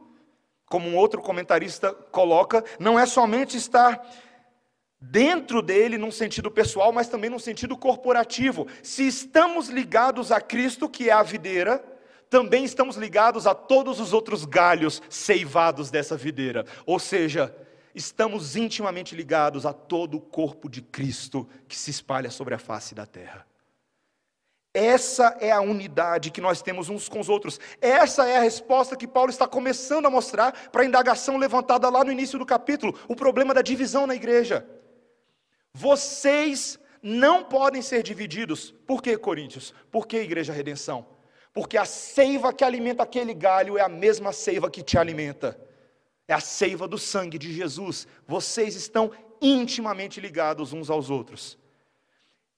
como 0.67 0.87
um 0.87 0.95
outro 0.95 1.21
comentarista 1.21 1.93
coloca, 1.93 2.63
não 2.79 2.97
é 2.97 3.05
somente 3.05 3.57
estar 3.57 4.01
dentro 4.99 5.61
dele 5.61 5.97
num 5.97 6.11
sentido 6.11 6.49
pessoal, 6.49 6.93
mas 6.93 7.09
também 7.09 7.29
num 7.29 7.39
sentido 7.39 7.77
corporativo. 7.77 8.67
Se 8.81 9.05
estamos 9.05 9.67
ligados 9.67 10.31
a 10.31 10.39
Cristo, 10.39 10.87
que 10.87 11.09
é 11.09 11.13
a 11.13 11.23
videira, 11.23 11.83
também 12.33 12.63
estamos 12.63 12.95
ligados 12.95 13.45
a 13.45 13.53
todos 13.53 13.99
os 13.99 14.11
outros 14.11 14.43
galhos 14.43 15.03
ceivados 15.07 15.91
dessa 15.91 16.17
videira. 16.17 16.65
Ou 16.83 16.97
seja, 16.97 17.55
estamos 17.93 18.55
intimamente 18.55 19.15
ligados 19.15 19.67
a 19.67 19.71
todo 19.71 20.17
o 20.17 20.19
corpo 20.19 20.67
de 20.67 20.81
Cristo 20.81 21.47
que 21.67 21.77
se 21.77 21.91
espalha 21.91 22.31
sobre 22.31 22.55
a 22.55 22.57
face 22.57 22.95
da 22.95 23.05
terra. 23.05 23.45
Essa 24.73 25.37
é 25.39 25.51
a 25.51 25.61
unidade 25.61 26.31
que 26.31 26.41
nós 26.41 26.63
temos 26.63 26.89
uns 26.89 27.07
com 27.07 27.19
os 27.19 27.29
outros. 27.29 27.59
Essa 27.79 28.27
é 28.27 28.37
a 28.37 28.41
resposta 28.41 28.97
que 28.97 29.07
Paulo 29.07 29.29
está 29.29 29.47
começando 29.47 30.07
a 30.07 30.09
mostrar 30.09 30.71
para 30.71 30.81
a 30.81 30.85
indagação 30.87 31.37
levantada 31.37 31.87
lá 31.87 32.03
no 32.03 32.11
início 32.11 32.39
do 32.39 32.47
capítulo, 32.47 32.97
o 33.07 33.15
problema 33.15 33.53
da 33.53 33.61
divisão 33.61 34.07
na 34.07 34.15
igreja. 34.15 34.67
Vocês 35.71 36.79
não 36.99 37.43
podem 37.43 37.83
ser 37.83 38.01
divididos. 38.01 38.71
Por 38.87 39.03
que, 39.03 39.15
Coríntios? 39.19 39.71
Por 39.91 40.07
que 40.07 40.17
Igreja 40.17 40.51
Redenção? 40.51 41.13
Porque 41.53 41.77
a 41.77 41.85
seiva 41.85 42.51
que 42.51 42.63
alimenta 42.63 43.03
aquele 43.03 43.33
galho 43.33 43.77
é 43.77 43.81
a 43.81 43.87
mesma 43.87 44.33
seiva 44.33 44.71
que 44.71 44.81
te 44.81 44.97
alimenta. 44.97 45.57
É 46.27 46.33
a 46.33 46.39
seiva 46.39 46.87
do 46.87 46.97
sangue 46.97 47.37
de 47.37 47.53
Jesus. 47.53 48.07
Vocês 48.27 48.75
estão 48.75 49.11
intimamente 49.39 50.19
ligados 50.19 50.73
uns 50.73 50.89
aos 50.89 51.11
outros. 51.11 51.59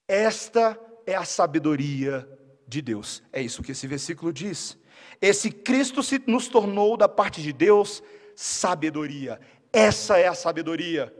Esta 0.08 0.80
é 1.04 1.14
a 1.14 1.26
sabedoria 1.26 2.26
de 2.66 2.80
Deus. 2.80 3.22
É 3.30 3.42
isso 3.42 3.62
que 3.62 3.72
esse 3.72 3.86
versículo 3.86 4.32
diz. 4.32 4.78
Esse 5.20 5.50
Cristo 5.50 6.02
se 6.02 6.22
nos 6.26 6.48
tornou 6.48 6.96
da 6.96 7.08
parte 7.08 7.42
de 7.42 7.52
Deus 7.52 8.02
sabedoria. 8.34 9.38
Essa 9.72 10.16
é 10.16 10.26
a 10.26 10.34
sabedoria. 10.34 11.14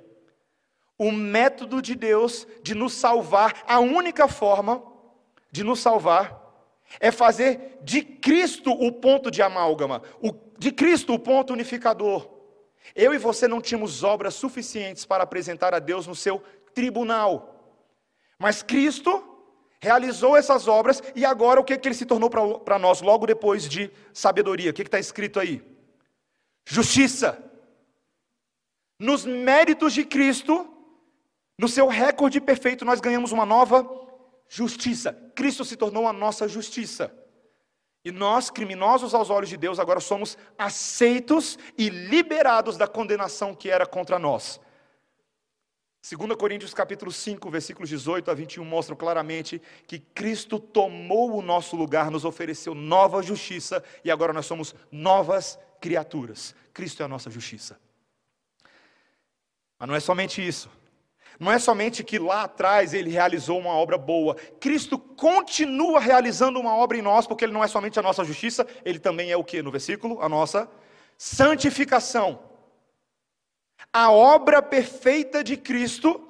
O 0.96 1.12
método 1.12 1.82
de 1.82 1.94
Deus 1.94 2.46
de 2.62 2.74
nos 2.74 2.94
salvar, 2.94 3.64
a 3.66 3.80
única 3.80 4.28
forma 4.28 4.82
de 5.52 5.62
nos 5.62 5.80
salvar 5.80 6.45
é 7.00 7.10
fazer 7.10 7.78
de 7.82 8.02
Cristo 8.02 8.70
o 8.70 8.92
ponto 8.92 9.30
de 9.30 9.42
amálgama, 9.42 10.02
o, 10.20 10.32
de 10.58 10.70
Cristo 10.72 11.14
o 11.14 11.18
ponto 11.18 11.52
unificador. 11.52 12.28
Eu 12.94 13.12
e 13.12 13.18
você 13.18 13.48
não 13.48 13.60
tínhamos 13.60 14.02
obras 14.02 14.34
suficientes 14.34 15.04
para 15.04 15.24
apresentar 15.24 15.74
a 15.74 15.78
Deus 15.78 16.06
no 16.06 16.14
seu 16.14 16.42
tribunal, 16.74 17.74
mas 18.38 18.62
Cristo 18.62 19.22
realizou 19.80 20.36
essas 20.36 20.68
obras 20.68 21.02
e 21.14 21.24
agora 21.24 21.60
o 21.60 21.64
que, 21.64 21.76
que 21.76 21.88
ele 21.88 21.94
se 21.94 22.06
tornou 22.06 22.30
para 22.30 22.78
nós 22.78 23.00
logo 23.00 23.26
depois 23.26 23.68
de 23.68 23.90
sabedoria? 24.12 24.70
O 24.70 24.74
que 24.74 24.82
está 24.82 24.98
escrito 24.98 25.40
aí? 25.40 25.62
justiça. 26.66 27.42
Nos 28.98 29.24
méritos 29.24 29.92
de 29.92 30.04
Cristo, 30.04 30.68
no 31.58 31.68
seu 31.68 31.86
recorde 31.86 32.40
perfeito, 32.40 32.84
nós 32.84 33.00
ganhamos 33.00 33.30
uma 33.30 33.46
nova 33.46 33.84
justiça. 34.48 35.12
Cristo 35.34 35.64
se 35.64 35.76
tornou 35.76 36.06
a 36.06 36.12
nossa 36.12 36.48
justiça. 36.48 37.12
E 38.04 38.12
nós, 38.12 38.50
criminosos 38.50 39.14
aos 39.14 39.30
olhos 39.30 39.48
de 39.48 39.56
Deus, 39.56 39.80
agora 39.80 39.98
somos 39.98 40.38
aceitos 40.56 41.58
e 41.76 41.88
liberados 41.88 42.76
da 42.76 42.86
condenação 42.86 43.54
que 43.54 43.68
era 43.68 43.84
contra 43.84 44.18
nós. 44.18 44.60
2 46.08 46.36
Coríntios 46.36 46.72
capítulo 46.72 47.10
5, 47.10 47.50
versículos 47.50 47.88
18 47.88 48.30
a 48.30 48.34
21 48.34 48.64
mostram 48.64 48.96
claramente 48.96 49.60
que 49.88 49.98
Cristo 49.98 50.60
tomou 50.60 51.36
o 51.36 51.42
nosso 51.42 51.74
lugar, 51.74 52.08
nos 52.08 52.24
ofereceu 52.24 52.76
nova 52.76 53.20
justiça 53.24 53.82
e 54.04 54.10
agora 54.10 54.32
nós 54.32 54.46
somos 54.46 54.72
novas 54.92 55.58
criaturas. 55.80 56.54
Cristo 56.72 57.02
é 57.02 57.06
a 57.06 57.08
nossa 57.08 57.28
justiça. 57.28 57.76
Mas 59.76 59.88
não 59.88 59.96
é 59.96 60.00
somente 60.00 60.46
isso. 60.46 60.70
Não 61.38 61.52
é 61.52 61.58
somente 61.58 62.02
que 62.02 62.18
lá 62.18 62.44
atrás 62.44 62.94
ele 62.94 63.10
realizou 63.10 63.58
uma 63.58 63.70
obra 63.70 63.98
boa. 63.98 64.34
Cristo 64.60 64.98
continua 64.98 66.00
realizando 66.00 66.58
uma 66.58 66.74
obra 66.74 66.96
em 66.96 67.02
nós, 67.02 67.26
porque 67.26 67.44
ele 67.44 67.52
não 67.52 67.64
é 67.64 67.68
somente 67.68 67.98
a 67.98 68.02
nossa 68.02 68.24
justiça, 68.24 68.66
ele 68.84 68.98
também 68.98 69.30
é 69.30 69.36
o 69.36 69.44
que 69.44 69.62
no 69.62 69.70
versículo? 69.70 70.20
A 70.22 70.28
nossa 70.28 70.68
santificação 71.18 72.38
a 73.96 74.10
obra 74.10 74.60
perfeita 74.60 75.42
de 75.42 75.56
Cristo, 75.56 76.20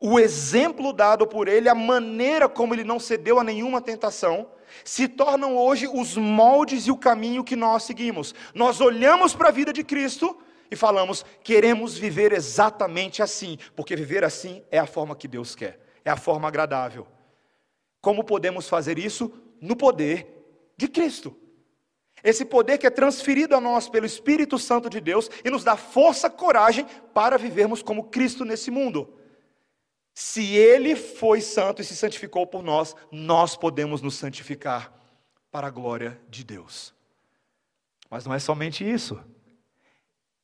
o 0.00 0.18
exemplo 0.18 0.90
dado 0.90 1.26
por 1.26 1.48
Ele, 1.48 1.68
a 1.68 1.74
maneira 1.74 2.48
como 2.48 2.74
Ele 2.74 2.82
não 2.82 2.98
cedeu 2.98 3.38
a 3.38 3.44
nenhuma 3.44 3.80
tentação, 3.82 4.46
se 4.84 5.06
tornam 5.06 5.54
hoje 5.54 5.86
os 5.86 6.16
moldes 6.16 6.86
e 6.86 6.90
o 6.90 6.96
caminho 6.96 7.44
que 7.44 7.54
nós 7.54 7.82
seguimos. 7.82 8.34
Nós 8.54 8.80
olhamos 8.80 9.34
para 9.34 9.48
a 9.48 9.52
vida 9.52 9.70
de 9.70 9.84
Cristo 9.84 10.34
e 10.70 10.76
falamos, 10.76 11.24
queremos 11.42 11.98
viver 11.98 12.32
exatamente 12.32 13.22
assim, 13.22 13.58
porque 13.74 13.96
viver 13.96 14.24
assim 14.24 14.62
é 14.70 14.78
a 14.78 14.86
forma 14.86 15.16
que 15.16 15.26
Deus 15.26 15.54
quer, 15.54 15.80
é 16.04 16.10
a 16.10 16.16
forma 16.16 16.46
agradável. 16.46 17.06
Como 18.00 18.24
podemos 18.24 18.68
fazer 18.68 18.98
isso? 18.98 19.32
No 19.60 19.76
poder 19.76 20.26
de 20.76 20.88
Cristo. 20.88 21.36
Esse 22.22 22.44
poder 22.44 22.78
que 22.78 22.86
é 22.86 22.90
transferido 22.90 23.56
a 23.56 23.60
nós 23.60 23.88
pelo 23.88 24.06
Espírito 24.06 24.58
Santo 24.58 24.88
de 24.88 25.00
Deus 25.00 25.30
e 25.44 25.50
nos 25.50 25.64
dá 25.64 25.76
força, 25.76 26.30
coragem 26.30 26.86
para 27.14 27.38
vivermos 27.38 27.82
como 27.82 28.04
Cristo 28.04 28.44
nesse 28.44 28.70
mundo. 28.70 29.18
Se 30.14 30.54
Ele 30.54 30.94
foi 30.94 31.40
santo 31.40 31.80
e 31.80 31.84
se 31.84 31.96
santificou 31.96 32.46
por 32.46 32.62
nós, 32.62 32.94
nós 33.10 33.56
podemos 33.56 34.02
nos 34.02 34.16
santificar 34.16 34.92
para 35.50 35.66
a 35.66 35.70
glória 35.70 36.20
de 36.28 36.44
Deus. 36.44 36.94
Mas 38.10 38.26
não 38.26 38.34
é 38.34 38.38
somente 38.38 38.88
isso. 38.88 39.18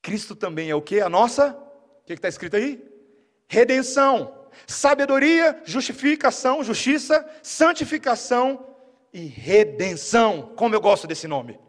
Cristo 0.07 0.37
também 0.37 0.69
é 0.69 0.75
o 0.75 0.81
que? 0.81 1.01
A 1.01 1.09
nossa, 1.09 1.51
o 1.51 2.05
que 2.05 2.13
está 2.13 2.29
escrito 2.29 2.55
aí? 2.55 2.81
Redenção, 3.45 4.47
sabedoria, 4.65 5.61
justificação, 5.65 6.63
justiça, 6.63 7.29
santificação 7.43 8.73
e 9.11 9.25
redenção. 9.25 10.55
Como 10.55 10.73
eu 10.73 10.79
gosto 10.79 11.07
desse 11.07 11.27
nome. 11.27 11.59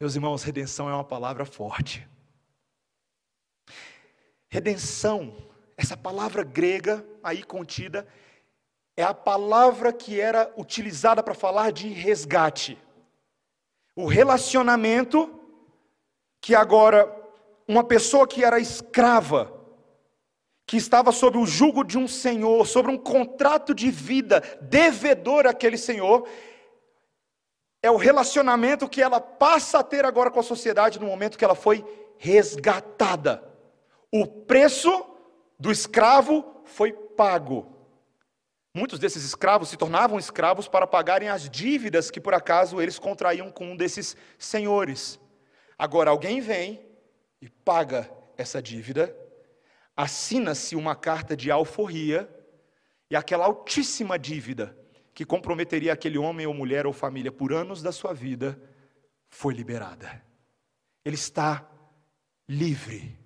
Meus 0.00 0.14
irmãos, 0.14 0.44
redenção 0.44 0.88
é 0.88 0.94
uma 0.94 1.02
palavra 1.02 1.44
forte. 1.44 2.08
Redenção, 4.48 5.36
essa 5.76 5.96
palavra 5.96 6.44
grega 6.44 7.04
aí 7.24 7.42
contida, 7.42 8.06
é 8.96 9.02
a 9.02 9.12
palavra 9.12 9.92
que 9.92 10.20
era 10.20 10.54
utilizada 10.56 11.24
para 11.24 11.34
falar 11.34 11.72
de 11.72 11.88
resgate. 11.88 12.78
O 13.96 14.06
relacionamento 14.06 15.40
que 16.40 16.54
agora 16.54 17.10
uma 17.66 17.84
pessoa 17.84 18.26
que 18.26 18.44
era 18.44 18.58
escrava, 18.58 19.52
que 20.66 20.76
estava 20.76 21.12
sob 21.12 21.38
o 21.38 21.46
jugo 21.46 21.84
de 21.84 21.96
um 21.96 22.08
senhor, 22.08 22.66
sobre 22.66 22.90
um 22.90 22.98
contrato 22.98 23.74
de 23.74 23.90
vida 23.90 24.42
devedor 24.60 25.46
àquele 25.46 25.78
senhor, 25.78 26.28
é 27.82 27.90
o 27.90 27.96
relacionamento 27.96 28.88
que 28.88 29.02
ela 29.02 29.20
passa 29.20 29.78
a 29.78 29.82
ter 29.82 30.04
agora 30.04 30.30
com 30.30 30.40
a 30.40 30.42
sociedade 30.42 30.98
no 30.98 31.06
momento 31.06 31.36
que 31.36 31.44
ela 31.44 31.54
foi 31.54 31.84
resgatada. 32.16 33.44
O 34.10 34.26
preço 34.26 35.04
do 35.58 35.70
escravo 35.70 36.62
foi 36.64 36.92
pago. 36.92 37.73
Muitos 38.76 38.98
desses 38.98 39.22
escravos 39.22 39.68
se 39.68 39.76
tornavam 39.76 40.18
escravos 40.18 40.66
para 40.66 40.86
pagarem 40.86 41.28
as 41.28 41.48
dívidas 41.48 42.10
que 42.10 42.20
por 42.20 42.34
acaso 42.34 42.82
eles 42.82 42.98
contraíam 42.98 43.50
com 43.50 43.70
um 43.70 43.76
desses 43.76 44.16
senhores. 44.36 45.20
Agora 45.78 46.10
alguém 46.10 46.40
vem 46.40 46.84
e 47.40 47.48
paga 47.48 48.10
essa 48.36 48.60
dívida, 48.60 49.16
assina-se 49.96 50.74
uma 50.74 50.96
carta 50.96 51.36
de 51.36 51.50
alforria, 51.52 52.28
e 53.08 53.14
aquela 53.14 53.44
altíssima 53.44 54.18
dívida 54.18 54.76
que 55.14 55.24
comprometeria 55.24 55.92
aquele 55.92 56.18
homem 56.18 56.46
ou 56.46 56.52
mulher 56.52 56.86
ou 56.86 56.92
família 56.92 57.30
por 57.30 57.52
anos 57.52 57.80
da 57.80 57.92
sua 57.92 58.12
vida, 58.12 58.60
foi 59.28 59.54
liberada. 59.54 60.20
Ele 61.04 61.14
está 61.14 61.70
livre. 62.48 63.16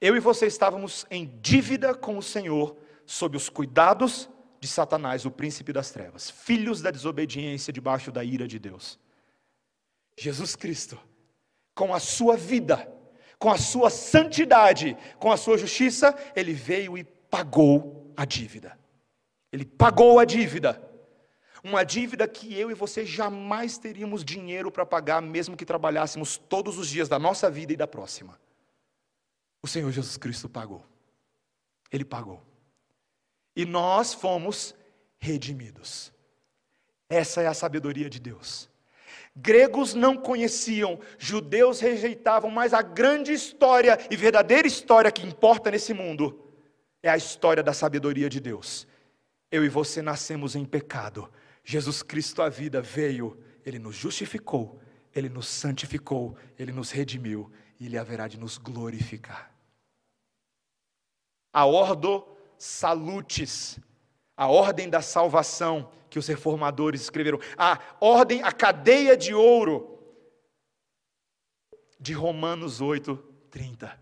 Eu 0.00 0.16
e 0.16 0.20
você 0.20 0.46
estávamos 0.46 1.04
em 1.10 1.38
dívida 1.42 1.94
com 1.94 2.16
o 2.16 2.22
Senhor, 2.22 2.78
sob 3.06 3.36
os 3.36 3.48
cuidados 3.48 4.28
de 4.60 4.68
Satanás, 4.68 5.26
o 5.26 5.30
príncipe 5.30 5.72
das 5.72 5.90
trevas, 5.90 6.30
filhos 6.30 6.80
da 6.80 6.90
desobediência 6.90 7.72
debaixo 7.72 8.10
da 8.10 8.24
ira 8.24 8.48
de 8.48 8.58
Deus. 8.58 8.98
Jesus 10.16 10.56
Cristo, 10.56 10.98
com 11.74 11.94
a 11.94 12.00
sua 12.00 12.36
vida, 12.36 12.90
com 13.38 13.50
a 13.50 13.58
sua 13.58 13.90
santidade, 13.90 14.96
com 15.18 15.30
a 15.30 15.36
sua 15.36 15.58
justiça, 15.58 16.14
ele 16.34 16.52
veio 16.52 16.96
e 16.96 17.04
pagou 17.04 18.12
a 18.16 18.24
dívida. 18.24 18.78
Ele 19.52 19.64
pagou 19.64 20.18
a 20.18 20.24
dívida. 20.24 20.82
Uma 21.62 21.84
dívida 21.84 22.28
que 22.28 22.58
eu 22.58 22.70
e 22.70 22.74
você 22.74 23.04
jamais 23.04 23.78
teríamos 23.78 24.24
dinheiro 24.24 24.70
para 24.70 24.84
pagar, 24.86 25.20
mesmo 25.20 25.56
que 25.56 25.64
trabalhássemos 25.64 26.36
todos 26.36 26.78
os 26.78 26.88
dias 26.88 27.08
da 27.08 27.18
nossa 27.18 27.50
vida 27.50 27.72
e 27.72 27.76
da 27.76 27.86
próxima. 27.86 28.38
O 29.62 29.66
Senhor 29.66 29.90
Jesus 29.90 30.16
Cristo 30.16 30.48
pagou. 30.48 30.84
Ele 31.90 32.04
pagou. 32.04 32.42
E 33.54 33.64
nós 33.64 34.12
fomos 34.12 34.74
redimidos. 35.18 36.12
Essa 37.08 37.42
é 37.42 37.46
a 37.46 37.54
sabedoria 37.54 38.10
de 38.10 38.18
Deus. 38.18 38.68
Gregos 39.36 39.94
não 39.94 40.16
conheciam, 40.16 41.00
judeus 41.18 41.80
rejeitavam, 41.80 42.50
mas 42.50 42.72
a 42.72 42.82
grande 42.82 43.32
história 43.32 43.98
e 44.10 44.16
verdadeira 44.16 44.66
história 44.66 45.10
que 45.10 45.26
importa 45.26 45.70
nesse 45.70 45.92
mundo 45.92 46.40
é 47.02 47.10
a 47.10 47.16
história 47.16 47.62
da 47.62 47.72
sabedoria 47.72 48.28
de 48.28 48.40
Deus. 48.40 48.86
Eu 49.50 49.64
e 49.64 49.68
você 49.68 50.00
nascemos 50.00 50.54
em 50.54 50.64
pecado. 50.64 51.30
Jesus 51.64 52.02
Cristo, 52.02 52.42
a 52.42 52.48
vida, 52.48 52.80
veio, 52.80 53.36
Ele 53.64 53.78
nos 53.78 53.96
justificou, 53.96 54.80
Ele 55.14 55.28
nos 55.28 55.48
santificou, 55.48 56.36
Ele 56.58 56.70
nos 56.72 56.90
redimiu 56.90 57.50
e 57.80 57.86
Ele 57.86 57.98
haverá 57.98 58.28
de 58.28 58.38
nos 58.38 58.56
glorificar. 58.56 59.52
A 61.52 61.66
ordo 61.66 62.26
salutis, 62.64 63.78
a 64.36 64.48
ordem 64.48 64.88
da 64.88 65.02
salvação 65.02 65.92
que 66.08 66.18
os 66.18 66.26
reformadores 66.26 67.02
escreveram, 67.02 67.38
a 67.58 67.78
ordem, 68.00 68.42
a 68.42 68.50
cadeia 68.50 69.16
de 69.16 69.34
ouro 69.34 69.98
de 72.00 72.12
Romanos 72.12 72.80
8, 72.80 73.16
30. 73.50 74.00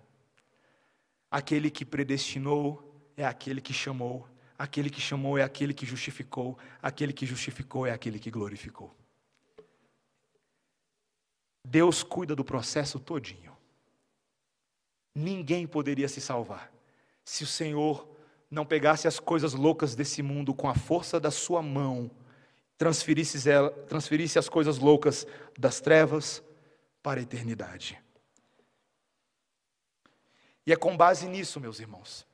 Aquele 1.31 1.71
que 1.71 1.85
predestinou 1.85 3.11
é 3.17 3.25
aquele 3.25 3.61
que 3.61 3.73
chamou 3.73 4.29
Aquele 4.59 4.91
que 4.91 5.01
chamou 5.01 5.37
é 5.37 5.43
aquele 5.43 5.75
que 5.75 5.85
justificou, 5.85 6.57
aquele 6.81 7.13
que 7.13 7.27
justificou 7.27 7.85
é 7.85 7.91
aquele 7.91 8.17
que 8.21 8.31
glorificou. 8.31 8.95
Deus 11.65 12.05
cuida 12.05 12.37
do 12.37 12.45
processo 12.45 13.01
todinho. 13.01 13.57
Ninguém 15.13 15.67
poderia 15.67 16.09
se 16.09 16.21
salvar 16.21 16.73
se 17.25 17.43
o 17.43 17.47
Senhor 17.47 18.12
não 18.53 18.67
pegasse 18.67 19.09
as 19.09 19.19
coisas 19.19 19.55
loucas 19.55 19.95
desse 19.95 20.23
mundo 20.23 20.53
com 20.53 20.69
a 20.69 20.75
força 20.75 21.19
da 21.19 21.31
sua 21.31 21.63
mão, 21.63 22.11
transferisse, 22.77 23.49
ela, 23.49 23.71
transferisse 23.71 24.39
as 24.39 24.47
coisas 24.47 24.79
loucas 24.79 25.27
das 25.59 25.81
trevas 25.81 26.43
para 27.03 27.19
a 27.19 27.23
eternidade. 27.23 27.99
E 30.67 30.73
é 30.73 30.77
com 30.77 30.95
base 30.95 31.27
nisso, 31.27 31.59
meus 31.59 31.81
irmãos, 31.81 32.27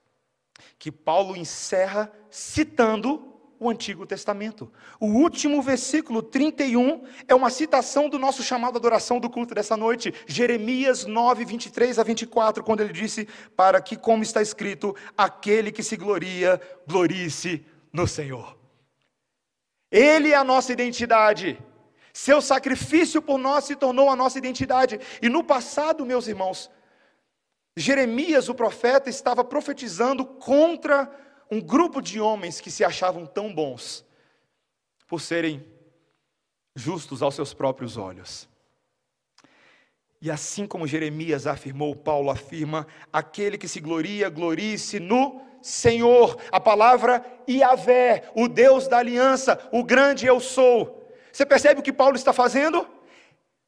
que 0.77 0.91
Paulo 0.91 1.37
encerra 1.37 2.13
citando 2.29 3.38
o 3.59 3.69
Antigo 3.69 4.07
Testamento. 4.07 4.71
O 5.01 5.07
último 5.07 5.61
versículo 5.61 6.23
31 6.23 7.05
é 7.27 7.35
uma 7.35 7.51
citação 7.51 8.09
do 8.09 8.19
nosso 8.19 8.43
chamado 8.43 8.79
adoração 8.79 9.19
do 9.19 9.29
culto 9.29 9.55
dessa 9.55 9.77
noite, 9.77 10.15
Jeremias 10.27 11.05
9, 11.05 11.45
23 11.45 11.99
a 11.99 12.03
24, 12.03 12.63
quando 12.63 12.81
ele 12.81 12.93
disse: 12.93 13.27
Para 13.57 13.81
que, 13.81 13.97
como 13.97 14.23
está 14.23 14.41
escrito, 14.41 14.95
aquele 15.17 15.73
que 15.73 15.83
se 15.83 15.97
gloria, 15.97 16.61
glorie-se 16.87 17.65
no 17.93 18.07
Senhor. 18.07 18.57
Ele 19.91 20.33
é 20.33 20.37
a 20.37 20.45
nossa 20.45 20.73
identidade. 20.73 21.59
Seu 22.13 22.43
sacrifício 22.43 23.23
por 23.23 23.39
nós 23.39 23.65
se 23.65 23.77
tornou 23.77 24.11
a 24.11 24.17
nossa 24.17 24.39
identidade. 24.39 25.01
E 25.23 25.29
no 25.29 25.43
passado, 25.43 26.05
meus 26.05 26.27
irmãos, 26.27 26.71
Jeremias, 27.77 28.49
o 28.49 28.55
profeta, 28.55 29.09
estava 29.09 29.45
profetizando 29.45 30.27
contra 30.27 31.09
um 31.51 31.61
grupo 31.61 32.01
de 32.01 32.21
homens 32.21 32.61
que 32.61 32.71
se 32.71 32.85
achavam 32.85 33.27
tão 33.27 33.55
bons 33.55 34.05
por 35.07 35.21
serem 35.21 35.65
justos 36.75 37.23
aos 37.23 37.35
seus 37.35 37.55
próprios 37.55 37.97
olhos. 37.97 38.49
E 40.21 40.31
assim 40.31 40.67
como 40.67 40.87
Jeremias 40.87 41.47
afirmou, 41.47 41.95
Paulo 41.95 42.31
afirma: 42.31 42.87
aquele 43.13 43.57
que 43.57 43.69
se 43.69 43.81
gloria, 43.81 44.29
glorie-se 44.29 44.99
no 44.99 45.41
Senhor. 45.63 46.37
A 46.51 46.59
palavra 46.59 47.25
Iavé, 47.49 48.31
o 48.35 48.49
Deus 48.49 48.89
da 48.89 48.99
aliança, 48.99 49.69
o 49.73 49.85
grande 49.85 50.27
eu 50.27 50.41
sou. 50.41 51.09
Você 51.33 51.47
percebe 51.47 51.81
o 51.81 51.83
que 51.83 51.93
Paulo 51.93 52.17
está 52.17 52.33
fazendo? 52.33 52.87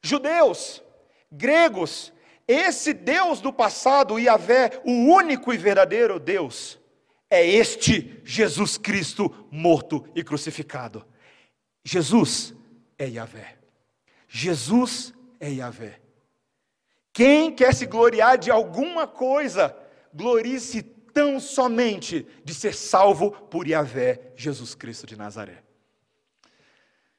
Judeus, 0.02 0.82
gregos, 1.30 2.12
esse 2.48 2.92
Deus 2.92 3.40
do 3.40 3.52
passado, 3.52 4.18
Iavé, 4.18 4.80
o 4.84 4.90
único 4.90 5.52
e 5.52 5.56
verdadeiro 5.56 6.18
Deus, 6.18 6.79
é 7.30 7.46
este 7.46 8.20
Jesus 8.24 8.76
Cristo 8.76 9.30
morto 9.50 10.04
e 10.14 10.24
crucificado. 10.24 11.06
Jesus 11.84 12.52
é 12.98 13.06
Yahvé. 13.06 13.56
Jesus 14.28 15.14
é 15.38 15.48
Yahvé. 15.48 16.00
Quem 17.12 17.54
quer 17.54 17.74
se 17.74 17.86
gloriar 17.86 18.36
de 18.36 18.50
alguma 18.50 19.06
coisa, 19.06 19.76
glorie-se 20.12 20.82
tão 20.82 21.40
somente 21.40 22.26
de 22.44 22.54
ser 22.54 22.74
salvo 22.74 23.30
por 23.32 23.66
Yahvé, 23.66 24.32
Jesus 24.36 24.74
Cristo 24.74 25.06
de 25.06 25.16
Nazaré. 25.16 25.62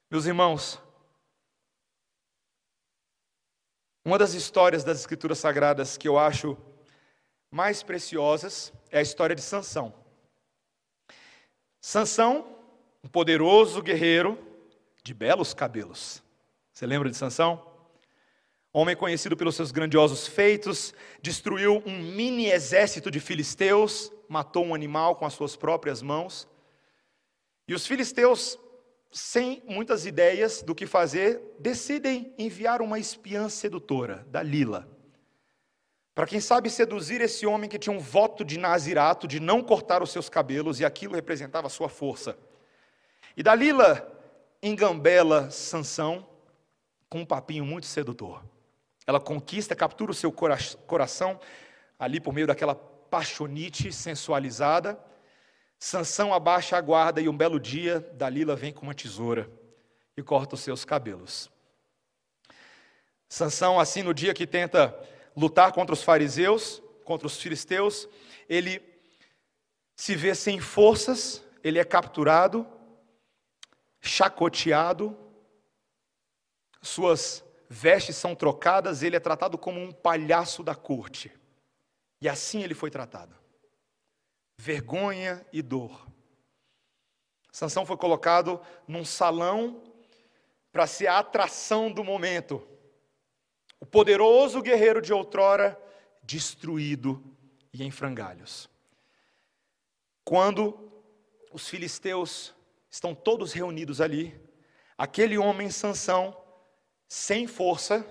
Meus 0.09 0.25
irmãos, 0.25 0.81
uma 4.03 4.17
das 4.17 4.33
histórias 4.33 4.83
das 4.83 4.99
Escrituras 4.99 5.39
Sagradas 5.39 5.97
que 5.97 6.07
eu 6.07 6.17
acho 6.17 6.57
mais 7.49 7.83
preciosas 7.83 8.73
é 8.89 8.99
a 8.99 9.01
história 9.01 9.35
de 9.35 9.41
Sansão. 9.41 10.00
Sansão, 11.81 12.45
um 13.03 13.07
poderoso 13.07 13.81
guerreiro 13.81 14.37
de 15.03 15.15
belos 15.15 15.51
cabelos. 15.51 16.21
Você 16.71 16.85
lembra 16.85 17.09
de 17.09 17.17
Sansão? 17.17 17.65
Homem 18.71 18.95
conhecido 18.95 19.35
pelos 19.35 19.55
seus 19.55 19.71
grandiosos 19.71 20.27
feitos, 20.27 20.93
destruiu 21.23 21.81
um 21.83 21.97
mini 21.97 22.51
exército 22.51 23.09
de 23.09 23.19
filisteus, 23.19 24.13
matou 24.29 24.63
um 24.63 24.75
animal 24.75 25.15
com 25.15 25.25
as 25.25 25.33
suas 25.33 25.55
próprias 25.55 26.03
mãos. 26.03 26.47
E 27.67 27.73
os 27.73 27.87
filisteus, 27.87 28.59
sem 29.11 29.63
muitas 29.67 30.05
ideias 30.05 30.61
do 30.61 30.75
que 30.75 30.85
fazer, 30.85 31.41
decidem 31.59 32.31
enviar 32.37 32.79
uma 32.79 32.99
espiã 32.99 33.49
sedutora, 33.49 34.23
Dalila, 34.29 34.87
para 36.13 36.27
quem 36.27 36.41
sabe 36.41 36.69
seduzir 36.69 37.21
esse 37.21 37.45
homem 37.45 37.69
que 37.69 37.79
tinha 37.79 37.95
um 37.95 37.99
voto 37.99 38.43
de 38.43 38.57
nazirato, 38.57 39.27
de 39.27 39.39
não 39.39 39.63
cortar 39.63 40.03
os 40.03 40.11
seus 40.11 40.27
cabelos, 40.27 40.79
e 40.79 40.85
aquilo 40.85 41.15
representava 41.15 41.67
a 41.67 41.69
sua 41.69 41.87
força. 41.87 42.37
E 43.35 43.41
Dalila 43.41 44.11
engambela 44.61 45.49
Sansão 45.49 46.27
com 47.09 47.21
um 47.21 47.25
papinho 47.25 47.65
muito 47.65 47.87
sedutor. 47.87 48.43
Ela 49.07 49.19
conquista, 49.19 49.75
captura 49.75 50.11
o 50.11 50.13
seu 50.13 50.31
coração 50.31 51.39
ali 51.97 52.19
por 52.19 52.33
meio 52.33 52.47
daquela 52.47 52.75
paixonite 52.75 53.91
sensualizada. 53.91 54.99
Sansão 55.79 56.33
abaixa 56.33 56.77
a 56.77 56.81
guarda 56.81 57.21
e 57.21 57.27
um 57.27 57.35
belo 57.35 57.59
dia 57.59 57.99
Dalila 58.13 58.55
vem 58.55 58.71
com 58.71 58.83
uma 58.83 58.93
tesoura 58.93 59.49
e 60.15 60.21
corta 60.21 60.55
os 60.55 60.61
seus 60.61 60.85
cabelos. 60.85 61.49
Sansão, 63.27 63.79
assim, 63.79 64.03
no 64.03 64.13
dia 64.13 64.33
que 64.33 64.45
tenta 64.45 64.93
lutar 65.35 65.71
contra 65.71 65.93
os 65.93 66.03
fariseus, 66.03 66.81
contra 67.03 67.27
os 67.27 67.39
filisteus, 67.39 68.07
ele 68.47 68.81
se 69.95 70.15
vê 70.15 70.33
sem 70.33 70.59
forças, 70.59 71.43
ele 71.63 71.79
é 71.79 71.83
capturado, 71.83 72.67
chacoteado, 73.99 75.17
suas 76.81 77.43
vestes 77.69 78.15
são 78.15 78.35
trocadas, 78.35 79.03
ele 79.03 79.15
é 79.15 79.19
tratado 79.19 79.57
como 79.57 79.79
um 79.79 79.91
palhaço 79.91 80.63
da 80.63 80.75
corte. 80.75 81.31
E 82.19 82.27
assim 82.27 82.63
ele 82.63 82.73
foi 82.73 82.89
tratado. 82.89 83.35
Vergonha 84.57 85.45
e 85.53 85.61
dor. 85.61 86.07
Sansão 87.51 87.85
foi 87.85 87.97
colocado 87.97 88.59
num 88.87 89.05
salão 89.05 89.83
para 90.71 90.87
ser 90.87 91.07
a 91.07 91.19
atração 91.19 91.91
do 91.91 92.03
momento. 92.03 92.65
O 93.81 93.85
poderoso 93.85 94.61
guerreiro 94.61 95.01
de 95.01 95.11
outrora 95.11 95.77
destruído 96.23 97.21
e 97.73 97.83
em 97.83 97.91
frangalhos. 97.91 98.69
Quando 100.23 100.89
os 101.51 101.67
filisteus 101.67 102.55
estão 102.89 103.13
todos 103.13 103.51
reunidos 103.51 103.99
ali, 103.99 104.39
aquele 104.97 105.37
homem 105.37 105.69
Sansão, 105.69 106.37
sem 107.07 107.47
força, 107.47 108.05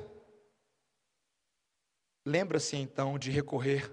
lembra-se 2.26 2.76
então 2.76 3.18
de 3.18 3.30
recorrer 3.30 3.90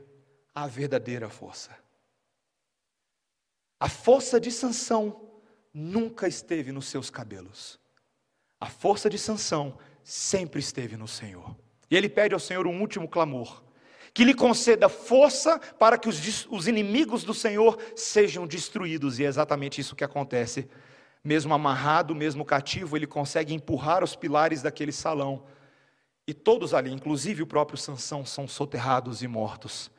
à 0.53 0.67
verdadeira 0.67 1.29
força. 1.29 1.77
A 3.79 3.87
força 3.87 4.39
de 4.39 4.51
Sansão 4.51 5.41
nunca 5.71 6.27
esteve 6.27 6.71
nos 6.71 6.87
seus 6.87 7.09
cabelos. 7.11 7.79
A 8.59 8.67
força 8.67 9.09
de 9.09 9.19
Sansão 9.19 9.77
sempre 10.03 10.59
esteve 10.59 10.97
no 10.97 11.07
Senhor. 11.07 11.55
E 11.89 11.95
ele 11.95 12.09
pede 12.09 12.33
ao 12.33 12.39
Senhor 12.39 12.67
um 12.67 12.79
último 12.81 13.07
clamor: 13.07 13.63
que 14.13 14.23
lhe 14.23 14.33
conceda 14.33 14.89
força 14.89 15.59
para 15.59 15.97
que 15.97 16.09
os, 16.09 16.47
os 16.49 16.67
inimigos 16.67 17.23
do 17.23 17.33
Senhor 17.33 17.77
sejam 17.95 18.47
destruídos. 18.47 19.19
E 19.19 19.25
é 19.25 19.27
exatamente 19.27 19.79
isso 19.79 19.95
que 19.95 20.03
acontece. 20.03 20.67
Mesmo 21.23 21.53
amarrado, 21.53 22.15
mesmo 22.15 22.45
cativo, 22.45 22.95
ele 22.95 23.07
consegue 23.07 23.53
empurrar 23.53 24.03
os 24.03 24.15
pilares 24.15 24.61
daquele 24.61 24.91
salão. 24.91 25.45
E 26.27 26.33
todos 26.33 26.73
ali, 26.73 26.91
inclusive 26.91 27.41
o 27.41 27.47
próprio 27.47 27.77
Sansão, 27.77 28.25
são 28.25 28.47
soterrados 28.47 29.23
e 29.23 29.27
mortos. 29.27 29.89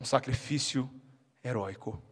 Um 0.00 0.04
sacrifício 0.04 0.90
heróico. 1.42 2.02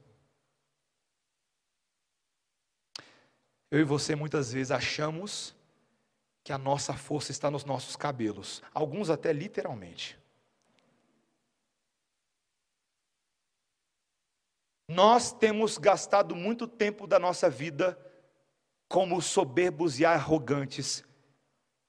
Eu 3.70 3.80
e 3.80 3.84
você 3.84 4.14
muitas 4.14 4.52
vezes 4.52 4.70
achamos 4.70 5.54
que 6.44 6.52
a 6.52 6.58
nossa 6.58 6.92
força 6.92 7.32
está 7.32 7.50
nos 7.50 7.64
nossos 7.64 7.96
cabelos, 7.96 8.62
alguns 8.74 9.08
até 9.08 9.32
literalmente. 9.32 10.18
Nós 14.86 15.32
temos 15.32 15.78
gastado 15.78 16.36
muito 16.36 16.68
tempo 16.68 17.06
da 17.06 17.18
nossa 17.18 17.48
vida 17.48 17.98
como 18.86 19.22
soberbos 19.22 19.98
e 19.98 20.04
arrogantes 20.04 21.02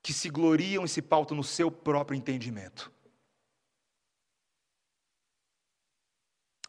que 0.01 0.13
se 0.13 0.29
gloriam 0.29 0.85
e 0.85 0.87
se 0.87 1.01
pautam 1.01 1.35
no 1.35 1.43
seu 1.43 1.69
próprio 1.69 2.15
entendimento. 2.15 2.89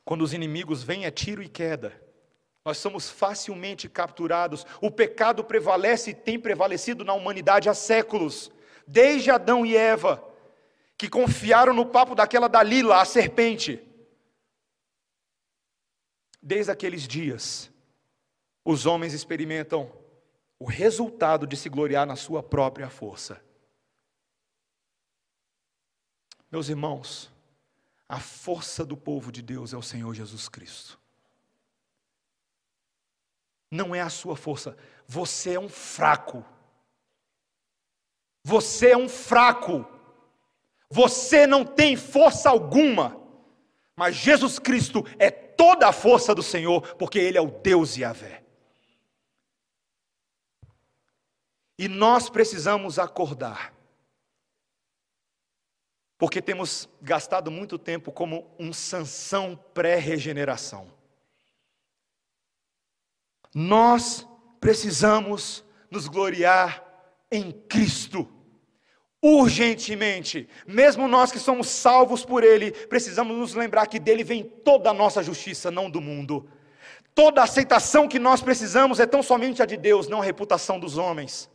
Quando 0.05 0.23
os 0.23 0.33
inimigos 0.33 0.83
vêm, 0.83 1.05
é 1.05 1.11
tiro 1.11 1.43
e 1.43 1.49
queda. 1.49 2.06
Nós 2.67 2.79
somos 2.79 3.09
facilmente 3.09 3.89
capturados. 3.89 4.67
O 4.81 4.91
pecado 4.91 5.45
prevalece 5.45 6.11
e 6.11 6.15
tem 6.15 6.37
prevalecido 6.37 7.05
na 7.05 7.15
humanidade 7.15 7.69
há 7.69 7.75
séculos, 7.75 8.51
desde 8.85 9.31
Adão 9.31 9.65
e 9.65 9.77
Eva, 9.77 10.21
que 10.99 11.09
confiaram 11.09 11.73
no 11.73 11.87
papo 11.87 12.17
daquela 12.17 12.49
Dalila, 12.49 13.01
a 13.01 13.05
serpente. 13.05 13.81
Desde 16.43 16.73
aqueles 16.73 17.07
dias, 17.07 17.71
os 18.65 18.85
homens 18.85 19.13
experimentam 19.13 19.89
o 20.59 20.65
resultado 20.65 21.47
de 21.47 21.57
se 21.57 21.69
gloriar 21.69 22.05
na 22.05 22.17
sua 22.17 22.43
própria 22.43 22.91
força. 22.91 23.41
Meus 26.51 26.69
irmãos, 26.69 27.31
a 28.09 28.19
força 28.19 28.85
do 28.85 28.97
povo 28.97 29.31
de 29.31 29.41
Deus 29.41 29.73
é 29.73 29.77
o 29.77 29.83
Senhor 29.83 30.13
Jesus 30.13 30.49
Cristo 30.49 31.06
não 33.71 33.95
é 33.95 34.01
a 34.01 34.09
sua 34.09 34.37
força. 34.37 34.77
Você 35.07 35.55
é 35.55 35.61
um 35.61 35.69
fraco. 35.69 36.45
Você 38.45 38.91
é 38.91 38.97
um 38.97 39.09
fraco. 39.09 39.85
Você 40.89 41.47
não 41.47 41.65
tem 41.65 41.97
força 41.97 42.49
alguma. 42.49 43.21
Mas 43.97 44.15
Jesus 44.15 44.59
Cristo 44.59 45.05
é 45.19 45.31
toda 45.31 45.89
a 45.89 45.93
força 45.93 46.35
do 46.35 46.43
Senhor, 46.43 46.95
porque 46.97 47.19
Ele 47.19 47.39
é 47.39 47.41
o 47.41 47.51
Deus 47.51 47.97
Yahvé. 47.97 48.45
E 51.79 51.89
nós 51.89 52.31
precisamos 52.31 52.99
acordar. 52.99 53.75
Porque 56.19 56.41
temos 56.41 56.89
gastado 57.03 57.51
muito 57.51 57.79
tempo 57.79 58.11
como 58.11 58.51
um 58.59 58.73
sanção 58.73 59.59
pré-regeneração. 59.75 60.91
Nós 63.59 64.29
precisamos 64.61 65.65
nos 65.91 66.09
gloriar 66.09 66.85
em 67.33 67.51
Cristo. 67.51 68.29
Urgentemente, 69.23 70.47
mesmo 70.67 71.09
nós 71.09 71.33
que 71.33 71.39
somos 71.39 71.67
salvos 71.69 72.23
por 72.23 72.45
Ele, 72.45 72.71
precisamos 72.71 73.35
nos 73.35 73.55
lembrar 73.55 73.87
que 73.87 73.99
dele 73.99 74.23
vem 74.23 74.45
toda 74.45 74.91
a 74.91 74.93
nossa 74.93 75.23
justiça, 75.23 75.71
não 75.71 75.89
do 75.89 76.03
mundo. 76.03 76.47
Toda 77.15 77.41
a 77.41 77.45
aceitação 77.45 78.07
que 78.07 78.19
nós 78.19 78.43
precisamos 78.43 79.01
é 79.01 79.07
tão 79.07 79.23
somente 79.23 79.63
a 79.63 79.65
de 79.65 79.79
Deus, 79.79 80.07
não 80.07 80.21
a 80.21 80.25
reputação 80.25 80.79
dos 80.79 80.99
homens. 80.99 81.51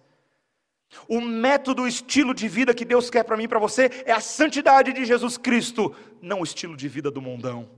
O 1.07 1.21
método, 1.21 1.83
o 1.83 1.87
estilo 1.87 2.33
de 2.33 2.47
vida 2.47 2.73
que 2.73 2.83
Deus 2.83 3.11
quer 3.11 3.23
para 3.23 3.37
mim 3.37 3.43
e 3.43 3.47
para 3.47 3.59
você 3.59 3.91
é 4.07 4.11
a 4.11 4.19
santidade 4.19 4.91
de 4.91 5.05
Jesus 5.05 5.37
Cristo, 5.37 5.95
não 6.19 6.39
o 6.39 6.43
estilo 6.43 6.75
de 6.75 6.87
vida 6.87 7.11
do 7.11 7.21
mundão. 7.21 7.69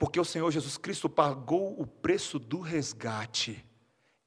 Porque 0.00 0.18
o 0.18 0.24
Senhor 0.24 0.50
Jesus 0.50 0.78
Cristo 0.78 1.10
pagou 1.10 1.78
o 1.78 1.86
preço 1.86 2.38
do 2.38 2.58
resgate. 2.58 3.62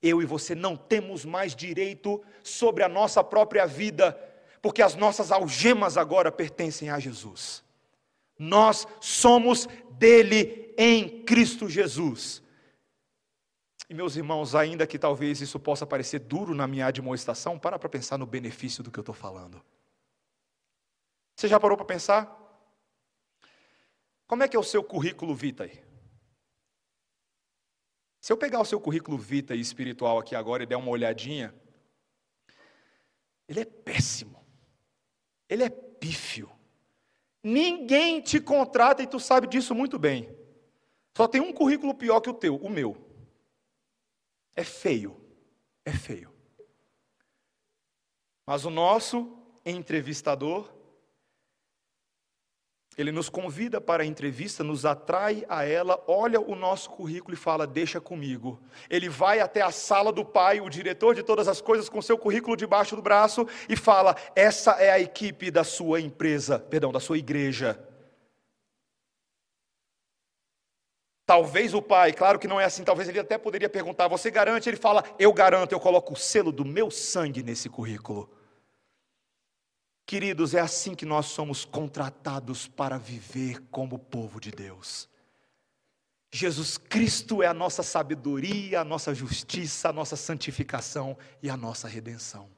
Eu 0.04 0.22
e 0.22 0.26
você 0.26 0.54
não 0.54 0.78
temos 0.78 1.26
mais 1.26 1.56
direito 1.56 2.24
sobre 2.44 2.84
a 2.84 2.88
nossa 2.88 3.24
própria 3.24 3.66
vida, 3.66 4.14
porque 4.62 4.84
as 4.84 4.94
nossas 4.94 5.32
algemas 5.32 5.98
agora 5.98 6.32
pertencem 6.32 6.92
a 6.92 7.00
Jesus. 7.00 7.64
Nós 8.38 8.88
somos 9.02 9.68
dele 9.94 10.76
em 10.78 11.24
Cristo 11.24 11.68
Jesus. 11.68 12.44
E 13.90 13.96
meus 13.96 14.16
irmãos, 14.16 14.54
ainda 14.54 14.86
que 14.86 15.00
talvez 15.00 15.42
isso 15.42 15.60
possa 15.60 15.88
parecer 15.88 16.20
duro 16.20 16.54
na 16.54 16.68
minha 16.68 16.86
admoestação, 16.86 17.58
para 17.58 17.80
para 17.80 17.90
pensar 17.90 18.20
no 18.20 18.28
benefício 18.28 18.84
do 18.84 18.92
que 18.92 19.00
eu 19.00 19.02
estou 19.02 19.16
falando. 19.16 19.60
Você 21.36 21.48
já 21.48 21.60
parou 21.60 21.76
para 21.76 21.88
pensar? 21.88 22.43
Como 24.34 24.42
é 24.42 24.48
que 24.48 24.58
é 24.58 24.60
o 24.60 24.64
seu 24.64 24.84
currículo 24.84 25.36
vitae? 25.36 25.84
Se 28.20 28.34
eu 28.34 28.36
pegar 28.36 28.60
o 28.60 28.66
seu 28.66 28.82
currículo 28.82 29.16
vitae 29.16 29.60
espiritual 29.60 30.18
aqui 30.18 30.34
agora 30.34 30.64
e 30.64 30.66
der 30.66 30.76
uma 30.76 30.90
olhadinha, 30.90 31.54
ele 33.48 33.60
é 33.60 33.66
péssimo. 33.66 34.44
Ele 35.48 35.64
é 35.64 35.70
pífio. 35.70 36.50
Ninguém 37.44 38.22
te 38.22 38.42
contrata 38.42 39.04
e 39.04 39.08
tu 39.08 39.20
sabe 39.20 39.46
disso 39.46 39.76
muito 39.76 40.00
bem. 40.00 40.36
Só 41.16 41.28
tem 41.28 41.40
um 41.40 41.54
currículo 41.54 41.94
pior 41.94 42.20
que 42.20 42.32
o 42.32 42.34
teu, 42.34 42.56
o 42.56 42.72
meu. 42.72 42.98
É 44.56 44.64
feio. 44.64 45.16
É 45.86 45.92
feio. 45.92 46.34
Mas 48.48 48.66
o 48.66 48.72
nosso 48.72 49.38
entrevistador, 49.64 50.74
ele 52.98 53.12
nos 53.12 53.28
convida 53.28 53.82
para 53.82 54.04
a 54.04 54.06
entrevista, 54.06 54.64
nos 54.64 54.86
atrai 54.86 55.44
a 55.50 55.66
ela, 55.66 56.02
olha 56.08 56.40
o 56.40 56.56
nosso 56.56 56.90
currículo 56.92 57.34
e 57.34 57.38
fala: 57.38 57.66
Deixa 57.66 58.00
comigo. 58.00 58.62
Ele 58.90 59.10
vai 59.10 59.40
até 59.40 59.62
a 59.62 59.72
sala 59.72 60.12
do 60.12 60.24
pai, 60.24 60.62
o 60.62 60.70
diretor 60.70 61.16
de 61.16 61.24
todas 61.24 61.48
as 61.48 61.60
coisas, 61.60 61.90
com 61.90 62.02
seu 62.02 62.18
currículo 62.18 62.56
debaixo 62.56 62.96
do 62.96 63.02
braço 63.02 63.48
e 63.68 63.76
fala: 63.76 64.16
Essa 64.36 64.74
é 64.74 64.92
a 64.92 65.00
equipe 65.00 65.50
da 65.50 65.64
sua 65.64 66.00
empresa, 66.00 66.60
perdão, 66.60 66.92
da 66.92 67.00
sua 67.00 67.18
igreja. 67.18 67.80
Talvez 71.26 71.74
o 71.74 71.82
pai, 71.82 72.14
claro 72.14 72.38
que 72.38 72.48
não 72.48 72.60
é 72.60 72.66
assim, 72.66 72.84
talvez 72.84 73.10
ele 73.10 73.20
até 73.20 73.40
poderia 73.40 73.70
perguntar: 73.70 74.08
Você 74.08 74.30
garante? 74.30 74.70
Ele 74.70 74.78
fala: 74.78 75.04
Eu 75.18 75.34
garanto, 75.34 75.72
eu 75.72 75.80
coloco 75.80 76.14
o 76.14 76.18
selo 76.18 76.52
do 76.52 76.64
meu 76.64 76.92
sangue 76.92 77.42
nesse 77.42 77.70
currículo. 77.70 78.30
Queridos, 80.06 80.54
é 80.54 80.60
assim 80.60 80.94
que 80.94 81.06
nós 81.06 81.28
somos 81.28 81.64
contratados 81.64 82.68
para 82.68 82.98
viver 82.98 83.62
como 83.72 83.98
povo 83.98 84.40
de 84.40 84.52
Deus. 84.52 85.10
Jesus 86.32 86.78
Cristo 86.78 87.44
é 87.44 87.48
a 87.48 87.54
nossa 87.54 87.84
sabedoria, 87.84 88.82
a 88.82 88.84
nossa 88.84 89.14
justiça, 89.14 89.90
a 89.90 89.94
nossa 89.94 90.16
santificação 90.16 91.18
e 91.42 91.50
a 91.50 91.56
nossa 91.56 91.88
redenção. 91.88 92.50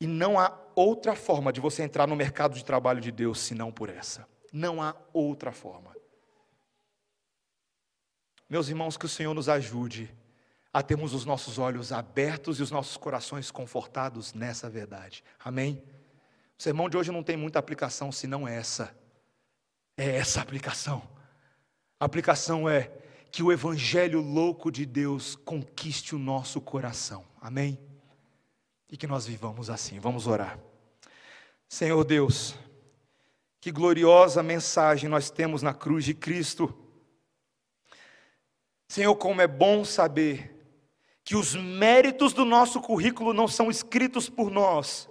E 0.00 0.06
não 0.06 0.38
há 0.38 0.58
outra 0.74 1.14
forma 1.14 1.52
de 1.52 1.60
você 1.60 1.82
entrar 1.82 2.06
no 2.06 2.16
mercado 2.16 2.54
de 2.54 2.64
trabalho 2.64 3.00
de 3.00 3.12
Deus 3.12 3.40
senão 3.40 3.70
por 3.70 3.88
essa. 3.88 4.28
Não 4.52 4.82
há 4.82 4.94
outra 5.12 5.52
forma. 5.52 5.94
Meus 8.48 8.68
irmãos, 8.68 8.96
que 8.96 9.06
o 9.06 9.08
Senhor 9.08 9.34
nos 9.34 9.48
ajude 9.48 10.14
a 10.76 10.82
termos 10.82 11.14
os 11.14 11.24
nossos 11.24 11.56
olhos 11.56 11.90
abertos 11.90 12.60
e 12.60 12.62
os 12.62 12.70
nossos 12.70 12.98
corações 12.98 13.50
confortados 13.50 14.34
nessa 14.34 14.68
verdade. 14.68 15.24
Amém? 15.42 15.82
O 16.58 16.62
sermão 16.62 16.86
de 16.86 16.98
hoje 16.98 17.10
não 17.10 17.22
tem 17.22 17.34
muita 17.34 17.58
aplicação 17.58 18.12
senão 18.12 18.46
essa. 18.46 18.94
É 19.96 20.16
essa 20.16 20.42
aplicação. 20.42 21.02
A 21.98 22.04
aplicação 22.04 22.68
é 22.68 22.92
que 23.32 23.42
o 23.42 23.50
evangelho 23.50 24.20
louco 24.20 24.70
de 24.70 24.84
Deus 24.84 25.34
conquiste 25.34 26.14
o 26.14 26.18
nosso 26.18 26.60
coração. 26.60 27.24
Amém? 27.40 27.78
E 28.90 28.98
que 28.98 29.06
nós 29.06 29.24
vivamos 29.24 29.70
assim. 29.70 29.98
Vamos 29.98 30.26
orar. 30.26 30.58
Senhor 31.66 32.04
Deus, 32.04 32.54
que 33.62 33.72
gloriosa 33.72 34.42
mensagem 34.42 35.08
nós 35.08 35.30
temos 35.30 35.62
na 35.62 35.72
cruz 35.72 36.04
de 36.04 36.12
Cristo 36.12 36.82
Senhor, 38.88 39.14
como 39.16 39.42
é 39.42 39.46
bom 39.46 39.84
saber 39.84 40.55
que 41.26 41.34
os 41.34 41.56
méritos 41.56 42.32
do 42.32 42.44
nosso 42.44 42.80
currículo 42.80 43.34
não 43.34 43.48
são 43.48 43.68
escritos 43.68 44.28
por 44.28 44.48
nós, 44.48 45.08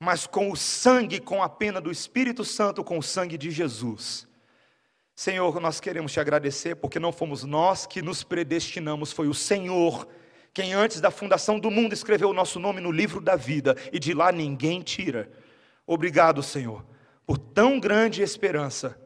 mas 0.00 0.26
com 0.26 0.50
o 0.50 0.56
sangue, 0.56 1.20
com 1.20 1.42
a 1.42 1.50
pena 1.50 1.82
do 1.82 1.90
Espírito 1.90 2.46
Santo, 2.46 2.82
com 2.82 2.96
o 2.96 3.02
sangue 3.02 3.36
de 3.36 3.50
Jesus. 3.50 4.26
Senhor, 5.14 5.60
nós 5.60 5.80
queremos 5.80 6.12
te 6.12 6.18
agradecer 6.18 6.76
porque 6.76 6.98
não 6.98 7.12
fomos 7.12 7.44
nós 7.44 7.86
que 7.86 8.00
nos 8.00 8.24
predestinamos, 8.24 9.12
foi 9.12 9.28
o 9.28 9.34
Senhor 9.34 10.08
quem 10.54 10.72
antes 10.72 10.98
da 10.98 11.10
fundação 11.10 11.60
do 11.60 11.70
mundo 11.70 11.92
escreveu 11.92 12.30
o 12.30 12.34
nosso 12.34 12.58
nome 12.58 12.80
no 12.80 12.90
livro 12.90 13.20
da 13.20 13.36
vida 13.36 13.76
e 13.92 13.98
de 13.98 14.14
lá 14.14 14.32
ninguém 14.32 14.80
tira. 14.80 15.30
Obrigado, 15.86 16.42
Senhor, 16.42 16.86
por 17.26 17.36
tão 17.36 17.78
grande 17.78 18.22
esperança 18.22 18.98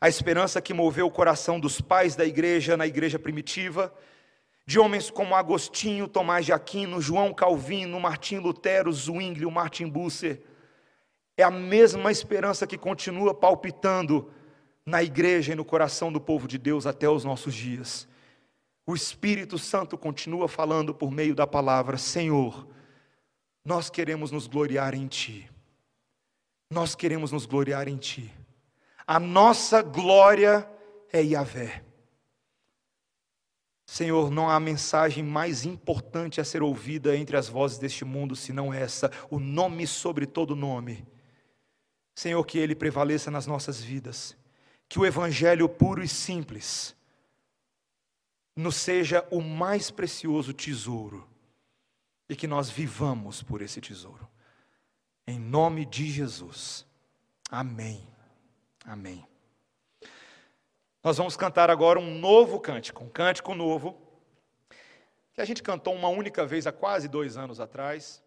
a 0.00 0.08
esperança 0.08 0.62
que 0.62 0.72
moveu 0.72 1.06
o 1.06 1.10
coração 1.10 1.60
dos 1.60 1.80
pais 1.80 2.16
da 2.16 2.24
igreja 2.24 2.74
na 2.76 2.86
igreja 2.86 3.18
primitiva, 3.18 3.92
de 4.70 4.78
homens 4.78 5.10
como 5.10 5.34
Agostinho, 5.34 6.06
Tomás 6.06 6.46
de 6.46 6.52
Aquino, 6.52 7.00
João 7.00 7.34
Calvino, 7.34 7.98
Martim 7.98 8.36
Lutero, 8.36 8.92
Zwinglio, 8.92 9.50
Martin 9.50 9.88
Busser. 9.88 10.40
É 11.36 11.42
a 11.42 11.50
mesma 11.50 12.12
esperança 12.12 12.68
que 12.68 12.78
continua 12.78 13.34
palpitando 13.34 14.30
na 14.86 15.02
igreja 15.02 15.52
e 15.52 15.56
no 15.56 15.64
coração 15.64 16.12
do 16.12 16.20
povo 16.20 16.46
de 16.46 16.56
Deus 16.56 16.86
até 16.86 17.08
os 17.08 17.24
nossos 17.24 17.52
dias. 17.52 18.06
O 18.86 18.94
Espírito 18.94 19.58
Santo 19.58 19.98
continua 19.98 20.46
falando 20.46 20.94
por 20.94 21.10
meio 21.10 21.34
da 21.34 21.48
palavra: 21.48 21.98
Senhor, 21.98 22.68
nós 23.64 23.90
queremos 23.90 24.30
nos 24.30 24.46
gloriar 24.46 24.94
em 24.94 25.08
Ti. 25.08 25.50
Nós 26.70 26.94
queremos 26.94 27.32
nos 27.32 27.44
gloriar 27.44 27.88
em 27.88 27.96
Ti. 27.96 28.32
A 29.04 29.18
nossa 29.18 29.82
glória 29.82 30.64
é 31.12 31.20
Yahvé. 31.20 31.89
Senhor, 33.90 34.30
não 34.30 34.48
há 34.48 34.60
mensagem 34.60 35.24
mais 35.24 35.64
importante 35.64 36.40
a 36.40 36.44
ser 36.44 36.62
ouvida 36.62 37.16
entre 37.16 37.36
as 37.36 37.48
vozes 37.48 37.76
deste 37.76 38.04
mundo 38.04 38.36
senão 38.36 38.72
essa, 38.72 39.10
o 39.28 39.40
nome 39.40 39.84
sobre 39.84 40.26
todo 40.26 40.54
nome. 40.54 41.04
Senhor, 42.14 42.44
que 42.44 42.56
ele 42.56 42.76
prevaleça 42.76 43.32
nas 43.32 43.48
nossas 43.48 43.82
vidas, 43.82 44.36
que 44.88 45.00
o 45.00 45.04
evangelho 45.04 45.68
puro 45.68 46.04
e 46.04 46.08
simples 46.08 46.94
nos 48.54 48.76
seja 48.76 49.26
o 49.28 49.40
mais 49.40 49.90
precioso 49.90 50.52
tesouro 50.54 51.28
e 52.28 52.36
que 52.36 52.46
nós 52.46 52.70
vivamos 52.70 53.42
por 53.42 53.60
esse 53.60 53.80
tesouro. 53.80 54.24
Em 55.26 55.36
nome 55.36 55.84
de 55.84 56.08
Jesus. 56.08 56.86
Amém. 57.50 58.06
Amém. 58.84 59.29
Nós 61.02 61.16
vamos 61.16 61.34
cantar 61.34 61.70
agora 61.70 61.98
um 61.98 62.18
novo 62.18 62.60
cântico, 62.60 63.02
um 63.02 63.08
cântico 63.08 63.54
novo, 63.54 63.96
que 65.32 65.40
a 65.40 65.44
gente 65.46 65.62
cantou 65.62 65.94
uma 65.94 66.08
única 66.08 66.44
vez 66.44 66.66
há 66.66 66.72
quase 66.72 67.08
dois 67.08 67.38
anos 67.38 67.58
atrás. 67.58 68.22